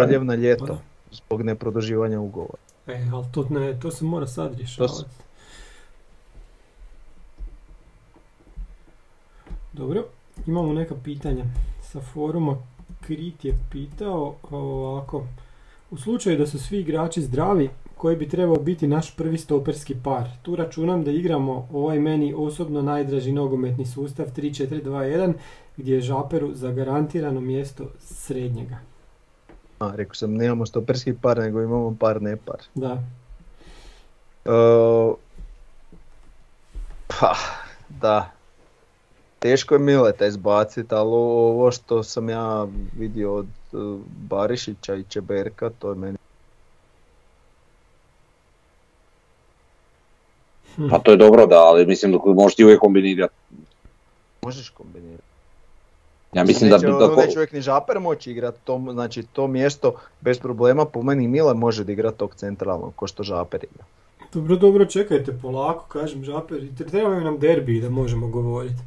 odljev 0.03 0.25
na 0.25 0.33
Pa 0.33 0.41
ljeto 0.41 0.67
da. 0.67 0.79
Zbog 1.13 1.43
neproduživanja 1.43 2.21
ugovora. 2.21 2.63
E, 2.87 3.09
ali 3.13 3.25
to, 3.33 3.47
ne, 3.51 3.81
to 3.81 3.91
se 3.91 4.05
mora 4.05 4.27
sad 4.27 4.55
rješavati. 4.55 5.05
Dobro, 9.73 10.05
imamo 10.47 10.73
neka 10.73 10.95
pitanja 11.05 11.45
sa 11.83 12.01
foruma. 12.01 12.57
Krit 13.01 13.45
je 13.45 13.59
pitao 13.71 14.35
ovako. 14.51 15.27
U 15.91 15.97
slučaju 15.97 16.39
da 16.39 16.47
su 16.47 16.59
svi 16.59 16.81
igrači 16.81 17.23
zdravi, 17.23 17.71
koji 17.99 18.17
bi 18.17 18.29
trebao 18.29 18.57
biti 18.57 18.87
naš 18.87 19.17
prvi 19.17 19.39
stoperski 19.39 19.95
par. 20.05 20.29
Tu 20.43 20.57
računam 20.57 21.05
da 21.05 21.11
igramo 21.11 21.69
ovaj 21.73 21.99
meni 21.99 22.35
osobno 22.37 22.83
najdraži 22.83 23.33
nogometni 23.33 23.87
sustav 23.87 24.27
3-4-2-1 24.37 25.33
gdje 25.77 25.95
je 25.95 26.01
Žaperu 26.01 26.55
zagarantirano 26.55 27.41
mjesto 27.41 27.85
srednjega. 27.99 28.79
A, 29.79 29.93
rekao 29.95 30.15
sam, 30.15 30.35
nemamo 30.35 30.67
stoperski 30.67 31.15
par, 31.23 31.39
nego 31.39 31.63
imamo 31.63 31.97
par 32.01 32.23
ne 32.23 32.37
par. 32.37 32.61
Da. 32.75 33.03
E, 34.45 34.51
pa, 37.07 37.35
da. 37.89 38.31
Teško 39.39 39.75
je 39.75 39.79
Mileta 39.79 40.27
izbaciti, 40.27 40.95
ali 40.95 41.11
ovo 41.11 41.71
što 41.71 42.03
sam 42.03 42.29
ja 42.29 42.67
vidio 42.99 43.35
od 43.35 43.47
e, 43.47 43.77
Barišića 44.29 44.95
i 44.95 45.05
Čeberka, 45.05 45.71
to 45.79 45.91
je 45.91 45.95
meni 45.95 46.19
Pa 50.91 50.99
to 50.99 51.11
je 51.11 51.17
dobro 51.17 51.47
da, 51.47 51.59
ali 51.59 51.87
mislim 51.87 52.13
da 52.13 52.19
možeš 52.25 52.57
ti 52.57 52.65
uvijek 52.65 52.81
kombinirati. 52.81 53.35
Možeš 54.43 54.69
kombinirati. 54.69 55.28
Ja 56.33 56.45
mislim 56.45 56.71
da, 56.71 56.77
neće, 56.77 56.87
da, 56.87 57.05
ono 57.05 57.17
neće 57.17 57.39
uvijek 57.39 57.53
ni 57.53 57.61
Žaper 57.61 58.01
moći 58.01 58.31
igrati, 58.31 58.59
to, 58.65 58.81
znači 58.93 59.23
to 59.23 59.47
mjesto 59.47 59.95
bez 60.21 60.39
problema 60.39 60.85
po 60.85 61.03
meni 61.03 61.29
Mile 61.29 61.55
može 61.55 61.85
da 61.85 61.93
igra 61.93 62.11
tog 62.11 62.35
centralnog, 62.35 62.95
ko 62.97 63.07
što 63.07 63.23
Žaper 63.23 63.65
igra. 63.65 63.85
Dobro, 64.33 64.57
dobro, 64.57 64.85
čekajte 64.85 65.39
polako, 65.43 65.85
kažem 65.89 66.25
Žaper. 66.25 66.61
Trebaju 66.91 67.21
nam 67.21 67.39
derbi 67.39 67.81
da 67.81 67.91
možemo 67.91 68.29
govoriti. 68.29 68.83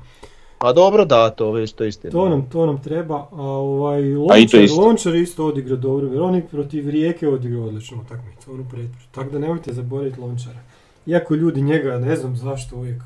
Pa 0.58 0.74
dobro 0.74 1.06
da, 1.06 1.30
to 1.30 1.58
je 1.58 1.64
isto 1.64 1.84
istina. 1.84 2.12
To 2.12 2.30
nam, 2.30 2.50
to 2.50 2.66
nam 2.66 2.84
treba, 2.84 3.16
a 3.32 3.42
ovaj 3.42 4.02
to 4.02 4.20
Lončar, 4.20 4.62
isto. 4.62 4.82
Lončar 4.82 5.16
isto 5.16 5.46
odigrao 5.46 5.78
dobro, 5.78 6.08
jer 6.08 6.22
on 6.22 6.36
je 6.36 6.48
protiv 6.48 6.90
Rijeke 6.90 7.28
odigrao 7.28 7.64
odličnu 7.64 7.98
utakmicu, 8.06 8.54
onu 8.54 8.64
pretporu. 8.64 9.06
Tako 9.12 9.30
da 9.30 9.40
nemojte 9.40 9.74
zaboraviti 9.74 10.22
Lončara. 10.22 10.60
Iako 11.06 11.36
ljudi 11.36 11.62
njega, 11.62 12.00
ne 12.00 12.16
znam 12.16 12.36
zašto 12.36 12.76
uvijek 12.76 13.02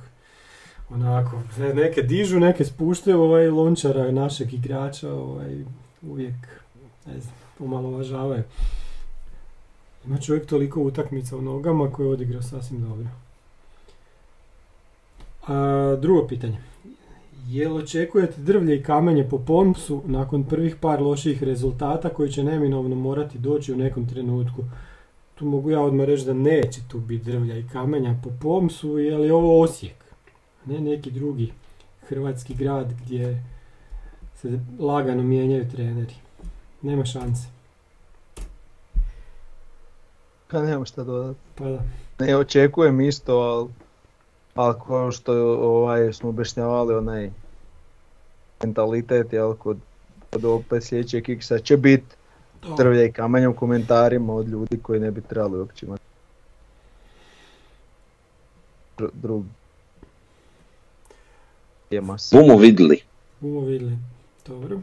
onako, 0.90 1.42
ne- 1.60 1.74
neke 1.74 2.02
dižu, 2.02 2.40
neke 2.40 2.66
spuštaju 2.66 3.22
ovaj 3.22 3.50
Lončara, 3.50 4.12
našeg 4.12 4.54
igrača, 4.54 5.14
ovaj, 5.14 5.64
uvijek, 6.02 6.36
ne 7.06 7.20
znam, 7.20 7.34
omalovažavaju. 7.60 8.44
Ima 10.06 10.18
čovjek 10.18 10.46
toliko 10.46 10.82
utakmica 10.82 11.38
u 11.38 11.42
nogama 11.42 11.90
je 12.00 12.08
odigrao 12.08 12.42
sasvim 12.42 12.82
dobro. 12.82 13.08
A, 15.48 15.98
drugo 16.02 16.28
pitanje. 16.28 16.58
Jel 17.48 17.76
očekujete 17.76 18.42
drvlje 18.42 18.76
i 18.76 18.84
kamenje 18.84 19.28
po 19.30 19.38
Pomsu 19.38 20.02
nakon 20.06 20.44
prvih 20.44 20.76
par 20.76 21.02
loših 21.02 21.44
rezultata 21.44 22.10
koji 22.10 22.32
će 22.32 22.44
neminovno 22.44 22.96
morati 22.96 23.38
doći 23.38 23.74
u 23.74 23.78
nekom 23.78 24.10
trenutku? 24.10 24.64
Tu 25.36 25.46
mogu 25.46 25.72
ja 25.72 25.82
odmah 25.82 26.06
reći 26.06 26.26
da 26.26 26.34
neće 26.34 26.82
tu 26.88 27.00
biti 27.00 27.32
drvlja 27.32 27.58
i 27.58 27.68
kamenja 27.68 28.16
po 28.24 28.30
Pomsu, 28.42 28.98
je 28.98 29.34
ovo 29.34 29.62
Osijek, 29.62 30.05
ne 30.66 30.80
neki 30.80 31.12
drugi 31.12 31.54
hrvatski 32.08 32.56
grad 32.56 32.94
gdje 33.06 33.44
se 34.36 34.60
lagano 34.80 35.24
mijenjaju 35.24 35.70
treneri. 35.72 36.14
Nema 36.82 37.06
šanse. 37.06 37.48
Pa 40.48 40.62
nemam 40.62 40.86
šta 40.86 41.04
dodati. 41.04 41.40
Pa 41.56 41.66
da. 41.66 41.80
Ne 42.20 42.38
očekujem 42.38 43.02
isto, 43.02 43.34
ali, 43.36 43.70
ali 44.56 44.76
kao 44.88 45.12
što 45.12 45.34
ovaj, 45.60 46.14
smo 46.14 46.30
objašnjavali 46.30 46.96
onaj 46.96 47.32
mentalitet, 48.64 49.34
jel, 49.34 49.56
kod, 49.56 49.78
kod 50.34 50.46
opet 50.46 50.84
sljedećeg 50.84 51.30
X-a 51.30 51.60
će 51.60 51.78
biti 51.78 52.16
To. 52.60 52.76
drvlja 52.76 53.04
i 53.04 53.12
kamenja 53.12 53.50
u 53.50 53.54
komentarima 53.54 54.34
od 54.34 54.48
ljudi 54.48 54.80
koji 54.82 55.00
ne 55.00 55.12
bi 55.12 55.22
trebali 55.22 55.60
uopće 55.60 55.86
imati 55.86 56.04
dru- 58.98 59.12
drugi. 59.14 59.50
Bumo 62.32 62.58
vidjeli. 62.58 63.00
Bumo 63.40 63.60
vidjeli. 63.60 63.98
Dobro. 64.48 64.80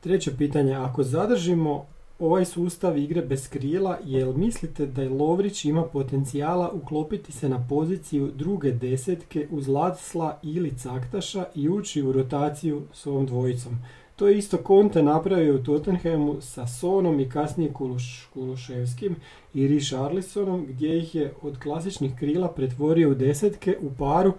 Treće 0.00 0.36
pitanje. 0.36 0.74
Ako 0.74 1.02
zadržimo 1.02 1.86
ovaj 2.18 2.44
sustav 2.44 2.98
igre 2.98 3.22
bez 3.22 3.48
krila, 3.48 3.98
jel 4.04 4.32
mislite 4.32 4.86
da 4.86 5.02
je 5.02 5.08
Lovrić 5.08 5.64
ima 5.64 5.82
potencijala 5.82 6.70
uklopiti 6.70 7.32
se 7.32 7.48
na 7.48 7.66
poziciju 7.68 8.30
druge 8.34 8.72
desetke 8.72 9.48
uz 9.50 9.68
Lasla 9.68 10.38
ili 10.42 10.78
Caktaša 10.78 11.44
i 11.54 11.68
ući 11.68 12.02
u 12.02 12.12
rotaciju 12.12 12.82
s 12.92 13.06
ovom 13.06 13.26
dvojicom? 13.26 13.78
To 14.16 14.28
je 14.28 14.38
isto 14.38 14.58
Conte 14.66 15.02
napravio 15.02 15.54
u 15.54 15.62
Tottenhamu 15.62 16.40
sa 16.40 16.66
Sonom 16.66 17.20
i 17.20 17.28
kasnije 17.28 17.72
Kuluš, 17.72 18.28
Kuluševskim 18.34 19.16
i 19.54 19.68
Richarlisonom 19.68 20.66
gdje 20.68 20.98
ih 20.98 21.14
je 21.14 21.32
od 21.42 21.58
klasičnih 21.58 22.12
krila 22.18 22.48
pretvorio 22.48 23.10
u 23.10 23.14
desetke 23.14 23.76
u 23.80 23.90
paru 23.98 24.32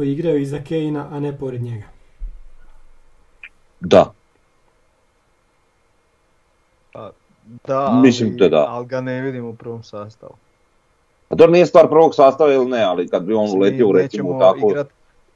koji 0.00 0.12
igraju 0.12 0.40
iza 0.40 0.58
Keina, 0.58 1.08
a 1.12 1.20
ne 1.20 1.38
pored 1.38 1.62
njega. 1.62 1.84
Da, 3.80 4.12
Da, 7.66 7.90
Mislim 7.92 8.28
ali- 8.28 8.38
da 8.38 8.48
da. 8.48 8.66
Ali 8.68 8.86
ga 8.86 9.00
ne 9.00 9.20
vidim 9.20 9.44
u 9.44 9.54
prvom 9.54 9.82
sastavu. 9.82 10.32
a 11.28 11.36
to 11.36 11.46
nije 11.46 11.66
stvar 11.66 11.88
prvog 11.88 12.14
sastava 12.14 12.52
ili 12.52 12.66
ne, 12.66 12.82
ali 12.82 13.08
kad 13.08 13.22
bi 13.24 13.34
on 13.34 13.50
uletio 13.50 13.88
u 13.88 13.92
recimo 13.92 14.32
Nećemo 14.32 14.40
tako... 14.40 14.70
igrat 14.70 14.86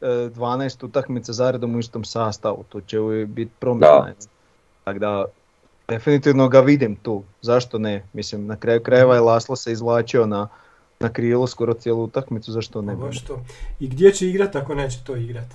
e, 0.00 0.06
12 0.06 0.84
utakmica 0.84 1.32
zaredom 1.32 1.76
u 1.76 1.78
istom 1.78 2.04
sastavu, 2.04 2.64
tu 2.68 2.80
će 2.80 3.00
uvijek 3.00 3.28
biti 3.28 3.50
promjena. 3.58 4.12
Tako 4.84 4.98
da, 4.98 5.24
definitivno 5.88 6.48
ga 6.48 6.60
vidim 6.60 6.96
tu, 6.96 7.22
zašto 7.42 7.78
ne? 7.78 8.04
Mislim, 8.12 8.46
na 8.46 8.56
kraju 8.56 8.82
krajeva 8.82 9.14
je 9.14 9.20
Laslo 9.20 9.56
se 9.56 9.72
izvlačio 9.72 10.26
na, 10.26 10.48
na 11.00 11.12
krilo 11.12 11.46
skoro 11.46 11.74
cijelu 11.74 12.04
utakmicu, 12.04 12.52
zašto 12.52 12.82
ne? 12.82 12.96
Baš 12.96 13.24
to. 13.24 13.40
I 13.80 13.88
gdje 13.88 14.12
će 14.12 14.28
igrat 14.28 14.56
ako 14.56 14.74
neće 14.74 15.04
to 15.04 15.16
igrat? 15.16 15.46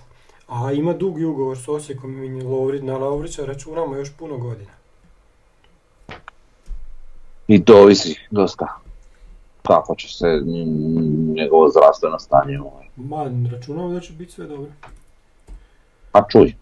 A 0.47 0.71
ima 0.71 0.93
dugi 0.93 1.25
ugovor 1.25 1.57
s 1.57 1.67
Osijekom 1.67 2.23
i 2.23 2.41
Lovri, 2.41 2.81
na 2.81 2.97
Lovrića 2.97 3.45
računamo 3.45 3.95
još 3.95 4.11
puno 4.17 4.37
godina. 4.37 4.71
I 7.47 7.65
to 7.65 7.81
ovisi 7.81 8.15
dosta 8.31 8.79
kako 9.67 9.95
će 9.95 10.07
se 10.17 10.41
njegovo 11.35 11.69
zdravstveno 11.69 12.19
stanje. 12.19 12.59
ovaj. 12.59 12.85
Ma, 12.95 13.49
računamo 13.51 13.93
da 13.93 13.99
će 13.99 14.13
biti 14.13 14.31
sve 14.31 14.45
dobro. 14.45 14.71
A 16.11 16.21
čuj, 16.29 16.53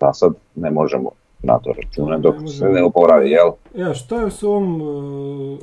da 0.00 0.12
sad 0.12 0.32
ne 0.54 0.70
možemo 0.70 1.10
na 1.42 1.58
to 1.58 1.72
računati 1.72 2.22
dok 2.22 2.40
Ne 2.40 2.48
se 2.48 2.64
ne 2.64 2.82
oporavi, 2.82 3.30
jel? 3.30 3.50
E, 3.76 3.82
a 3.82 3.94
šta 3.94 4.20
je 4.20 4.30
s 4.30 4.42
ovom, 4.42 4.82
uh, 4.82 5.58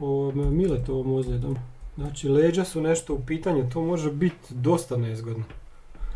ovom 0.00 0.56
Miletovom 0.56 1.12
ozljedom? 1.12 1.56
Znači, 1.96 2.28
leđa 2.28 2.64
su 2.64 2.80
nešto 2.80 3.14
u 3.14 3.20
pitanju, 3.26 3.70
to 3.72 3.82
može 3.82 4.10
biti 4.12 4.54
dosta 4.54 4.96
nezgodno. 4.96 5.44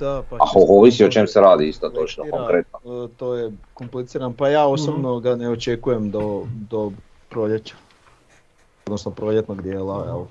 Da, 0.00 0.22
pa 0.30 0.36
A 0.36 0.46
ovisi 0.54 1.04
o 1.04 1.10
čem 1.10 1.26
se 1.26 1.40
radi 1.40 1.68
isto 1.68 1.88
točno, 1.88 2.24
konkretno. 2.30 2.78
e, 3.04 3.08
To 3.16 3.34
je 3.34 3.52
komplicirano, 3.74 4.32
pa 4.32 4.48
ja 4.48 4.66
osobno 4.66 5.20
ga 5.20 5.36
ne 5.36 5.50
očekujem 5.50 6.10
do, 6.10 6.44
do 6.70 6.92
proljeća. 7.28 7.74
Odnosno 8.86 9.10
proljetnog 9.10 9.62
dijela, 9.62 10.04
jel? 10.06 10.24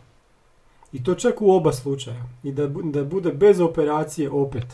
I 0.93 1.03
to 1.03 1.15
čak 1.15 1.41
u 1.41 1.51
oba 1.51 1.73
slučaja. 1.73 2.21
I 2.43 2.51
da, 2.51 2.67
da 2.67 3.03
bude 3.03 3.31
bez 3.31 3.59
operacije 3.59 4.29
opet. 4.31 4.65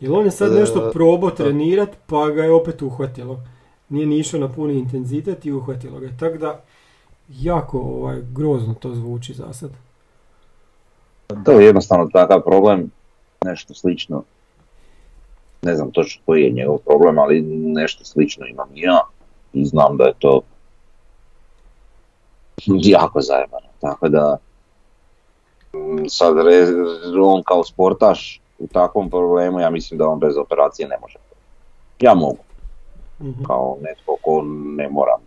Jer 0.00 0.12
on 0.12 0.24
je 0.24 0.30
sad 0.30 0.52
E, 0.52 0.60
nešto 0.60 0.90
probao 0.92 1.30
da. 1.30 1.36
trenirat, 1.36 1.88
pa 2.06 2.28
ga 2.30 2.42
je 2.44 2.52
opet 2.52 2.82
uhvatilo. 2.82 3.40
Nije 3.88 4.06
ni 4.06 4.18
išao 4.18 4.40
na 4.40 4.52
puni 4.52 4.74
intenzitet 4.74 5.46
i 5.46 5.52
uhvatilo 5.52 6.00
ga. 6.00 6.08
Tako 6.20 6.38
da, 6.38 6.60
jako 7.28 7.78
ovaj, 7.78 8.22
grozno 8.32 8.74
to 8.74 8.94
zvuči 8.94 9.34
za 9.34 9.52
sad. 9.52 9.70
To 11.44 11.52
je 11.52 11.66
jednostavno 11.66 12.08
takav 12.12 12.40
problem, 12.42 12.90
nešto 13.44 13.74
slično. 13.74 14.22
Ne 15.62 15.76
znam 15.76 15.90
točno 15.90 16.22
koji 16.26 16.42
je 16.42 16.50
njegov 16.50 16.78
problem, 16.78 17.18
ali 17.18 17.42
nešto 17.72 18.04
slično 18.04 18.46
imam 18.46 18.68
ja. 18.74 19.00
I 19.52 19.64
znam 19.64 19.96
da 19.96 20.04
je 20.04 20.14
to 20.18 20.40
jako 22.96 23.20
zajebano. 23.20 23.66
Tako 23.80 24.08
da 24.08 24.36
mm, 25.74 26.08
sad 26.08 26.36
on 27.22 27.42
kao 27.42 27.64
sportaš 27.64 28.40
u 28.58 28.66
takvom 28.66 29.10
problemu, 29.10 29.60
ja 29.60 29.70
mislim 29.70 29.98
da 29.98 30.08
on 30.08 30.18
bez 30.18 30.36
operacije 30.36 30.88
ne 30.88 30.96
može. 31.00 31.18
Ja 32.00 32.14
mogu, 32.14 32.38
Mhm. 33.20 33.44
kao 33.44 33.76
netko 33.80 34.16
ko 34.22 34.42
ne 34.76 34.88
moram 34.88 35.20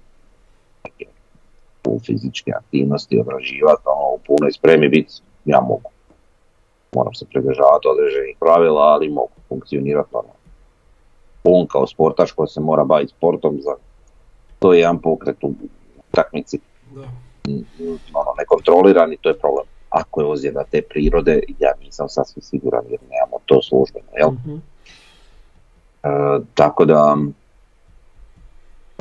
neke 1.89 1.95
u 1.95 1.99
fizičke 1.99 2.51
aktivnosti 2.51 3.19
odraživati, 3.19 3.81
ono, 3.85 4.15
u 4.15 4.19
punoj 4.27 4.51
spremi 4.51 4.89
biti, 4.89 5.13
ja 5.45 5.61
mogu. 5.61 5.89
Moram 6.95 7.13
se 7.13 7.25
pridržavati 7.25 7.87
određenih 7.87 8.37
pravila, 8.39 8.81
ali 8.81 9.09
mogu 9.09 9.31
funkcionirati 9.49 10.09
normalno. 10.13 10.39
On 11.43 11.67
kao 11.67 11.87
sportaš 11.87 12.31
koji 12.31 12.47
se 12.47 12.59
mora 12.59 12.83
baviti 12.83 13.13
sportom, 13.17 13.57
za 13.61 13.71
to 14.59 14.73
je 14.73 14.79
jedan 14.79 15.01
pokret 15.01 15.43
u 15.43 15.53
utakmici 16.11 16.59
Da. 16.95 17.01
mm, 17.47 17.65
ono, 18.13 18.33
nekontroliran 18.37 19.13
i 19.13 19.17
to 19.21 19.29
je 19.29 19.39
problem. 19.39 19.65
Ako 19.89 20.21
je 20.21 20.27
ozljeda 20.27 20.63
te 20.71 20.81
prirode, 20.81 21.41
ja 21.59 21.71
nisam 21.83 22.09
sasvim 22.09 22.41
siguran 22.41 22.83
jer 22.89 22.99
nemamo 23.09 23.37
to 23.45 23.61
službeno, 23.61 24.07
jel? 24.17 24.31
Mhm. 24.31 24.57
tako 26.53 26.85
da, 26.85 27.17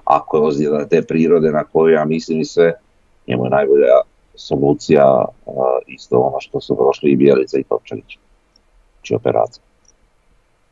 ako 0.08 0.36
je 0.36 0.42
ozljeda 0.42 0.88
te 0.88 1.02
prirode 1.02 1.50
na 1.50 1.64
koju 1.64 1.92
ja 1.92 2.04
mislim 2.04 2.40
i 2.40 2.44
sve, 2.44 2.72
njemu 3.26 3.44
je 3.44 3.50
najbolja 3.50 3.94
solucija 4.34 5.24
isto 5.86 6.18
ono 6.18 6.40
što 6.40 6.60
su 6.60 6.76
prošli 6.76 7.10
i 7.10 7.16
Bijelica 7.16 7.58
i 7.58 7.64
Topčagić. 7.64 8.18
Znači 8.94 9.14
operacija. 9.14 9.62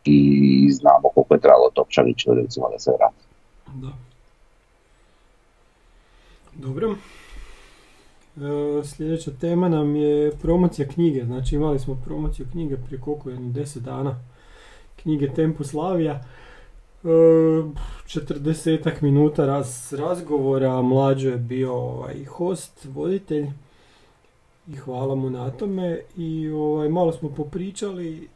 I 0.05 0.69
znamo 0.73 1.09
koliko 1.15 1.35
je 1.35 1.41
trebalo 1.41 1.71
Topčagić 1.75 2.27
recimo 2.27 2.69
da 2.73 2.79
se 2.79 2.91
vrati. 2.99 3.25
Da. 3.75 3.93
Dobro. 6.55 6.95
E, 8.37 8.85
sljedeća 8.85 9.31
tema 9.41 9.69
nam 9.69 9.97
je 9.97 10.33
promocija 10.43 10.89
knjige. 10.89 11.25
Znači 11.25 11.55
imali 11.55 11.79
smo 11.79 12.01
promociju 12.05 12.47
knjige 12.53 12.77
prije 12.87 13.01
koliko 13.01 13.31
jedno 13.31 13.53
deset 13.53 13.83
dana. 13.83 14.21
Knjige 15.03 15.35
Tempus 15.35 15.71
Slavija. 15.71 16.25
40 17.07 18.89
e, 18.89 18.93
minuta 19.01 19.47
raz, 19.47 19.93
razgovora, 19.93 20.83
mlađo 20.83 21.29
je 21.29 21.37
bio 21.37 21.75
ovaj, 21.75 22.25
host, 22.25 22.85
voditelj 22.85 23.47
i 24.69 24.77
hvala 24.77 25.15
mu 25.15 25.31
na 25.31 25.51
tome 25.51 26.01
i 26.17 26.51
ovaj, 26.51 26.89
malo 26.89 27.13
smo 27.13 27.29
popričali, 27.29 28.29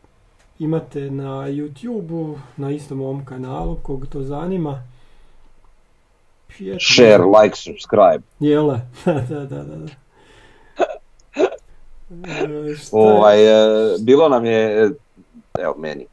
imate 0.58 1.10
na 1.10 1.48
youtube 1.48 2.38
na 2.56 2.70
istom 2.70 3.00
ovom 3.00 3.24
kanalu, 3.24 3.76
kog 3.82 4.06
to 4.06 4.22
zanima. 4.22 4.82
Share, 6.94 7.24
like, 7.42 7.56
subscribe. 7.56 8.22
Jele, 8.40 8.80
da, 9.04 9.12
da, 9.12 9.44
da. 9.44 9.62
da. 9.64 9.86
E, 12.10 12.74
ovaj, 12.92 13.44
e, 13.44 13.98
bilo 14.00 14.28
nam 14.28 14.44
je, 14.44 14.90
evo 15.58 15.74
meni, 15.78 16.06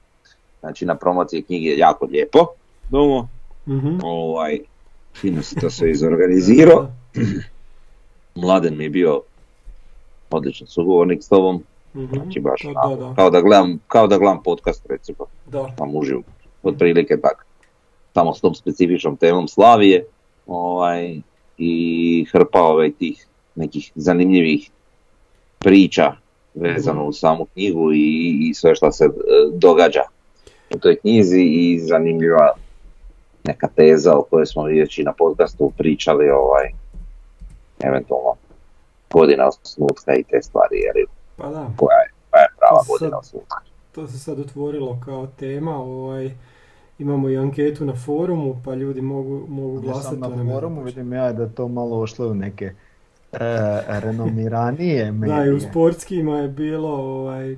znači 0.67 0.85
na 0.85 0.95
promociji 0.95 1.41
knjige 1.41 1.77
jako 1.77 2.05
lijepo, 2.05 2.47
domo, 2.89 3.27
mm 3.67 3.99
ovaj, 4.03 4.59
fino 5.15 5.43
se 5.43 5.55
to 5.55 5.69
sve 5.69 5.91
izorganizirao, 5.91 6.87
Mladen 8.41 8.77
mi 8.77 8.83
je 8.83 8.89
bio 8.89 9.21
odličan 10.29 10.67
sugovornik 10.67 11.23
s 11.23 11.29
tobom, 11.29 11.63
mm 11.93 12.05
znači 12.13 12.39
baš 12.39 12.63
da, 12.63 12.95
da. 12.95 13.13
Kao, 13.15 13.29
da 13.29 13.41
gledam, 13.41 13.79
kao 13.87 14.07
da 14.07 14.17
gledam 14.17 14.43
podcast 14.43 14.85
recimo, 14.89 15.25
da. 15.45 15.67
tam 15.77 15.95
uživ, 15.95 16.17
otprilike 16.63 17.17
tak, 17.21 17.45
samo 18.13 18.33
s 18.33 18.41
tom 18.41 18.55
specifičnom 18.55 19.17
temom 19.17 19.47
Slavije, 19.47 20.05
ovaj, 20.47 21.21
i 21.57 22.25
hrpa 22.31 22.61
ovaj 22.61 22.91
tih 22.91 23.27
nekih 23.55 23.91
zanimljivih 23.95 24.69
priča 25.59 26.13
vezano 26.55 27.05
u 27.05 27.13
samu 27.13 27.45
knjigu 27.45 27.93
i, 27.93 28.37
i 28.49 28.53
sve 28.53 28.75
što 28.75 28.91
se 28.91 29.05
e, 29.05 29.09
događa 29.53 30.01
u 30.75 30.79
toj 30.79 30.95
knjizi 30.95 31.41
i 31.41 31.79
zanimljiva 31.79 32.53
neka 33.43 33.67
teza 33.75 34.17
o 34.17 34.23
kojoj 34.23 34.45
smo 34.45 34.63
već 34.63 34.97
i 34.97 35.03
na 35.03 35.13
podcastu 35.13 35.71
pričali 35.77 36.29
ovaj, 36.29 36.71
eventualno 37.79 38.35
godina 39.13 39.47
osnutka 39.47 40.15
i 40.15 40.23
te 40.23 40.41
stvari, 40.41 40.77
jer 40.77 41.05
pa 41.37 41.49
da. 41.49 41.69
koja 41.77 41.97
je, 41.97 42.11
koja 42.29 42.41
je 42.41 42.49
prava 42.57 42.79
to 42.79 42.93
godina 42.93 43.17
osnutka. 43.17 43.57
To 43.91 44.07
se 44.07 44.19
sad 44.19 44.39
otvorilo 44.39 44.99
kao 45.05 45.27
tema, 45.27 45.77
ovaj, 45.77 46.31
imamo 46.99 47.29
i 47.29 47.37
anketu 47.37 47.85
na 47.85 47.95
forumu, 47.95 48.61
pa 48.65 48.73
ljudi 48.73 49.01
mogu, 49.01 49.45
mogu 49.47 49.81
glasati. 49.81 50.17
na 50.17 50.53
forumu 50.53 50.83
vidim 50.83 51.13
ja 51.13 51.33
da 51.33 51.49
to 51.49 51.67
malo 51.67 51.99
ošlo 51.99 52.27
u 52.27 52.33
neke 52.33 52.65
e, 52.65 52.71
renomiranije 53.87 55.11
medije. 55.11 55.37
Da, 55.37 55.45
i 55.45 55.49
u 55.49 55.59
sportskima 55.59 56.37
je 56.37 56.47
bilo 56.47 56.89
ovaj, 56.89 57.57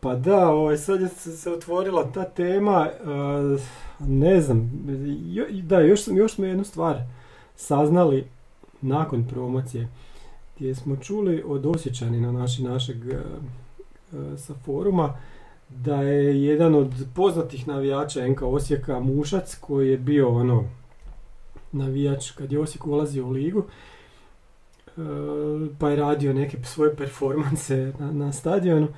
pa 0.00 0.14
da, 0.14 0.48
ovaj, 0.48 0.76
sad 0.76 1.00
je 1.00 1.08
se 1.08 1.50
otvorila 1.50 2.10
ta 2.12 2.24
tema, 2.24 2.88
uh, 3.00 3.60
ne 4.08 4.40
znam, 4.40 4.70
da, 5.62 5.80
još, 5.80 6.00
još 6.06 6.34
smo 6.34 6.44
jednu 6.44 6.64
stvar 6.64 7.02
saznali 7.56 8.24
nakon 8.80 9.24
promocije, 9.28 9.88
gdje 10.56 10.74
smo 10.74 10.96
čuli 10.96 11.42
od 11.46 11.66
osjećanina 11.66 12.32
naši, 12.32 12.62
našeg 12.62 12.96
uh, 13.06 14.38
sa 14.38 14.54
foruma, 14.64 15.16
da 15.68 16.02
je 16.02 16.44
jedan 16.44 16.74
od 16.74 16.92
poznatih 17.14 17.68
navijača 17.68 18.28
NK 18.28 18.42
Osijeka 18.42 19.00
Mušac, 19.00 19.56
koji 19.60 19.90
je 19.90 19.96
bio 19.96 20.28
ono 20.28 20.64
navijač 21.72 22.30
kad 22.30 22.52
je 22.52 22.60
Osijek 22.60 22.86
ulazio 22.86 23.26
u 23.26 23.30
ligu, 23.30 23.64
pa 25.78 25.90
je 25.90 25.96
radio 25.96 26.32
neke 26.32 26.58
svoje 26.64 26.96
performanse 26.96 27.92
na, 27.98 28.12
na 28.12 28.32
stadionu, 28.32 28.88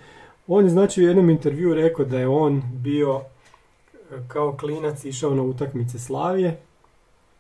on 0.49 0.65
je 0.65 0.71
znači 0.71 1.03
u 1.03 1.07
jednom 1.07 1.31
intervju 1.31 1.75
rekao 1.75 2.05
da 2.05 2.19
je 2.19 2.29
on 2.29 2.63
bio 2.73 3.21
e, 3.21 4.17
kao 4.29 4.57
klinac 4.57 5.05
išao 5.05 5.35
na 5.35 5.43
utakmice 5.43 5.99
Slavije 5.99 6.61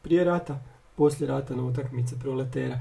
prije 0.03 0.25
rata, 0.25 0.59
poslije 0.97 1.29
rata 1.29 1.57
na 1.57 1.63
utakmice 1.63 2.19
proletera. 2.21 2.81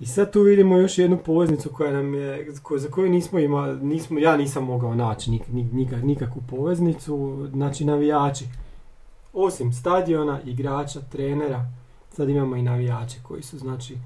I 0.00 0.06
sad 0.06 0.32
tu 0.32 0.42
vidimo 0.42 0.76
još 0.76 0.98
jednu 0.98 1.18
poveznicu 1.24 1.70
koja 1.72 1.92
nam 1.92 2.14
je, 2.14 2.46
za 2.76 2.90
koju 2.90 3.10
nismo 3.10 3.38
imali, 3.38 3.84
nismo, 3.84 4.18
ja 4.18 4.36
nisam 4.36 4.64
mogao 4.64 4.94
naći 4.94 5.30
nik, 5.30 5.42
nik, 5.52 5.88
nikakvu 6.02 6.42
poveznicu, 6.50 7.46
znači 7.52 7.84
navijači. 7.84 8.44
Osim 9.32 9.72
stadiona, 9.72 10.40
igrača, 10.44 11.00
trenera, 11.00 11.66
sad 12.10 12.28
imamo 12.28 12.56
i 12.56 12.62
navijače 12.62 13.16
koji 13.22 13.42
su 13.42 13.58
znači 13.58 13.98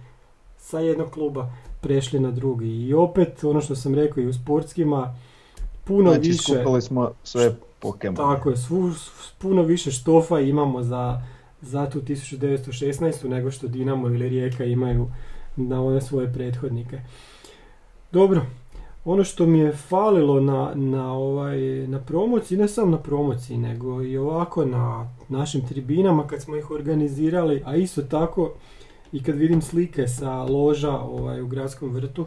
sa 0.66 0.78
jednog 0.80 1.10
kluba 1.10 1.50
prešli 1.80 2.20
na 2.20 2.30
drugi. 2.30 2.68
I 2.68 2.94
opet, 2.94 3.44
ono 3.44 3.60
što 3.60 3.76
sam 3.76 3.94
rekao 3.94 4.22
i 4.22 4.26
u 4.26 4.32
sportskima, 4.32 5.14
puno 5.84 6.10
znači, 6.12 6.28
više... 6.28 6.42
skupili 6.42 6.82
smo 6.82 7.10
sve 7.24 7.56
Pokemon. 7.78 8.16
Tako 8.16 8.50
je, 8.50 8.56
svu, 8.56 8.92
puno 9.38 9.62
više 9.62 9.90
štofa 9.90 10.40
imamo 10.40 10.82
za, 10.82 11.22
za 11.60 11.90
tu 11.90 12.00
1916. 12.00 13.28
nego 13.28 13.50
što 13.50 13.68
Dinamo 13.68 14.08
ili 14.08 14.28
Rijeka 14.28 14.64
imaju 14.64 15.06
na 15.56 15.84
one 15.84 16.00
svoje 16.00 16.32
prethodnike. 16.32 17.00
Dobro, 18.12 18.46
ono 19.04 19.24
što 19.24 19.46
mi 19.46 19.58
je 19.58 19.72
falilo 19.72 20.40
na, 20.40 20.72
na, 20.74 21.12
ovaj, 21.12 21.58
na 21.86 21.98
promociji, 21.98 22.58
ne 22.58 22.68
samo 22.68 22.90
na 22.90 22.98
promociji, 22.98 23.58
nego 23.58 24.02
i 24.02 24.16
ovako 24.16 24.64
na 24.64 25.10
našim 25.28 25.68
tribinama 25.68 26.26
kad 26.26 26.42
smo 26.42 26.56
ih 26.56 26.70
organizirali, 26.70 27.62
a 27.64 27.76
isto 27.76 28.02
tako 28.02 28.52
i 29.12 29.22
kad 29.22 29.34
vidim 29.34 29.62
slike 29.62 30.08
sa 30.08 30.42
loža 30.42 30.98
ovaj, 30.98 31.40
u 31.40 31.46
gradskom 31.46 31.90
vrtu, 31.90 32.26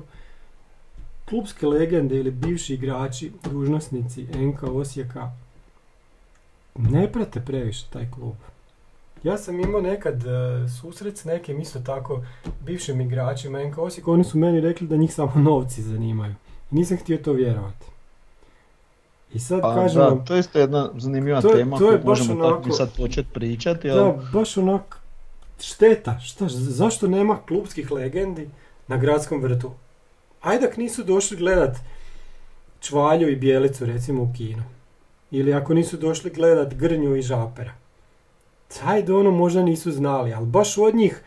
klubske 1.30 1.68
legende 1.68 2.16
ili 2.16 2.32
bivši 2.32 2.74
igrači, 2.74 3.32
dužnosnici 3.44 4.24
NK 4.24 4.64
Osijeka 4.64 5.32
ne 6.76 7.12
prate 7.12 7.42
previše 7.46 7.86
taj 7.90 8.12
klub. 8.12 8.36
Ja 9.24 9.38
sam 9.38 9.60
imao 9.60 9.82
nekad 9.82 10.16
uh, 10.16 10.72
susret 10.82 11.18
s 11.18 11.26
nekim 11.26 11.60
isto 11.60 11.80
tako 11.80 12.24
bivšim 12.66 13.02
igračima 13.02 13.64
NK 13.64 13.78
Osijeka, 13.78 14.12
oni 14.12 14.24
su 14.24 14.38
meni 14.38 14.62
rekli 14.62 14.88
da 14.88 14.98
njih 14.98 15.14
samo 15.14 15.32
novci 15.36 15.82
zanimaju. 15.82 16.36
Nisam 16.72 16.98
htio 16.98 17.18
to 17.18 17.34
vjerovati. 17.34 17.86
I 19.34 19.40
sad 19.40 19.62
pa, 19.62 19.76
kažem 19.76 20.02
da, 20.02 20.26
to 20.26 20.34
je 20.34 20.40
isto 20.40 20.60
jedna 20.60 20.90
zanimljiva 20.98 21.42
to, 21.42 21.50
tema 21.50 21.78
to 21.78 21.92
je 21.92 22.02
možemo 22.06 22.46
onako, 22.46 22.72
sad 22.72 22.98
početi 22.98 23.30
pričati. 23.34 23.90
Ali... 23.90 24.00
Da, 24.00 24.24
baš 24.34 24.58
onako 24.58 24.99
šteta, 25.62 26.20
šta, 26.20 26.45
zašto 26.49 27.07
nema 27.07 27.39
klubskih 27.47 27.91
legendi 27.91 28.49
na 28.88 28.97
gradskom 28.97 29.41
vrtu? 29.41 29.72
Ajde 30.41 30.68
ak 30.68 30.78
nisu 30.78 31.03
došli 31.03 31.38
gledat 31.38 31.78
Čvalju 32.80 33.30
i 33.30 33.36
Bijelicu 33.36 33.86
recimo 33.86 34.24
u 34.24 34.34
kinu. 34.38 34.64
Ili 35.32 35.53
ako 35.53 35.74
nisu 35.74 35.97
došli 35.97 36.32
gledat 36.32 36.74
Grnju 36.74 37.16
i 37.16 37.22
Žapera. 37.22 37.74
Ajde 38.86 39.14
ono 39.14 39.32
možda 39.32 39.64
nisu 39.64 39.91
znali, 39.91 40.34
ali 40.34 40.45
baš 40.45 40.78
od 40.78 40.95
njih 40.95 41.24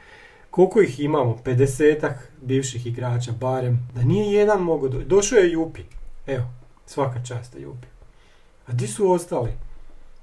koliko 0.51 0.81
ih 0.81 1.01
imamo, 1.01 1.39
50 1.45 2.13
bivših 2.41 2.87
igrača 2.87 3.33
barem, 3.33 3.89
da 3.95 4.03
nije 4.03 4.33
jedan 4.33 4.61
mogao 4.61 4.89
doći. 4.89 5.05
Došao 5.05 5.39
je 5.39 5.53
Jupi, 5.53 5.83
evo, 6.27 6.45
svaka 6.87 7.25
časta 7.25 7.59
Jupi. 7.59 7.87
A 8.67 8.73
di 8.73 8.87
su 8.87 9.11
ostali? 9.11 9.51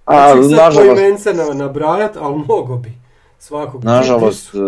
A, 0.05 0.41
znači, 0.41 1.23
sad 1.23 1.35
nažalost... 1.35 1.57
nabrajat, 1.57 2.17
ali 2.17 2.43
mogo 2.47 2.77
bi 2.77 2.93
svakog. 3.39 3.83
Nažalost, 3.83 4.55
e, 4.55 4.59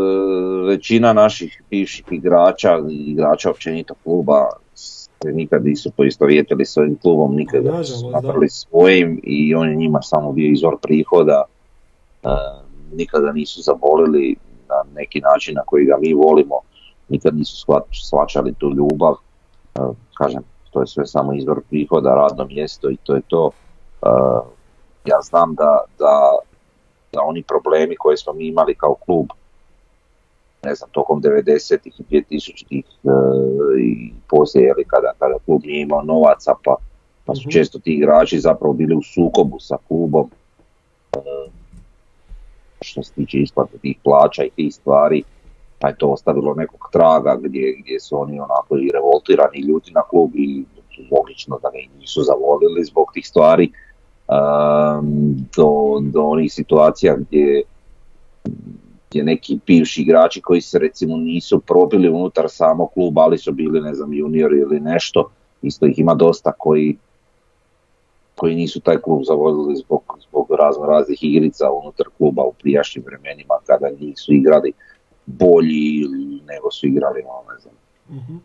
većina 0.68 1.14
naših 1.14 1.64
bivših 1.70 2.06
igrača 2.12 2.80
i 2.90 3.12
igrača 3.12 3.50
općenito 3.50 3.94
kluba 4.04 4.50
se 4.76 5.32
nikad 5.32 5.66
nisu 5.66 5.92
poistovjetili 5.98 6.66
s 6.66 6.78
ovim 6.78 6.98
klubom, 7.02 7.36
nikad 7.36 7.64
su 7.86 8.10
napravili 8.10 8.50
svojim 8.50 9.20
i 9.24 9.56
on 9.56 9.70
je 9.70 9.76
njima 9.76 10.02
samo 10.02 10.32
bio 10.32 10.52
izvor 10.52 10.78
prihoda. 10.82 11.44
E, 12.24 12.28
nikada 12.94 13.32
nisu 13.32 13.62
zabolili 13.62 14.36
na 14.70 14.76
neki 14.96 15.20
način 15.20 15.56
na 15.56 15.62
koji 15.66 15.86
ga 15.86 15.98
mi 16.02 16.14
volimo, 16.14 16.56
nikad 17.10 17.36
nisu 17.36 17.66
shvaćali 18.10 18.54
tu 18.54 18.70
ljubav. 18.70 19.14
E, 19.76 19.80
kažem, 20.18 20.42
to 20.72 20.82
je 20.82 20.88
sve 20.88 21.06
samo 21.06 21.34
izvor 21.34 21.62
prihoda, 21.70 22.16
radno 22.16 22.46
mjesto 22.46 22.92
i 22.92 22.98
to 23.04 23.16
je 23.16 23.22
to. 23.28 23.52
ja 25.06 25.22
znam 25.22 25.56
da, 25.56 25.80
da 26.00 26.38
da 27.12 27.22
oni 27.22 27.44
problemi 27.44 27.96
koje 27.96 28.18
smo 28.18 28.34
mi 28.34 28.48
imali 28.48 28.76
kao 28.76 28.96
klub 29.06 29.28
ne 30.64 30.76
znam, 30.76 30.90
tokom 30.90 31.22
90-ih 31.22 32.00
i 32.00 32.04
2000-ih 32.04 32.86
e, 33.04 33.10
i 33.80 34.14
poslije, 34.28 34.66
jeli, 34.66 34.84
kada, 34.88 35.38
klub 35.46 35.62
nije 35.64 35.82
imao 35.82 36.04
novaca, 36.04 36.54
pa, 36.64 36.76
pa 37.26 37.36
su 37.36 37.42
mhm. 37.42 37.50
često 37.50 37.80
ti 37.80 37.94
igrači 37.94 38.40
zapravo 38.40 38.74
bili 38.74 38.96
u 38.96 39.02
sukobu 39.02 39.60
sa 39.60 39.78
klubom, 39.88 40.30
što 42.82 43.04
se 43.04 43.14
tiče 43.14 43.38
isplate 43.38 43.78
tih 43.78 43.98
plaća 44.04 44.44
i 44.44 44.50
tih 44.50 44.76
stvari, 44.76 45.24
pa 45.80 45.88
je 45.88 45.98
to 45.98 46.08
ostavilo 46.08 46.54
nekog 46.54 46.90
traga 46.92 47.38
gdje, 47.42 47.76
gdje 47.80 48.00
su 48.00 48.22
oni 48.22 48.40
onako 48.40 48.78
i 48.78 48.92
revoltirani 48.94 49.58
i 49.58 49.68
ljuti 49.68 49.92
na 49.92 50.02
klub 50.02 50.32
i 50.36 50.66
logično 51.12 51.60
da 51.62 51.70
ga 51.70 51.78
i 51.78 51.90
nisu 52.00 52.22
zavolili 52.24 52.84
zbog 52.84 53.12
tih 53.14 53.28
stvari 53.28 53.72
do, 55.56 56.00
do 56.02 56.24
onih 56.24 56.54
situacija 56.54 57.16
gdje 57.18 57.64
gdje 59.10 59.24
neki 59.24 59.60
bivši 59.68 60.02
igrači 60.02 60.42
koji 60.42 60.62
se 60.62 60.80
recimo 60.80 61.18
nisu 61.18 61.60
probili 61.60 62.10
unutar 62.10 62.46
samog 62.50 62.94
kluba, 62.94 63.22
ali 63.22 63.38
su 63.38 63.52
bili 63.52 63.82
ne 63.82 63.94
znam 63.94 64.14
juniori 64.14 64.58
ili 64.60 64.80
nešto, 64.80 65.30
isto 65.62 65.86
ih 65.86 66.00
ima 66.00 66.14
dosta 66.14 66.52
koji 66.52 66.98
koji 68.36 68.56
nisu 68.56 68.80
taj 68.80 68.98
klub 68.98 69.22
zavodili 69.24 69.76
zbog, 69.76 70.18
zbog 70.30 70.52
razno 70.52 70.86
raznih 70.86 71.24
igrica 71.24 71.72
unutar 71.72 72.06
kluba 72.18 72.44
u 72.44 72.54
prijašnjim 72.54 73.04
vremenima 73.06 73.54
kada 73.66 73.90
nisu 74.00 74.34
igrali 74.34 74.74
bolji 75.26 76.08
nego 76.48 76.72
su 76.72 76.88
igrali 76.88 77.24
ono, 77.28 77.54
ne 77.54 77.60
znam, 77.60 77.74
Mhm. 78.10 78.36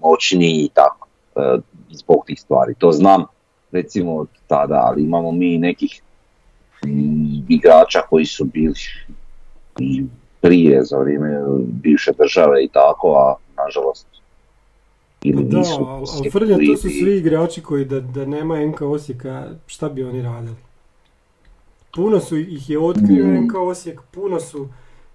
moćniji 0.00 0.64
i 0.64 0.68
tako, 0.74 1.08
e, 1.36 1.58
zbog 1.90 2.24
tih 2.26 2.40
stvari. 2.40 2.74
To 2.78 2.92
znam 2.92 3.24
recimo 3.72 4.16
od 4.16 4.28
tada, 4.46 4.82
ali 4.84 5.02
imamo 5.04 5.32
mi 5.32 5.58
nekih 5.58 6.02
igrača 7.48 8.00
koji 8.10 8.24
su 8.26 8.44
bili 8.44 8.74
i 9.78 10.04
prije 10.40 10.84
za 10.84 10.96
vrijeme 10.98 11.40
bivše 11.62 12.12
države 12.18 12.64
i 12.64 12.68
tako, 12.68 13.14
a 13.14 13.34
nažalost 13.64 14.06
ili 15.22 15.44
Da, 15.44 15.58
nisu 15.58 15.86
ali 15.88 16.30
Frnja, 16.30 16.56
to 16.66 16.76
su 16.76 16.88
svi 16.88 17.16
igrači 17.16 17.62
koji 17.62 17.84
da, 17.84 18.00
da 18.00 18.24
nema 18.26 18.66
NK 18.66 18.80
Osijeka, 18.82 19.46
šta 19.66 19.88
bi 19.88 20.04
oni 20.04 20.22
radili? 20.22 20.54
Puno 21.94 22.20
su 22.20 22.36
ih 22.36 22.70
je 22.70 22.78
otkrio 22.78 23.26
Mm. 23.26 23.44
NK 23.44 23.54
Osijek, 23.54 24.00
puno 24.10 24.40
su, 24.40 24.68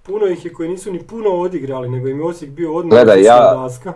puno 0.03 0.27
ih 0.27 0.45
je 0.45 0.53
koji 0.53 0.69
nisu 0.69 0.91
ni 0.93 0.99
puno 0.99 1.29
odigrali, 1.29 1.89
nego 1.89 2.07
im 2.07 2.19
je 2.19 2.25
Osijek 2.25 2.51
bio 2.51 2.73
odmah 2.75 2.91
Gledaj, 2.91 3.21
ja- 3.23 3.53
daska. 3.53 3.93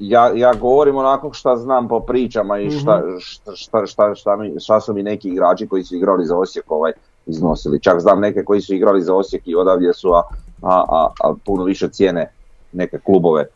Ja, 0.00 0.30
ja 0.34 0.54
govorim 0.54 0.96
onako 0.96 1.32
šta 1.32 1.56
znam 1.56 1.88
po 1.88 2.00
pričama 2.00 2.58
i 2.58 2.70
šta, 2.70 2.98
Mhm. 2.98 3.18
šta, 3.18 3.56
šta, 3.56 3.86
šta, 3.86 4.14
šta, 4.14 4.36
mi, 4.36 4.60
šta 4.60 4.80
su 4.80 4.94
mi 4.94 5.02
neki 5.02 5.28
igrači 5.28 5.68
koji 5.68 5.84
su 5.84 5.96
igrali 5.96 6.24
za 6.26 6.36
Osijek 6.36 6.72
ovaj, 6.72 6.92
iznosili. 7.26 7.80
Čak 7.80 8.00
znam 8.00 8.20
neke 8.20 8.44
koji 8.44 8.60
su 8.60 8.74
igrali 8.74 9.02
za 9.02 9.14
Osijek 9.14 9.42
i 9.46 9.54
odavdje 9.54 9.94
su, 9.94 10.12
a, 10.12 10.22
a, 10.62 10.84
a, 10.88 11.08
a 11.20 11.34
puno 11.44 11.64
više 11.64 11.88
cijene 11.88 12.32
neke 12.72 12.98
klubove 12.98 13.42
e, 13.42 13.48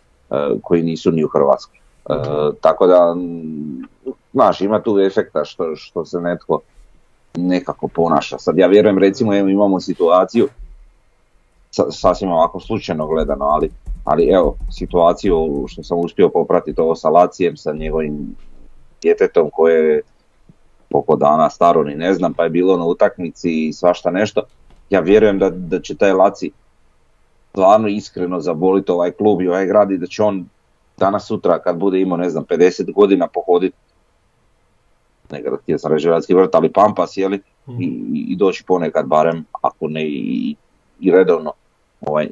koji 0.62 0.82
nisu 0.82 1.10
ni 1.10 1.24
u 1.24 1.28
Hrvatskoj. 1.28 1.78
E, 2.10 2.14
tako 2.60 2.86
da, 2.86 3.16
znaš, 4.32 4.60
ima 4.60 4.80
tu 4.82 4.98
efekta 4.98 5.44
što, 5.44 5.76
što 5.76 6.04
se 6.04 6.20
netko 6.20 6.60
nekako 7.36 7.88
ponaša. 7.88 8.38
Sad 8.38 8.58
ja 8.58 8.66
vjerujem 8.66 8.98
recimo 8.98 9.34
evo, 9.34 9.48
imamo 9.48 9.80
situaciju 9.80 10.48
sa- 11.70 11.90
sasvim 11.90 12.32
ovako 12.32 12.60
slučajno 12.60 13.06
gledano, 13.06 13.44
ali, 13.44 13.70
ali 14.04 14.28
evo 14.28 14.56
situaciju 14.70 15.64
što 15.68 15.82
sam 15.82 15.98
uspio 15.98 16.28
popratiti 16.28 16.80
ovo 16.80 16.94
sa 16.94 17.08
Lacijem, 17.08 17.56
sa 17.56 17.72
njegovim 17.72 18.36
djetetom 19.02 19.50
koje 19.52 19.94
je 19.94 20.02
koliko 20.92 21.16
dana 21.16 21.50
staro 21.50 21.82
ni 21.82 21.94
ne 21.94 22.14
znam, 22.14 22.34
pa 22.34 22.44
je 22.44 22.50
bilo 22.50 22.76
na 22.76 22.84
utakmici 22.84 23.66
i 23.68 23.72
svašta 23.72 24.10
nešto. 24.10 24.42
Ja 24.90 25.00
vjerujem 25.00 25.38
da, 25.38 25.50
da 25.50 25.80
će 25.80 25.96
taj 25.96 26.12
Laci 26.12 26.50
stvarno 27.50 27.88
iskreno 27.88 28.40
zaboliti 28.40 28.92
ovaj 28.92 29.10
klub 29.10 29.42
i 29.42 29.48
ovaj 29.48 29.66
grad 29.66 29.90
i 29.90 29.98
da 29.98 30.06
će 30.06 30.22
on 30.22 30.46
danas 30.96 31.26
sutra 31.26 31.58
kad 31.58 31.76
bude 31.76 32.00
imao 32.00 32.16
ne 32.16 32.30
znam 32.30 32.44
50 32.44 32.92
godina 32.92 33.26
pohoditi 33.26 33.76
nekada 35.30 35.56
htio 35.56 35.78
sam 35.78 35.92
reći 35.92 36.06
gradski 36.06 36.34
vrt, 36.34 36.54
ali 36.54 36.72
Pampas, 36.72 37.16
jeli, 37.16 37.40
Mhm. 37.68 37.82
i, 37.82 37.86
i 38.28 38.36
doći 38.36 38.64
ponekad 38.64 39.06
barem, 39.06 39.44
ako 39.62 39.88
ne 39.88 40.06
i, 40.06 40.54
i 41.00 41.10
redovno, 41.10 41.52
ovaj, 42.00 42.28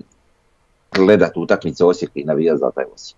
gledat 0.95 1.37
utakmice 1.37 1.85
Osijeka 1.85 2.13
i 2.15 2.25
navijat 2.25 2.59
za 2.59 2.71
taj 2.71 2.85
Osijek. 2.95 3.17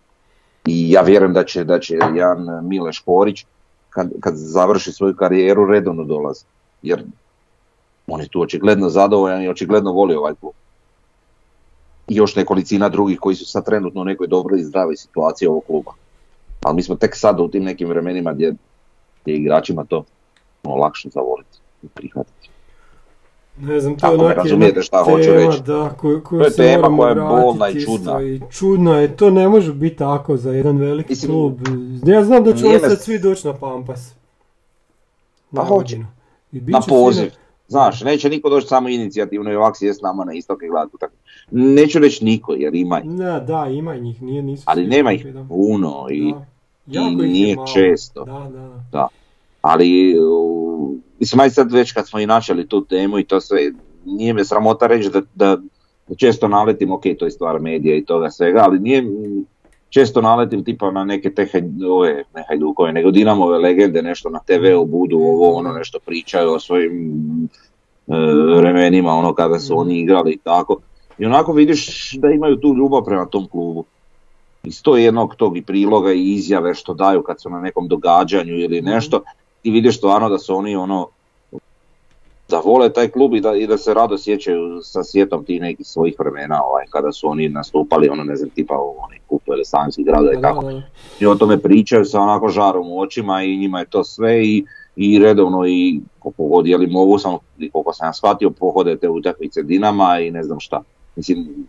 I 0.67 0.91
ja 0.91 1.03
vjerujem 1.03 1.33
da 1.33 1.45
će, 1.45 1.65
da 1.65 1.79
će 1.81 1.95
jedan 1.95 2.69
Mile 2.69 2.93
Škorić, 2.93 3.45
kad, 3.91 4.11
kad 4.21 4.35
završi 4.37 4.93
svoju 4.93 5.17
karijeru, 5.17 5.67
redovno 5.67 6.05
dolazi. 6.05 6.45
Jer 6.83 7.05
on 8.07 8.21
je 8.21 8.29
tu 8.29 8.41
očigledno 8.41 8.89
zadovoljan 8.89 9.43
i 9.43 9.49
očigledno 9.49 9.93
voli 9.93 10.15
ovaj 10.15 10.35
klub. 10.41 10.53
I 12.09 12.17
još 12.17 12.37
nekolicina 12.37 12.89
drugih 12.89 13.19
koji 13.21 13.37
su 13.37 13.47
sad 13.47 13.65
trenutno 13.65 14.01
u 14.01 14.05
nekoj 14.05 14.27
dobroj 14.27 14.61
i 14.61 14.65
zdravoj 14.65 14.97
situaciji 14.97 15.49
ovog 15.49 15.65
kluba. 15.67 15.93
Ali 16.63 16.77
mi 16.77 16.83
smo 16.83 16.95
tek 16.95 17.17
sad 17.17 17.41
u 17.41 17.49
tim 17.49 17.65
nekim 17.65 17.89
vremenima 17.89 18.33
gdje, 18.33 18.55
gdje 19.23 19.33
je 19.33 19.39
igračima 19.39 19.85
to 19.85 20.05
ono, 20.65 20.77
lakše 20.77 21.09
zavoliti 21.09 21.59
i 21.83 21.89
prihvatiti. 21.89 22.51
Ne 23.59 23.81
znam, 23.81 23.97
to 23.97 24.07
je 24.07 24.15
Ako 24.15 24.25
me 24.29 24.35
razumijete 24.35 24.83
šta 24.83 25.05
hoću 25.05 25.25
tema, 25.25 25.37
reći. 25.37 25.63
Da, 25.63 25.91
koju, 26.01 26.23
koju 26.25 26.41
To 26.41 26.47
je 26.47 26.53
tema 26.53 26.97
koja 26.97 27.09
je 27.09 27.15
bolna 27.15 27.69
i 27.69 27.81
čudna. 27.81 28.23
I 28.23 28.41
čudna 28.51 28.99
je, 28.99 29.17
to 29.17 29.31
ne 29.31 29.49
može 29.49 29.73
biti 29.73 29.97
tako 29.97 30.37
za 30.37 30.53
jedan 30.53 30.77
veliki 30.79 31.13
Mislim, 31.13 31.31
klub. 31.33 31.59
Ja 32.07 32.25
znam 32.25 32.45
da 32.45 32.53
će 32.53 32.63
nije 32.63 32.77
oni 32.77 32.89
sad 32.89 33.03
svi 33.03 33.19
doći 33.19 33.47
na 33.47 33.55
Pampas. 33.55 34.15
Pa 35.55 35.63
Na 35.63 35.69
hoće. 35.69 35.97
I 36.53 36.61
na 36.61 36.81
poziv. 36.89 37.31
Znaš, 37.69 38.03
neće 38.03 38.29
niko 38.29 38.51
doći 38.51 38.67
samo 38.67 38.89
inicijativno 38.89 39.53
i 39.53 39.57
ovak 39.57 39.77
sjest 39.77 40.03
nama 40.03 40.25
na 40.25 40.33
istok 40.33 40.63
i 40.63 40.69
gledati. 40.69 40.97
Neću 41.51 41.99
reći 41.99 42.25
niko 42.25 42.53
jer 42.53 42.75
ima 42.75 43.01
ih, 43.01 43.07
Ne, 43.11 43.41
da, 43.41 43.67
ima 43.71 43.97
njih, 43.97 44.23
nije, 44.23 44.43
nisu 44.43 44.63
ali 44.67 44.87
nema 44.87 45.13
ih 45.13 45.27
puno 45.49 46.07
i 46.11 46.33
Da. 46.33 47.01
Jako 47.01 47.23
ih 47.23 47.29
je 47.29 47.33
nije 47.33 47.57
malo. 47.57 47.69
često. 47.75 48.25
Da, 48.25 48.51
da, 48.53 48.81
da. 48.93 49.09
Ali 49.65 50.17
mislim 51.21 51.41
aj 51.41 51.51
sad 51.51 51.73
već 51.73 51.93
kad 51.93 52.09
smo 52.09 52.21
i 52.21 52.27
načeli 52.27 52.69
tu 52.69 52.85
temu 52.85 53.19
i 53.19 53.25
to 53.25 53.41
sve, 53.41 53.73
nije 54.05 54.33
me 54.33 54.45
sramota 54.45 54.87
reći 54.87 55.11
da, 55.11 55.21
da, 55.35 55.57
da 56.09 56.15
često 56.15 56.49
naletim, 56.49 56.93
ok, 56.93 57.03
to 57.19 57.25
je 57.25 57.31
stvar 57.31 57.61
medija 57.61 57.97
i 57.97 58.05
toga 58.05 58.31
svega, 58.31 58.61
ali 58.65 58.79
nije, 58.79 59.05
često 59.89 60.21
naletim 60.21 60.65
tipa 60.65 60.91
na 60.91 61.05
neke 61.05 61.35
te 61.35 61.49
ove, 61.91 62.25
ne 62.35 62.45
hajdukove, 62.49 62.93
nego 62.93 63.11
Dinamove 63.11 63.59
legende, 63.59 64.03
nešto 64.03 64.31
na 64.31 64.39
TV-u 64.39 64.87
budu, 64.87 65.17
ovo 65.17 65.55
ono 65.55 65.73
nešto 65.73 65.99
pričaju 66.07 66.53
o 66.53 66.61
svojim 66.61 66.93
e, 67.45 68.17
vremenima, 68.57 69.13
ono 69.13 69.35
kada 69.35 69.59
su 69.59 69.79
oni 69.79 70.01
igrali 70.01 70.33
i 70.33 70.39
tako. 70.39 70.81
I 71.19 71.27
onako 71.27 71.53
vidiš 71.53 72.13
da 72.13 72.31
imaju 72.31 72.57
tu 72.57 72.75
ljubav 72.75 73.05
prema 73.05 73.27
tom 73.27 73.49
klubu. 73.49 73.85
Iz 74.65 74.83
to 74.83 74.97
jednog 74.97 75.35
tog 75.37 75.57
i 75.57 75.63
priloga 75.63 76.13
i 76.13 76.33
izjave 76.33 76.75
što 76.75 76.95
daju 76.95 77.23
kad 77.23 77.41
su 77.41 77.51
na 77.51 77.61
nekom 77.61 77.89
događanju 77.89 78.59
ili 78.59 78.83
nešto, 78.83 79.23
ti 79.65 79.71
vidiš 79.71 79.99
stvarno 79.99 80.29
da 80.29 80.39
su 80.39 80.57
oni 80.57 80.77
ono 80.77 81.09
da 82.49 82.61
vole 82.65 82.93
taj 82.93 83.09
klub 83.09 83.35
i 83.35 83.41
da, 83.41 83.55
i 83.55 83.67
da 83.67 83.79
se 83.79 83.95
rado 83.95 84.19
sjećaju 84.19 84.81
sa 84.83 85.05
sjetom 85.05 85.45
tih 85.45 85.61
nekih 85.61 85.87
svojih 85.87 86.15
vremena 86.19 86.65
ovaj, 86.65 86.85
kada 86.91 87.13
su 87.13 87.29
oni 87.29 87.49
nastupali, 87.49 88.09
ono 88.09 88.25
ne 88.25 88.37
znam, 88.37 88.51
tipa 88.51 88.75
u 88.79 88.95
onih 89.05 89.21
kupu 89.29 89.53
ili 89.53 89.65
Sanskih 89.65 90.07
grada 90.07 90.33
i 90.39 90.43
tako. 90.43 90.71
I 91.21 91.27
o 91.27 91.35
tome 91.35 91.59
pričaju 91.59 92.05
sa 92.05 92.21
onako 92.21 92.49
žarom 92.49 92.91
u 92.91 93.01
očima 93.01 93.43
i 93.43 93.57
njima 93.57 93.81
je 93.81 93.87
to 93.87 94.05
sve 94.05 94.45
i, 94.45 94.65
i 94.97 95.19
redovno 95.19 95.67
i 95.67 96.01
koliko 96.19 96.45
god 96.45 96.67
je 96.67 96.79
li 96.79 96.87
mogu 96.87 97.19
sam, 97.19 97.37
i 97.59 97.71
koliko 97.71 97.93
sam 97.93 98.09
ja 98.09 98.13
shvatio, 98.13 98.51
pohode 98.51 98.97
te 98.97 99.09
utakmice 99.09 99.63
Dinama 99.63 100.21
i 100.21 100.31
ne 100.31 100.43
znam 100.43 100.61
šta. 100.61 100.83
Mislim, 101.17 101.67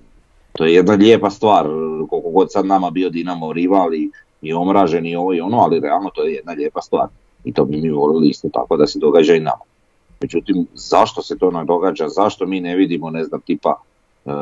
to 0.53 0.65
je 0.65 0.73
jedna 0.73 0.93
lijepa 0.93 1.29
stvar, 1.29 1.65
koliko 2.09 2.29
god 2.29 2.51
sad 2.51 2.65
nama 2.65 2.89
bio 2.89 3.09
Dinamo 3.09 3.53
rival 3.53 3.93
i, 3.93 4.11
i 4.41 4.53
omražen 4.53 5.05
i 5.05 5.15
ovo 5.15 5.33
i 5.33 5.41
ono, 5.41 5.57
ali 5.57 5.79
realno 5.79 6.09
to 6.09 6.23
je 6.23 6.33
jedna 6.33 6.51
lijepa 6.51 6.81
stvar. 6.81 7.07
I 7.45 7.53
to 7.53 7.65
bi 7.65 7.81
mi 7.81 7.89
volili 7.89 8.29
isto 8.29 8.49
tako 8.53 8.77
da 8.77 8.87
se 8.87 8.99
događa 8.99 9.35
i 9.35 9.39
nama. 9.39 9.63
Međutim, 10.21 10.67
zašto 10.73 11.21
se 11.21 11.37
to 11.37 11.51
ne 11.51 11.65
događa, 11.65 12.09
zašto 12.09 12.45
mi 12.45 12.59
ne 12.59 12.75
vidimo, 12.75 13.09
ne 13.09 13.23
znam, 13.23 13.41
tipa 13.41 13.81
em, 14.25 14.33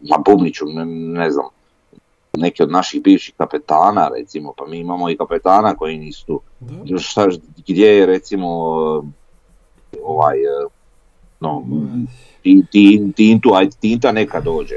na 0.00 0.16
Bubniću, 0.26 0.66
ne, 0.66 0.84
ne 0.86 1.30
znam, 1.30 1.46
neki 2.36 2.62
od 2.62 2.70
naših 2.70 3.02
bivših 3.02 3.34
kapetana, 3.36 4.08
recimo, 4.18 4.52
pa 4.56 4.66
mi 4.66 4.78
imamo 4.78 5.10
i 5.10 5.16
kapetana 5.16 5.74
koji 5.74 5.98
nisu 5.98 6.26
tu. 6.26 6.40
Da. 6.60 6.98
Šta, 6.98 7.28
gdje 7.68 7.86
je 7.86 8.06
recimo 8.06 8.48
ovaj, 10.04 10.38
eh, 10.38 10.66
no, 11.40 11.64
ti, 12.42 12.64
ti, 13.16 13.40
aj 13.54 13.70
Tinta 13.80 14.12
neka 14.12 14.40
dođe, 14.40 14.74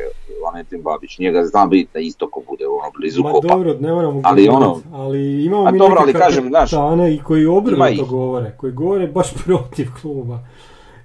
Valentin 0.54 0.82
Babić, 0.82 1.20
njega 1.20 1.46
zna 1.46 1.66
biti 1.66 1.90
da 1.94 2.00
istoko 2.00 2.42
bude 2.50 2.64
ono 2.68 2.92
blizu 2.98 3.24
Ma 3.24 3.32
kopa. 3.32 3.48
dobro, 3.48 3.74
ne 3.74 3.94
moramo 3.94 4.22
Ali 4.24 4.48
ono- 4.50 4.82
ali 4.94 5.46
imamo 5.46 5.66
A 5.66 5.72
mi 5.72 5.80
dobro, 5.80 5.98
ali 6.00 6.14
kažem, 6.14 6.48
znaš, 6.48 6.72
i 7.10 7.20
koji 7.20 7.46
obrnuto 7.48 8.06
govore, 8.06 8.52
koji 8.58 8.74
govore 8.74 9.08
baš 9.08 9.34
protiv 9.46 9.88
kluba. 10.02 10.40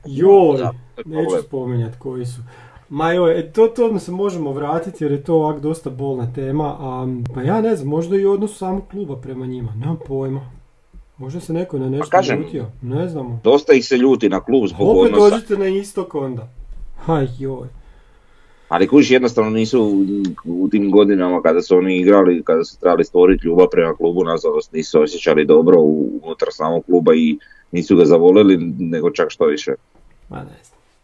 Joj, 0.06 0.58
Da, 0.58 0.72
neću 0.96 1.06
problem. 1.22 1.42
spominjat 1.42 1.98
koji 1.98 2.26
su. 2.26 2.40
Ma 2.88 3.12
joj, 3.12 3.40
e, 3.40 3.52
to, 3.52 3.66
to 3.66 3.98
se 3.98 4.12
možemo 4.12 4.52
vratiti 4.52 5.04
jer 5.04 5.12
je 5.12 5.24
to 5.24 5.34
ovak 5.34 5.60
dosta 5.60 5.90
bolna 5.90 6.32
tema, 6.34 6.64
a 6.70 7.06
pa 7.34 7.42
ja 7.42 7.60
ne 7.60 7.76
znam, 7.76 7.88
možda 7.88 8.16
i 8.16 8.26
odnos 8.26 8.58
samog 8.58 8.82
kluba 8.90 9.16
prema 9.16 9.46
njima, 9.46 9.72
nemam 9.74 9.98
pojma. 10.06 10.40
Možda 11.18 11.40
se 11.40 11.52
neko 11.52 11.78
na 11.78 11.88
nešto 11.88 12.06
Pa 12.06 12.10
kažem, 12.10 12.38
ljutio, 12.38 12.66
ne 12.82 13.08
znamo. 13.08 13.40
Dosta 13.44 13.72
ih 13.72 13.86
se 13.86 13.96
ljuti 13.96 14.28
na 14.28 14.40
klub 14.40 14.66
zbog 14.66 14.88
Opet 14.90 15.12
odnosa. 15.12 15.30
dođite 15.30 15.56
na 15.56 15.66
istok 15.68 16.14
onda. 16.14 16.48
Aj 17.06 17.26
joj. 17.38 17.68
Ali 18.68 18.88
kući 18.88 19.12
jednostavno 19.12 19.50
nisu 19.50 19.82
u, 20.44 20.64
u 20.64 20.68
tim 20.68 20.90
godinama 20.90 21.42
kada 21.42 21.62
su 21.62 21.76
oni 21.76 21.96
igrali, 21.98 22.42
kada 22.44 22.64
su 22.64 22.78
trebali 22.80 23.04
stvoriti 23.04 23.46
ljubav 23.46 23.66
prema 23.70 23.96
klubu, 23.96 24.24
nažalost 24.24 24.72
nisu 24.72 25.00
osjećali 25.02 25.46
dobro 25.46 25.80
u- 25.80 26.20
unutar 26.22 26.48
samog 26.52 26.84
kluba 26.84 27.14
i 27.14 27.38
nisu 27.72 27.96
ga 27.96 28.04
zavolili, 28.04 28.56
nego 28.78 29.10
čak 29.10 29.30
što 29.30 29.46
više. 29.46 29.74
Ma 30.28 30.38
ne. 30.38 30.58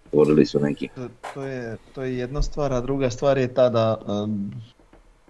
Stvorili 0.09 0.47
su 0.47 0.61
neki. 0.61 0.89
To, 0.95 1.09
to 1.35 1.43
je, 1.43 1.77
to 1.95 2.03
je 2.03 2.19
jedna 2.19 2.43
stvar, 2.43 2.73
a 2.73 2.81
druga 2.81 3.11
stvar 3.11 3.39
je 3.39 3.55
ta 3.55 3.69
da 3.69 4.03
um, 4.25 4.51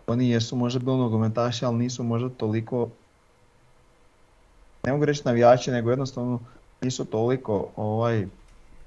oni 0.07 0.31
jesu 0.31 0.57
možda 0.57 0.79
bili 0.81 0.97
nogometaši, 0.97 1.65
ali 1.65 1.77
nisu 1.79 2.03
možda 2.03 2.29
toliko, 2.29 2.91
ne 4.87 4.93
mogu 4.93 5.05
reći 5.05 5.23
navijači, 5.25 5.71
nego 5.71 5.91
jednostavno 5.91 6.41
nisu 6.85 7.05
toliko 7.05 7.73
ovaj, 7.77 8.27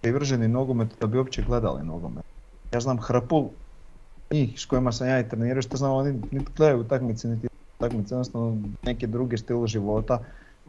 privrženi 0.01 0.47
nogometu 0.47 0.95
da 1.01 1.07
bi 1.07 1.17
uopće 1.17 1.43
gledali 1.47 1.83
nogomet. 1.83 2.23
Ja 2.73 2.79
znam 2.79 2.99
hrpu 2.99 3.49
njih 4.31 4.61
s 4.61 4.65
kojima 4.65 4.91
sam 4.91 5.07
ja 5.07 5.19
i 5.19 5.29
trenirao, 5.29 5.61
što 5.61 5.77
znam 5.77 5.91
oni 5.91 6.21
niti 6.31 6.51
gledaju 6.57 6.81
utakmice, 6.81 7.27
niti 7.27 7.47
utakmice, 7.79 8.13
jednostavno 8.13 8.57
neki 8.83 9.07
drugi 9.07 9.37
stil 9.37 9.67
života 9.67 10.19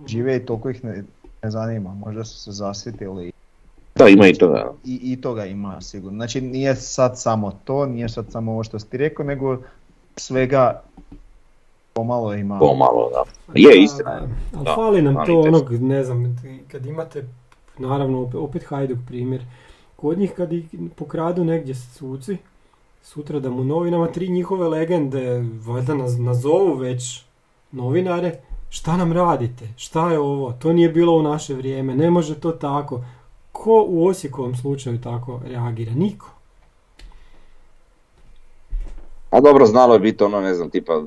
žive 0.07 0.37
i 0.37 0.47
toliko 0.47 0.71
ih 0.71 0.85
ne, 0.85 1.05
ne 1.43 1.51
zanima. 1.51 1.95
Možda 1.95 2.25
su 2.25 2.39
se 2.39 2.53
zasjetili 2.53 3.33
Da, 3.95 4.09
ima 4.09 4.29
i 4.29 4.35
toga. 4.35 4.73
i, 4.85 5.13
i 5.13 5.21
toga 5.21 5.45
ima 5.45 5.81
sigurno. 5.81 6.17
Znači 6.17 6.41
nije 6.41 6.75
sad 6.75 7.21
samo 7.21 7.53
to, 7.65 7.87
nije 7.87 8.09
sad 8.09 8.27
samo 8.31 8.53
ovo 8.53 8.65
što 8.65 8.79
si 8.79 8.91
ti 8.91 8.97
rekao, 8.97 9.27
nego 9.27 9.59
svega 10.17 10.83
pomalo 11.93 12.35
ima. 12.35 12.59
Pomalo, 12.59 13.11
da. 13.11 13.25
Je, 13.55 13.83
istina. 13.83 14.23
Ali 14.57 14.67
fali 14.75 15.03
nam 15.03 15.27
to 15.27 15.41
onog, 15.41 15.73
ne 15.73 16.05
znam, 16.05 16.37
kad 16.69 16.87
imate, 16.87 17.25
naravno 17.79 18.23
opet, 18.23 18.35
opet 18.35 18.65
Hajduk 18.69 18.99
primjer, 19.07 19.43
kod 20.01 20.19
njih 20.19 20.33
kad 20.37 20.53
ih 20.53 20.65
pokradu 20.97 21.45
negdje 21.45 21.75
suci, 21.75 22.37
sutra 23.03 23.41
da 23.41 23.51
mu 23.51 23.65
novinama 23.65 24.07
tri 24.07 24.29
njihove 24.29 24.69
legende, 24.69 25.45
valjda 25.67 25.95
naz, 25.95 26.19
nazovu 26.19 26.75
već 26.75 27.23
novinare, 27.73 28.41
šta 28.71 28.97
nam 28.97 29.13
radite, 29.13 29.69
šta 29.77 30.13
je 30.13 30.19
ovo, 30.19 30.53
to 30.53 30.73
nije 30.73 30.89
bilo 30.89 31.13
u 31.13 31.23
naše 31.23 31.55
vrijeme, 31.55 31.95
ne 31.95 32.11
može 32.11 32.41
to 32.41 32.53
tako. 32.53 33.01
Ko 33.53 33.85
u 33.89 34.07
Osijekovom 34.07 34.55
slučaju 34.57 35.01
tako 35.01 35.41
reagira? 35.45 35.93
Niko. 35.93 36.31
A 39.31 39.41
dobro, 39.41 39.67
znalo 39.67 39.95
je 39.95 40.01
biti 40.01 40.25
ono, 40.25 40.41
ne 40.41 40.55
znam, 40.55 40.71
tipa 40.71 41.03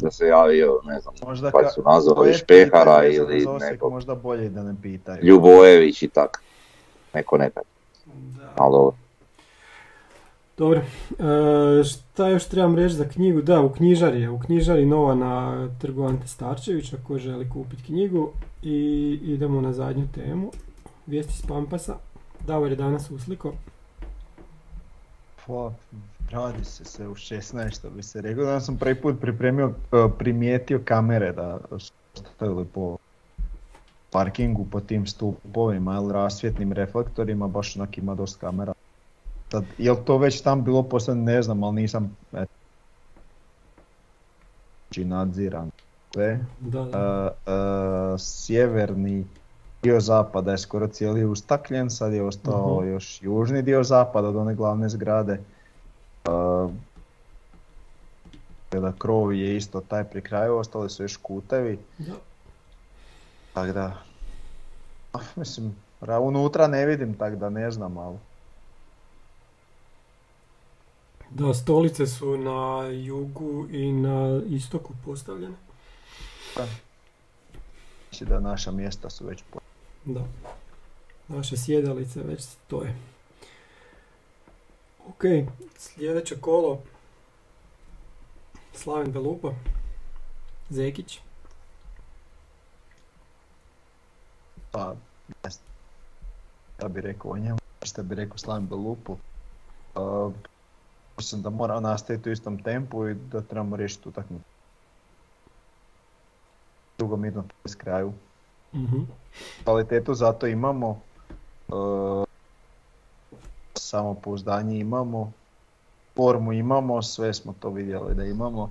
da 0.00 0.10
se 0.10 0.26
javio, 0.26 0.80
ne 0.84 1.00
znam, 1.00 1.14
Možda 1.26 1.50
pa 1.50 1.70
su 1.70 1.82
nazvali 1.82 2.34
Špehara 2.34 3.06
ili 3.06 3.46
nekog 3.60 3.92
Možda 3.92 4.14
bolje 4.14 4.46
i 4.46 4.50
da 4.50 4.62
ne 4.62 4.74
pitaju. 4.82 5.24
Ljubojević 5.24 6.02
i 6.02 6.08
tak. 6.08 6.42
Neko 7.14 7.38
nekad, 7.38 7.62
ali 8.56 8.72
dobro. 8.72 8.96
Dobro, 10.58 10.80
e, 10.80 11.84
šta 11.84 12.28
još 12.28 12.44
trebam 12.44 12.76
reći 12.76 12.94
za 12.94 13.04
knjigu? 13.04 13.42
Da, 13.42 13.60
u 13.60 13.72
knjižari 13.72 14.20
je, 14.20 14.30
u 14.30 14.40
knjižari 14.40 14.86
nova 14.86 15.14
na 15.14 15.68
trgu 15.80 16.04
Ante 16.04 16.26
Starčevića 16.26 16.96
ko 17.06 17.18
želi 17.18 17.50
kupiti 17.50 17.82
knjigu 17.82 18.30
i 18.62 19.18
idemo 19.22 19.60
na 19.60 19.72
zadnju 19.72 20.08
temu, 20.14 20.50
vijesti 21.06 21.32
s 21.32 21.46
Pampasa. 21.46 21.96
Davor 22.46 22.70
je 22.70 22.76
danas 22.76 23.10
usliko. 23.10 23.52
Pa, 25.46 25.72
radi 26.30 26.64
se 26.64 26.84
sve 26.84 27.08
u 27.08 27.14
16 27.14 27.78
što 27.78 27.90
bi 27.90 28.02
se 28.02 28.20
rekao. 28.20 28.44
Danas 28.44 28.64
sam 28.64 28.76
prvi 28.76 28.94
put 28.94 29.20
pripremio, 29.20 29.72
e, 29.92 30.08
primijetio 30.18 30.80
kamere 30.84 31.32
da 31.32 31.58
su 31.78 31.92
stavili 32.14 32.64
po 32.64 32.96
parkingu, 34.10 34.66
po 34.70 34.80
tim 34.80 35.06
stupovima, 35.06 35.94
ili 35.94 36.12
rasvjetnim 36.12 36.72
reflektorima, 36.72 37.48
baš 37.48 37.76
onak 37.76 37.98
ima 37.98 38.14
dosta 38.14 38.40
kamera. 38.40 38.72
Sad, 39.50 39.64
jel 39.78 39.96
to 40.04 40.18
već 40.18 40.40
tam 40.40 40.64
bilo 40.64 40.82
poslije, 40.82 41.14
ne 41.14 41.42
znam, 41.42 41.64
ali 41.64 41.82
nisam 41.82 42.16
eto, 42.32 42.52
znači 44.86 45.04
nadziran 45.04 45.70
sve. 46.12 46.40
Da, 46.60 46.84
da. 46.84 46.98
E, 47.46 47.52
e, 47.52 47.54
sjeverni 48.18 49.26
dio 49.82 50.00
zapada 50.00 50.50
je 50.50 50.58
skoro 50.58 50.86
cijeli 50.88 51.24
ustakljen, 51.24 51.90
sad 51.90 52.12
je 52.12 52.22
ostao 52.22 52.80
Mhm. 52.80 52.88
još 52.88 53.22
južni 53.22 53.62
dio 53.62 53.84
zapada 53.84 54.28
od 54.28 54.36
one 54.36 54.54
glavne 54.54 54.88
zgrade. 54.88 55.32
E, 55.32 55.40
da 58.70 58.92
krov 58.92 59.34
je 59.34 59.56
isto 59.56 59.80
taj 59.80 60.04
pri 60.04 60.20
kraju, 60.20 60.56
ostali 60.56 60.90
su 60.90 61.02
još 61.02 61.16
kutevi, 61.16 61.78
Da. 61.98 62.12
Tako 63.54 63.72
da, 63.72 64.02
ah, 65.12 65.22
mislim, 65.36 65.76
ra- 66.00 66.18
unutra 66.20 66.66
ne 66.66 66.86
vidim, 66.86 67.14
tako 67.14 67.36
da 67.36 67.50
ne 67.50 67.70
znam, 67.70 67.98
ali 67.98 68.18
Da, 71.30 71.54
stolice 71.54 72.06
su 72.06 72.36
na 72.36 72.86
jugu 72.86 73.66
i 73.70 73.92
na 73.92 74.40
istoku 74.46 74.92
postavljene. 75.04 75.54
znači 78.10 78.24
da 78.24 78.40
naša 78.40 78.70
mjesta 78.70 79.10
su 79.10 79.26
već 79.26 79.42
po... 79.52 79.58
Da. 80.04 80.24
Naše 81.28 81.56
sjedalice 81.56 82.22
već 82.22 82.42
stoje. 82.42 82.96
Ok, 85.08 85.22
sljedeće 85.78 86.40
kolo. 86.40 86.80
Slaven 88.74 89.12
Belupa. 89.12 89.52
Zekić. 90.70 91.20
Pa, 94.70 94.94
ne 95.44 95.50
znam. 95.50 95.68
Ja 96.82 96.88
bih 96.88 97.04
rekao 97.04 97.30
o 97.30 97.38
njemu, 97.38 97.58
što 97.82 98.02
bi 98.02 98.14
rekao 98.14 98.38
Slaven 98.38 98.66
Belupu. 98.66 99.16
Uh, 99.94 100.32
mislim 101.16 101.42
da 101.42 101.50
mora 101.50 101.80
nastaviti 101.80 102.28
u 102.28 102.32
istom 102.32 102.62
tempu 102.62 103.08
i 103.08 103.14
da 103.14 103.40
trebamo 103.40 103.76
riješiti 103.76 104.08
utakmicu. 104.08 104.44
Drugo 106.98 107.16
midno 107.16 107.44
s 107.64 107.74
kraju. 107.74 108.12
Mhm. 108.74 108.98
Kvalitetu 109.64 110.14
zato 110.14 110.46
imamo. 110.46 111.00
Uh, 111.68 112.24
samopouzdanje 113.74 114.78
imamo. 114.78 115.32
Formu 116.16 116.52
imamo, 116.52 117.02
sve 117.02 117.34
smo 117.34 117.54
to 117.60 117.70
vidjeli 117.70 118.14
da 118.14 118.24
imamo. 118.24 118.70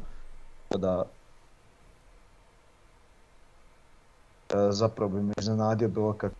Da, 0.69 1.03
e, 4.46 4.46
zapravo 4.71 5.11
bi 5.11 5.21
me 5.21 5.33
iznenadio 5.37 5.87
bilo 5.87 6.13
kak 6.13 6.33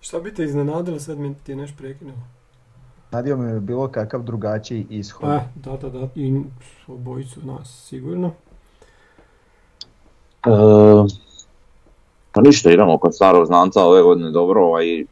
Šta 0.00 0.20
bi 0.20 0.34
te 0.34 0.44
iznenadilo, 0.44 1.00
sad 1.00 1.18
mi 1.18 1.34
ti 1.34 1.52
je 1.52 1.56
nešto 1.56 1.76
prekinulo. 1.78 2.18
Nadio 3.10 3.36
mi 3.36 3.50
je 3.50 3.60
bilo 3.60 3.88
kakav 3.88 4.22
drugačiji 4.22 4.86
ishod. 4.90 5.30
E, 5.30 5.40
da, 5.54 5.76
da, 5.76 5.88
da, 5.88 6.08
i 6.14 6.40
obojicu 6.86 7.40
nas 7.46 7.86
sigurno. 7.88 8.32
E, 10.46 10.50
pa 12.32 12.40
ništa, 12.40 12.70
idemo 12.70 12.98
kod 12.98 13.14
starog 13.14 13.46
znanca 13.46 13.84
ove 13.84 14.02
godine 14.02 14.30
dobro, 14.30 14.64
ovaj, 14.64 15.04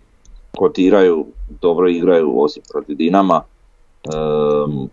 kotiraju, 0.56 1.26
dobro 1.60 1.88
igraju 1.88 2.42
osim 2.42 2.62
protiv 2.72 2.96
Dinama. 2.96 3.42
Um, 4.14 4.90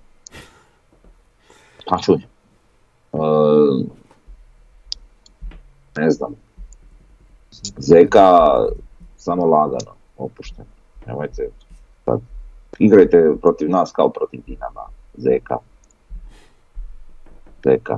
pa 1.86 1.98
čuj. 1.98 2.16
Ehm, 3.14 3.90
ne 5.98 6.10
znam, 6.12 6.36
Zeka 7.78 8.58
samo 9.18 9.46
lagano, 9.46 9.96
opušteno. 10.18 10.68
Nemojte 11.08 11.50
sad, 12.06 12.20
igrajte 12.80 13.36
protiv 13.42 13.70
nas 13.70 13.92
kao 13.92 14.10
protiv 14.10 14.42
Dinama, 14.46 14.82
Zeka. 15.14 15.58
Zeka, 17.66 17.98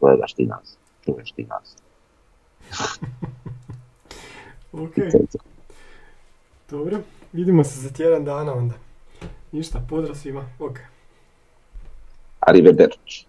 gledaš 0.00 0.34
ti 0.34 0.46
nas, 0.46 0.76
čuješ 1.04 1.32
ti 1.32 1.44
nas. 1.44 1.76
Ok, 4.72 4.92
dobro. 6.70 6.98
Vidimo 7.32 7.64
se 7.64 7.80
za 7.80 7.90
tjedan 7.90 8.24
dana 8.24 8.54
onda. 8.54 8.74
Ništa, 9.52 9.82
pozdrav 9.88 10.16
svima. 10.16 10.44
Ok. 10.58 10.78
Arrivederci. 12.40 13.26